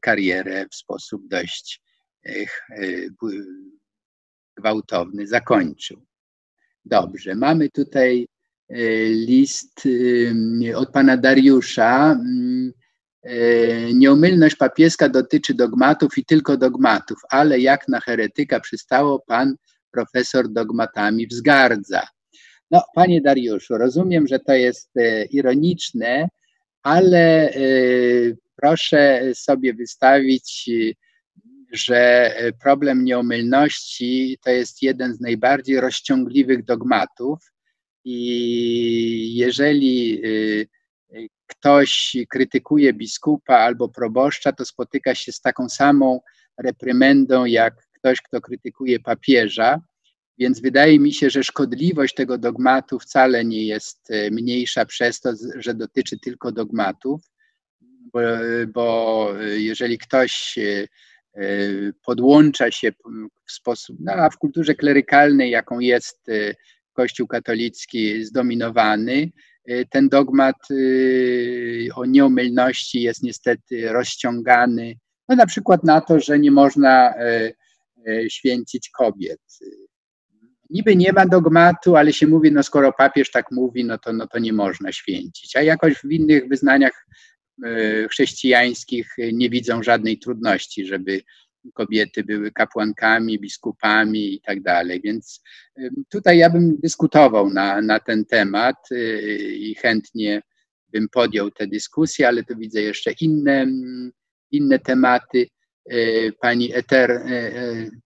karierę 0.00 0.66
w 0.70 0.74
sposób 0.74 1.28
dość 1.28 1.80
gwałtowny 4.56 5.26
zakończył. 5.26 6.06
Dobrze, 6.84 7.34
mamy 7.34 7.70
tutaj 7.70 8.28
e, 8.68 8.76
list 9.08 9.82
e, 10.66 10.76
od 10.76 10.92
pana 10.92 11.16
Dariusza. 11.16 12.20
E, 13.28 13.94
nieomylność 13.94 14.56
papieska 14.56 15.08
dotyczy 15.08 15.54
dogmatów 15.54 16.18
i 16.18 16.24
tylko 16.24 16.56
dogmatów, 16.56 17.18
ale 17.30 17.60
jak 17.60 17.88
na 17.88 18.00
heretyka 18.00 18.60
przystało, 18.60 19.24
pan 19.26 19.54
profesor 19.90 20.48
dogmatami 20.48 21.26
wzgardza. 21.26 22.02
No, 22.70 22.82
panie 22.94 23.20
Dariuszu, 23.20 23.78
rozumiem, 23.78 24.26
że 24.26 24.38
to 24.38 24.52
jest 24.52 24.90
ironiczne, 25.30 26.28
ale 26.82 27.52
proszę 28.56 29.22
sobie 29.34 29.74
wystawić 29.74 30.70
że 31.72 32.34
e, 32.36 32.52
problem 32.52 33.04
nieomylności 33.04 34.38
to 34.44 34.50
jest 34.50 34.82
jeden 34.82 35.14
z 35.14 35.20
najbardziej 35.20 35.80
rozciągliwych 35.80 36.64
dogmatów 36.64 37.38
i 38.04 39.34
jeżeli 39.34 40.22
e, 40.24 40.77
ktoś 41.48 42.16
krytykuje 42.28 42.92
biskupa 42.92 43.56
albo 43.56 43.88
proboszcza, 43.88 44.52
to 44.52 44.64
spotyka 44.64 45.14
się 45.14 45.32
z 45.32 45.40
taką 45.40 45.68
samą 45.68 46.20
reprymendą 46.58 47.44
jak 47.44 47.74
ktoś, 47.92 48.20
kto 48.20 48.40
krytykuje 48.40 49.00
papieża. 49.00 49.80
Więc 50.38 50.60
wydaje 50.60 50.98
mi 50.98 51.12
się, 51.12 51.30
że 51.30 51.44
szkodliwość 51.44 52.14
tego 52.14 52.38
dogmatu 52.38 52.98
wcale 52.98 53.44
nie 53.44 53.66
jest 53.66 54.10
e, 54.10 54.30
mniejsza 54.30 54.86
przez 54.86 55.20
to, 55.20 55.32
że 55.56 55.74
dotyczy 55.74 56.18
tylko 56.18 56.52
dogmatów, 56.52 57.20
bo, 58.12 58.20
bo 58.68 59.28
jeżeli 59.56 59.98
ktoś 59.98 60.58
podłącza 62.04 62.70
się 62.70 62.92
w 63.46 63.52
sposób, 63.52 63.96
no 64.00 64.12
a 64.12 64.30
w 64.30 64.38
kulturze 64.38 64.74
klerykalnej, 64.74 65.50
jaką 65.50 65.80
jest 65.80 66.26
Kościół 66.92 67.26
katolicki 67.26 68.24
zdominowany, 68.24 69.30
ten 69.90 70.08
dogmat 70.08 70.56
o 71.94 72.04
nieomylności 72.04 73.02
jest 73.02 73.22
niestety 73.22 73.92
rozciągany, 73.92 74.94
no 75.28 75.36
na 75.36 75.46
przykład 75.46 75.84
na 75.84 76.00
to, 76.00 76.20
że 76.20 76.38
nie 76.38 76.50
można 76.50 77.14
święcić 78.28 78.90
kobiet. 78.90 79.40
Niby 80.70 80.96
nie 80.96 81.12
ma 81.12 81.26
dogmatu, 81.26 81.96
ale 81.96 82.12
się 82.12 82.26
mówi, 82.26 82.52
no 82.52 82.62
skoro 82.62 82.92
papież 82.92 83.30
tak 83.30 83.46
mówi, 83.50 83.84
no 83.84 83.98
to, 83.98 84.12
no 84.12 84.26
to 84.26 84.38
nie 84.38 84.52
można 84.52 84.92
święcić. 84.92 85.56
A 85.56 85.62
jakoś 85.62 85.94
w 85.94 86.10
innych 86.10 86.48
wyznaniach 86.48 87.06
E, 87.64 88.08
chrześcijańskich 88.08 89.16
nie 89.32 89.50
widzą 89.50 89.82
żadnej 89.82 90.18
trudności, 90.18 90.86
żeby 90.86 91.22
kobiety 91.74 92.24
były 92.24 92.52
kapłankami, 92.52 93.38
biskupami 93.38 94.34
i 94.34 94.40
tak 94.40 94.62
dalej. 94.62 95.00
Więc 95.04 95.42
tutaj 96.10 96.38
ja 96.38 96.50
bym 96.50 96.76
dyskutował 96.76 97.50
na, 97.50 97.80
na 97.80 98.00
ten 98.00 98.24
temat 98.24 98.76
e, 98.90 98.96
i 99.48 99.74
chętnie 99.74 100.42
bym 100.88 101.08
podjął 101.08 101.50
tę 101.50 101.66
dyskusję, 101.66 102.28
ale 102.28 102.44
tu 102.44 102.56
widzę 102.56 102.82
jeszcze 102.82 103.12
inne, 103.20 103.66
inne 104.50 104.78
tematy. 104.78 105.46
Pani 106.40 106.74
Eter, 106.74 107.22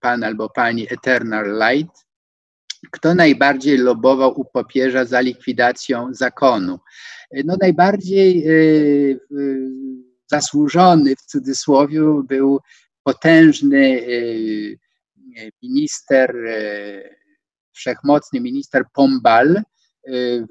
pan 0.01 0.25
albo 0.25 0.49
pani 0.49 0.87
Eternal 0.93 1.59
Light. 1.59 2.07
Kto 2.91 3.15
najbardziej 3.15 3.79
lobował 3.79 4.41
u 4.41 4.45
papieża 4.45 5.05
za 5.05 5.21
likwidacją 5.21 6.15
zakonu? 6.15 6.79
no 7.45 7.57
najbardziej 7.61 8.49
y, 8.49 9.21
zasłużony 10.31 11.17
w 11.17 11.23
cudzysłowie 11.23 12.01
był 12.29 12.61
potężny 13.05 13.79
y, 13.79 14.79
minister, 15.63 16.37
y, 16.37 17.17
wszechmocny 17.73 18.41
minister 18.41 18.85
Pombal 18.95 19.63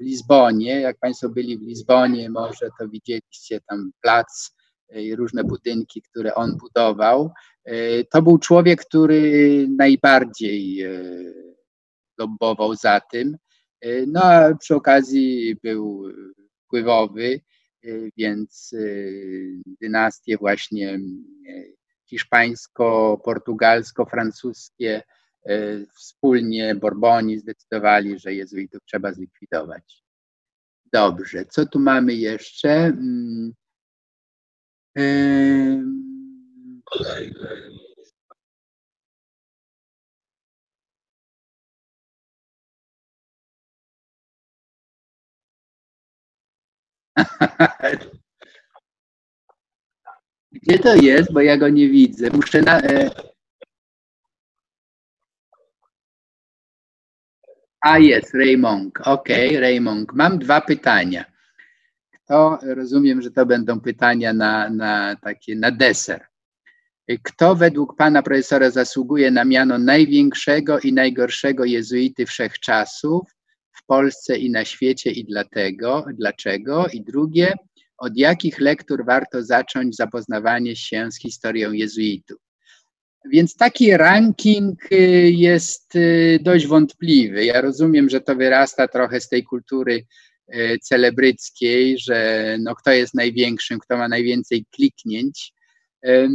Lizbonie. 0.00 0.80
Jak 0.80 0.98
Państwo 0.98 1.28
byli 1.28 1.58
w 1.58 1.62
Lizbonie, 1.62 2.30
może 2.30 2.70
to 2.78 2.88
widzieliście 2.88 3.60
tam 3.68 3.90
plac 4.02 4.56
i 4.94 5.16
różne 5.16 5.44
budynki, 5.44 6.02
które 6.02 6.34
on 6.34 6.56
budował. 6.56 7.32
To 8.10 8.22
był 8.22 8.38
człowiek, 8.38 8.80
który 8.80 9.66
najbardziej 9.78 10.86
lobbował 12.18 12.74
za 12.74 13.00
tym. 13.00 13.36
No 14.06 14.22
a 14.22 14.54
przy 14.54 14.74
okazji 14.74 15.56
był 15.62 16.04
wpływowy, 16.72 17.40
y, 17.84 18.10
więc 18.16 18.72
y, 18.72 19.62
dynastie 19.80 20.36
właśnie 20.36 20.94
y, 21.48 21.76
hiszpańsko-portugalsko-francuskie 22.12 25.02
wspólnie 25.94 26.74
Borboni 26.74 27.38
zdecydowali, 27.38 28.18
że 28.18 28.34
jezuitów 28.34 28.80
trzeba 28.84 29.12
zlikwidować. 29.12 30.02
Dobrze, 30.92 31.44
co 31.44 31.66
tu 31.66 31.78
mamy 31.78 32.14
jeszcze? 32.14 32.92
Gdzie 50.52 50.78
to 50.78 50.94
jest? 50.94 51.32
Bo 51.32 51.40
ja 51.40 51.56
go 51.56 51.68
nie 51.68 51.88
widzę. 51.88 52.30
Muszę 52.30 52.62
na. 52.62 52.80
E... 52.80 53.10
A 57.80 57.98
jest, 57.98 58.34
Raymond. 58.34 58.98
Okay, 59.04 59.60
Raymond. 59.60 60.12
Mam 60.12 60.38
dwa 60.38 60.60
pytania. 60.60 61.24
Kto, 62.12 62.58
rozumiem, 62.62 63.22
że 63.22 63.30
to 63.30 63.46
będą 63.46 63.80
pytania 63.80 64.32
na, 64.32 64.70
na 64.70 65.16
takie 65.16 65.56
na 65.56 65.70
deser. 65.70 66.26
Kto 67.22 67.54
według 67.54 67.96
pana 67.96 68.22
profesora 68.22 68.70
zasługuje 68.70 69.30
na 69.30 69.44
miano 69.44 69.78
największego 69.78 70.80
i 70.80 70.92
najgorszego 70.92 71.64
jezuity 71.64 72.26
wszechczasów? 72.26 73.22
w 73.82 73.86
Polsce 73.86 74.38
i 74.38 74.50
na 74.50 74.64
świecie 74.64 75.10
i 75.10 75.24
dlatego, 75.24 76.04
dlaczego? 76.14 76.86
I 76.92 77.00
drugie, 77.00 77.54
od 78.02 78.16
jakich 78.16 78.60
lektur 78.60 79.04
warto 79.04 79.42
zacząć 79.42 79.96
zapoznawanie 79.96 80.76
się 80.76 81.10
z 81.10 81.20
historią 81.20 81.72
jezuitów? 81.72 82.38
Więc 83.32 83.56
taki 83.56 83.96
ranking 83.96 84.92
y, 84.92 84.96
jest 85.30 85.96
y, 85.96 86.38
dość 86.42 86.66
wątpliwy. 86.66 87.44
Ja 87.44 87.60
rozumiem, 87.60 88.10
że 88.10 88.20
to 88.20 88.36
wyrasta 88.36 88.88
trochę 88.88 89.20
z 89.20 89.28
tej 89.28 89.44
kultury 89.44 90.06
y, 90.54 90.78
celebryckiej, 90.82 91.98
że 91.98 92.56
no, 92.60 92.74
kto 92.74 92.90
jest 92.90 93.14
największym, 93.14 93.78
kto 93.78 93.96
ma 93.96 94.08
najwięcej 94.08 94.64
kliknięć. 94.70 95.52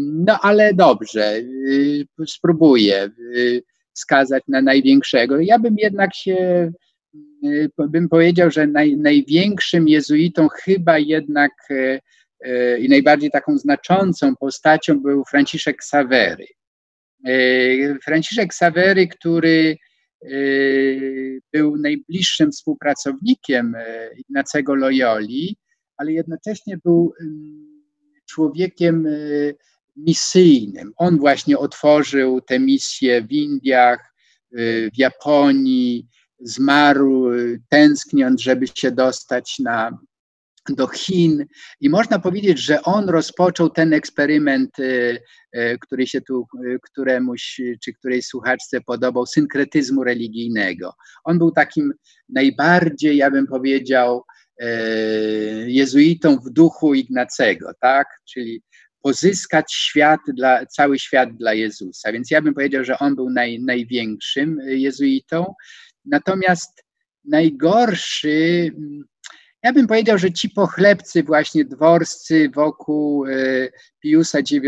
No 0.03 0.39
ale 0.41 0.73
dobrze, 0.73 1.41
spróbuję 2.27 3.09
wskazać 3.93 4.43
na 4.47 4.61
największego. 4.61 5.39
Ja 5.39 5.59
bym 5.59 5.75
jednak 5.77 6.15
się 6.15 6.71
bym 7.89 8.09
powiedział, 8.09 8.51
że 8.51 8.67
naj, 8.67 8.97
największym 8.97 9.87
jezuitą 9.87 10.47
chyba 10.47 10.99
jednak 10.99 11.51
y, 11.71 11.99
y, 12.45 12.79
i 12.79 12.89
najbardziej 12.89 13.31
taką 13.31 13.57
znaczącą 13.57 14.35
postacią 14.35 14.99
był 14.99 15.23
Franciszek 15.25 15.83
Savery. 15.83 16.47
Franciszek 18.03 18.53
Savery, 18.53 19.07
który 19.07 19.77
był 21.53 21.77
najbliższym 21.77 22.51
współpracownikiem 22.51 23.73
Ignacego 24.17 24.75
Loyoli, 24.75 25.57
ale 25.97 26.13
jednocześnie 26.13 26.77
był 26.77 27.13
człowiekiem 28.25 29.07
misyjnym. 29.95 30.93
On 30.97 31.17
właśnie 31.17 31.57
otworzył 31.57 32.41
te 32.41 32.59
misje 32.59 33.21
w 33.21 33.31
Indiach, 33.31 34.13
w 34.93 34.97
Japonii, 34.97 36.07
zmarł 36.39 37.29
tęskniąc, 37.69 38.41
żeby 38.41 38.65
się 38.75 38.91
dostać 38.91 39.59
na, 39.59 39.97
do 40.69 40.87
Chin. 40.87 41.45
I 41.81 41.89
można 41.89 42.19
powiedzieć, 42.19 42.59
że 42.59 42.81
on 42.81 43.09
rozpoczął 43.09 43.69
ten 43.69 43.93
eksperyment, 43.93 44.69
który 45.81 46.07
się 46.07 46.21
tu 46.21 46.47
któremuś 46.83 47.61
czy 47.83 47.93
której 47.93 48.21
słuchaczce 48.21 48.81
podobał, 48.81 49.25
synkretyzmu 49.25 50.03
religijnego. 50.03 50.93
On 51.23 51.37
był 51.37 51.51
takim 51.51 51.93
najbardziej, 52.29 53.17
ja 53.17 53.31
bym 53.31 53.47
powiedział, 53.47 54.23
jezuitą 55.67 56.37
w 56.37 56.49
duchu 56.49 56.93
Ignacego, 56.93 57.71
tak? 57.81 58.07
Czyli 58.29 58.61
pozyskać 59.01 59.73
świat 59.73 60.19
dla, 60.27 60.65
cały 60.65 60.99
świat 60.99 61.29
dla 61.37 61.53
Jezusa. 61.53 62.11
Więc 62.11 62.31
ja 62.31 62.41
bym 62.41 62.53
powiedział, 62.53 62.83
że 62.83 62.99
on 62.99 63.15
był 63.15 63.29
naj, 63.29 63.59
największym 63.59 64.59
jezuitą. 64.65 65.53
Natomiast 66.11 66.83
najgorszy, 67.25 68.71
ja 69.63 69.73
bym 69.73 69.87
powiedział, 69.87 70.17
że 70.17 70.31
ci 70.31 70.49
pochlebcy, 70.49 71.23
właśnie 71.23 71.65
dworscy 71.65 72.49
wokół 72.55 73.25
e, 73.25 73.31
Piusa 73.99 74.39
IX, 74.39 74.63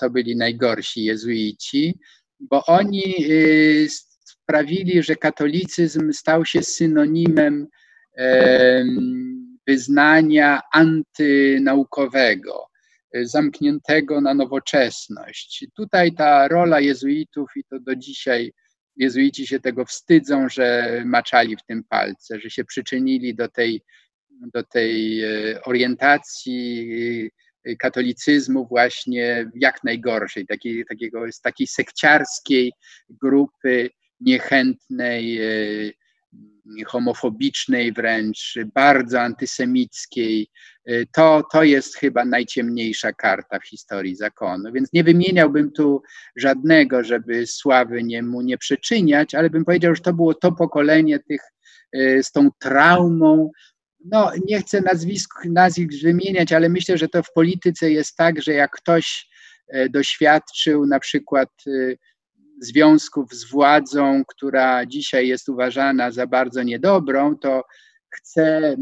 to 0.00 0.10
byli 0.10 0.36
najgorsi 0.36 1.04
jezuici, 1.04 1.98
bo 2.40 2.64
oni 2.66 3.04
e, 3.04 3.26
sprawili, 4.24 5.02
że 5.02 5.16
katolicyzm 5.16 6.12
stał 6.12 6.44
się 6.44 6.62
synonimem 6.62 7.66
wyznania 9.66 10.60
antynaukowego 10.72 12.66
zamkniętego 13.22 14.20
na 14.20 14.34
nowoczesność. 14.34 15.66
Tutaj 15.76 16.12
ta 16.12 16.48
rola 16.48 16.80
jezuitów, 16.80 17.50
i 17.56 17.64
to 17.64 17.80
do 17.80 17.96
dzisiaj 17.96 18.52
jezuici 19.00 19.46
się 19.46 19.60
tego 19.60 19.84
wstydzą, 19.84 20.48
że 20.48 21.02
maczali 21.06 21.56
w 21.56 21.62
tym 21.62 21.84
palce, 21.84 22.40
że 22.40 22.50
się 22.50 22.64
przyczynili 22.64 23.34
do 23.34 23.48
tej, 23.48 23.82
do 24.54 24.62
tej 24.62 25.24
e, 25.24 25.62
orientacji 25.64 27.30
e, 27.64 27.76
katolicyzmu 27.76 28.66
właśnie 28.66 29.50
jak 29.54 29.84
najgorszej, 29.84 30.46
takiej, 30.46 30.84
takiego, 30.88 31.32
z 31.32 31.40
takiej 31.40 31.66
sekciarskiej 31.66 32.72
grupy 33.10 33.90
niechętnej, 34.20 35.38
e, 35.38 35.92
homofobicznej 36.86 37.92
wręcz, 37.92 38.54
bardzo 38.74 39.20
antysemickiej. 39.20 40.48
To, 41.12 41.42
to 41.52 41.62
jest 41.62 41.96
chyba 41.96 42.24
najciemniejsza 42.24 43.12
karta 43.12 43.58
w 43.58 43.68
historii 43.68 44.16
zakonu. 44.16 44.72
Więc 44.72 44.92
nie 44.92 45.04
wymieniałbym 45.04 45.72
tu 45.72 46.02
żadnego, 46.36 47.04
żeby 47.04 47.46
sławy 47.46 48.02
nie, 48.02 48.22
mu 48.22 48.42
nie 48.42 48.58
przyczyniać, 48.58 49.34
ale 49.34 49.50
bym 49.50 49.64
powiedział, 49.64 49.94
że 49.94 50.02
to 50.02 50.12
było 50.12 50.34
to 50.34 50.52
pokolenie 50.52 51.18
tych 51.18 51.40
e, 51.92 52.22
z 52.22 52.32
tą 52.32 52.48
traumą. 52.58 53.50
No, 54.04 54.32
nie 54.46 54.60
chcę 54.60 54.80
nazwisk, 54.80 55.44
nazwisk 55.44 56.02
wymieniać, 56.02 56.52
ale 56.52 56.68
myślę, 56.68 56.98
że 56.98 57.08
to 57.08 57.22
w 57.22 57.32
polityce 57.32 57.90
jest 57.90 58.16
tak, 58.16 58.42
że 58.42 58.52
jak 58.52 58.70
ktoś 58.70 59.28
e, 59.68 59.88
doświadczył 59.88 60.86
na 60.86 61.00
przykład 61.00 61.48
związków 62.60 63.34
z 63.34 63.50
władzą, 63.50 64.22
która 64.28 64.86
dzisiaj 64.86 65.28
jest 65.28 65.48
uważana 65.48 66.10
za 66.10 66.26
bardzo 66.26 66.62
niedobrą, 66.62 67.36
to 67.36 67.62
chce 68.10 68.56
mm, 68.56 68.78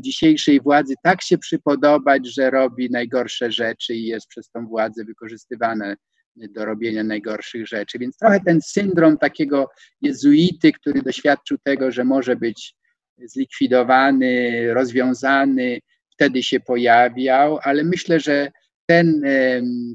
dzisiejszej 0.00 0.60
władzy 0.60 0.94
tak 1.02 1.22
się 1.22 1.38
przypodobać, 1.38 2.34
że 2.34 2.50
robi 2.50 2.90
najgorsze 2.90 3.52
rzeczy 3.52 3.94
i 3.94 4.06
jest 4.06 4.26
przez 4.28 4.50
tą 4.50 4.66
władzę 4.66 5.04
wykorzystywane 5.04 5.96
do 6.36 6.64
robienia 6.64 7.04
najgorszych 7.04 7.66
rzeczy. 7.66 7.98
Więc 7.98 8.16
trochę 8.16 8.40
ten 8.40 8.60
syndrom 8.62 9.18
takiego 9.18 9.68
jezuity, 10.00 10.72
który 10.72 11.02
doświadczył 11.02 11.58
tego, 11.64 11.90
że 11.90 12.04
może 12.04 12.36
być 12.36 12.74
zlikwidowany, 13.18 14.64
rozwiązany, 14.74 15.78
wtedy 16.12 16.42
się 16.42 16.60
pojawiał, 16.60 17.58
ale 17.62 17.84
myślę, 17.84 18.20
że 18.20 18.50
ten, 18.86 19.22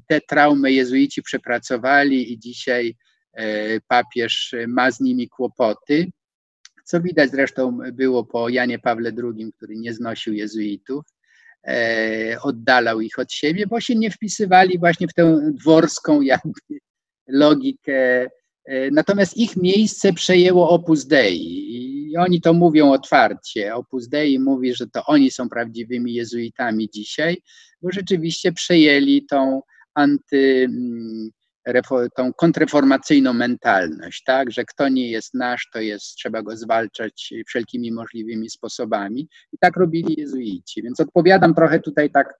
te 0.07 0.21
traumy 0.21 0.71
jezuici 0.71 1.23
przepracowali 1.23 2.33
i 2.33 2.39
dzisiaj 2.39 2.95
papież 3.87 4.55
ma 4.67 4.91
z 4.91 4.99
nimi 4.99 5.29
kłopoty, 5.29 6.11
co 6.89 7.01
widać 7.01 7.31
zresztą 7.31 7.79
było 7.93 8.23
po 8.23 8.49
Janie 8.49 8.79
Pawle 8.79 9.11
II, 9.23 9.53
który 9.57 9.75
nie 9.75 9.93
znosił 9.93 10.33
jezuitów, 10.33 11.05
e, 11.67 12.37
oddalał 12.41 13.01
ich 13.01 13.19
od 13.19 13.33
siebie, 13.33 13.67
bo 13.67 13.81
się 13.81 13.95
nie 13.95 14.11
wpisywali 14.11 14.79
właśnie 14.79 15.07
w 15.07 15.13
tę 15.13 15.51
dworską 15.53 16.21
jakby 16.21 16.79
logikę. 17.27 18.27
E, 18.65 18.91
natomiast 18.91 19.37
ich 19.37 19.57
miejsce 19.57 20.13
przejęło 20.13 20.69
Opus 20.69 21.05
Dei 21.05 22.11
i 22.11 22.17
oni 22.17 22.41
to 22.41 22.53
mówią 22.53 22.91
otwarcie. 22.91 23.75
Opus 23.75 24.07
Dei 24.07 24.39
mówi, 24.39 24.75
że 24.75 24.87
to 24.87 25.05
oni 25.05 25.31
są 25.31 25.49
prawdziwymi 25.49 26.13
jezuitami 26.13 26.89
dzisiaj, 26.93 27.41
bo 27.81 27.91
rzeczywiście 27.91 28.51
przejęli 28.51 29.25
tą 29.25 29.61
anty 29.93 30.67
mm, 30.69 31.29
tą 32.15 32.33
kontreformacyjną 32.33 33.33
mentalność, 33.33 34.23
tak, 34.23 34.51
że 34.51 34.65
kto 34.65 34.89
nie 34.89 35.11
jest 35.11 35.33
nasz, 35.33 35.69
to 35.73 35.79
jest, 35.79 36.15
trzeba 36.15 36.41
go 36.41 36.57
zwalczać 36.57 37.33
wszelkimi 37.47 37.91
możliwymi 37.91 38.49
sposobami. 38.49 39.29
I 39.53 39.57
tak 39.57 39.77
robili 39.77 40.15
jezuici. 40.17 40.83
Więc 40.83 40.99
odpowiadam 40.99 41.55
trochę 41.55 41.79
tutaj 41.79 42.09
tak 42.11 42.33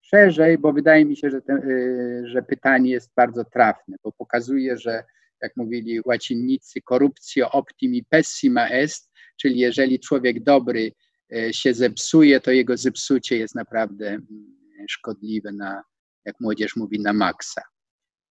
szerzej, 0.00 0.58
bo 0.58 0.72
wydaje 0.72 1.04
mi 1.04 1.16
się, 1.16 1.30
że, 1.30 1.40
te, 1.42 1.52
e, 1.52 2.28
że 2.28 2.42
pytanie 2.42 2.90
jest 2.90 3.10
bardzo 3.16 3.44
trafne, 3.44 3.96
bo 4.04 4.12
pokazuje, 4.12 4.78
że 4.78 5.04
jak 5.42 5.56
mówili 5.56 6.00
łacinnicy, 6.04 6.80
corruptio 6.88 7.50
optimi 7.50 8.04
pessima 8.04 8.68
est, 8.68 9.10
czyli 9.36 9.58
jeżeli 9.58 10.00
człowiek 10.00 10.42
dobry 10.42 10.92
e, 11.32 11.52
się 11.52 11.74
zepsuje, 11.74 12.40
to 12.40 12.50
jego 12.50 12.76
zepsucie 12.76 13.38
jest 13.38 13.54
naprawdę 13.54 14.08
mm, 14.08 14.26
szkodliwe 14.88 15.52
na, 15.52 15.82
jak 16.24 16.40
młodzież 16.40 16.76
mówi, 16.76 17.00
na 17.00 17.12
maksa. 17.12 17.62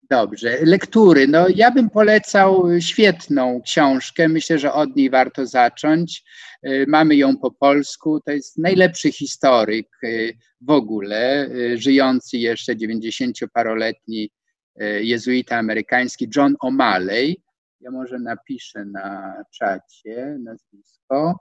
Dobrze, 0.09 0.57
lektury. 0.61 1.27
No, 1.27 1.45
ja 1.55 1.71
bym 1.71 1.89
polecał 1.89 2.67
świetną 2.79 3.61
książkę. 3.61 4.27
Myślę, 4.27 4.59
że 4.59 4.73
od 4.73 4.95
niej 4.95 5.09
warto 5.09 5.45
zacząć. 5.45 6.23
Y, 6.67 6.85
mamy 6.87 7.15
ją 7.15 7.37
po 7.37 7.51
polsku. 7.51 8.19
To 8.25 8.31
jest 8.31 8.57
najlepszy 8.57 9.11
historyk 9.11 9.87
y, 10.03 10.37
w 10.61 10.69
ogóle, 10.69 11.49
y, 11.49 11.77
żyjący 11.77 12.37
jeszcze 12.37 12.75
90-paroletni 12.75 14.27
jezuita 15.01 15.57
amerykański 15.57 16.27
John 16.35 16.55
O'Malley. 16.63 17.35
Ja 17.79 17.91
może 17.91 18.19
napiszę 18.19 18.85
na 18.85 19.33
czacie 19.53 20.37
nazwisko. 20.43 21.39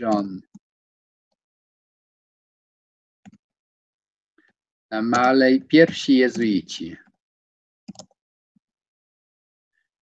John 0.00 0.40
Malej, 4.90 5.62
pierwsi 5.62 6.16
jezuici. 6.16 6.96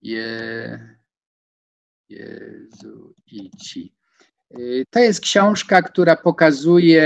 Je, 0.01 0.97
jezuici. 2.09 3.93
Y, 4.59 4.85
to 4.89 4.99
jest 4.99 5.21
książka, 5.21 5.81
która 5.81 6.15
pokazuje 6.15 7.03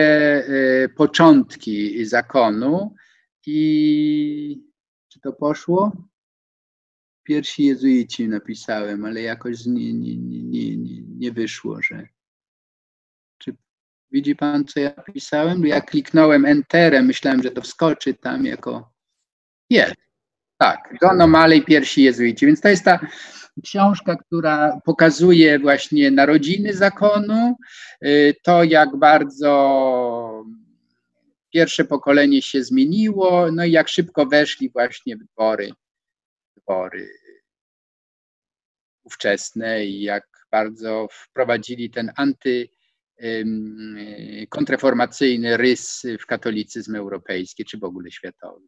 y, 0.86 0.90
początki 0.90 2.06
zakonu 2.06 2.96
i 3.46 4.64
czy 5.08 5.20
to 5.20 5.34
poszło? 5.34 5.92
Pierwsi 7.24 7.64
jezuici 7.66 8.28
napisałem, 8.28 9.06
ale 9.06 9.22
jakoś 9.22 9.66
nie, 9.66 9.94
nie, 9.94 10.18
nie, 10.18 10.78
nie 11.18 11.32
wyszło, 11.32 11.82
że 11.82 12.08
Widzi 14.12 14.36
pan, 14.36 14.66
co 14.66 14.80
ja 14.80 14.92
pisałem? 15.14 15.66
Ja 15.66 15.82
kliknąłem 15.82 16.46
Enterem, 16.46 17.06
myślałem, 17.06 17.44
że 17.44 17.52
to 17.52 17.62
wskoczy 17.62 18.14
tam 18.14 18.46
jako. 18.46 18.94
Jest. 19.70 19.96
Tak, 20.58 20.96
John 21.02 21.18
O'Malley, 21.18 21.66
pierwsi 21.66 22.04
jezuici. 22.04 22.46
Więc 22.46 22.62
to 22.62 22.70
jest 22.70 22.84
ta 22.86 23.00
książka, 23.64 24.16
która 24.16 24.82
pokazuje 24.86 25.60
właśnie 25.60 26.12
narodziny 26.12 26.74
zakonu, 26.74 27.56
y, 28.06 28.36
to 28.44 28.64
jak 28.64 28.98
bardzo 28.98 30.46
pierwsze 31.54 31.86
pokolenie 31.86 32.42
się 32.42 32.64
zmieniło, 32.64 33.52
no 33.52 33.66
i 33.66 33.72
jak 33.72 33.90
szybko 33.90 34.26
weszli 34.26 34.70
właśnie 34.70 35.18
w 35.18 35.24
dwory, 35.24 35.70
dwory 36.58 37.10
ówczesne 39.04 39.86
i 39.86 40.02
jak 40.02 40.28
bardzo 40.52 41.08
wprowadzili 41.12 41.90
ten 41.90 42.12
anty 42.16 42.70
kontreformacyjny 44.50 45.58
rys 45.58 46.04
w 46.22 46.26
katolicyzm 46.26 46.96
europejski, 46.96 47.66
czy 47.66 47.78
w 47.78 47.84
ogóle 47.84 48.12
światowy. 48.12 48.68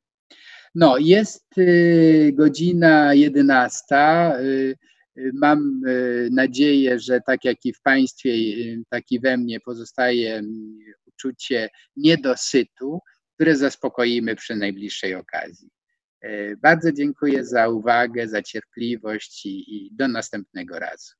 No, 0.75 0.97
jest 0.97 1.57
y, 1.57 2.31
godzina 2.33 3.13
11. 3.13 3.95
Y, 4.39 4.75
y, 5.17 5.31
mam 5.33 5.81
nadzieję, 6.31 6.99
że 6.99 7.21
tak 7.21 7.45
jak 7.45 7.65
i 7.65 7.73
w 7.73 7.81
Państwie, 7.81 8.31
tak 8.89 9.03
i 9.11 9.19
we 9.19 9.37
mnie 9.37 9.59
pozostaje 9.59 10.41
uczucie 11.05 11.69
niedosytu, 11.95 12.99
które 13.35 13.55
zaspokoimy 13.55 14.35
przy 14.35 14.55
najbliższej 14.55 15.15
okazji. 15.15 15.69
Bardzo 16.61 16.91
dziękuję 16.91 17.45
za 17.45 17.69
uwagę, 17.69 18.27
za 18.27 18.41
cierpliwość 18.41 19.45
i, 19.45 19.75
i 19.75 19.89
do 19.93 20.07
następnego 20.07 20.79
razu. 20.79 21.13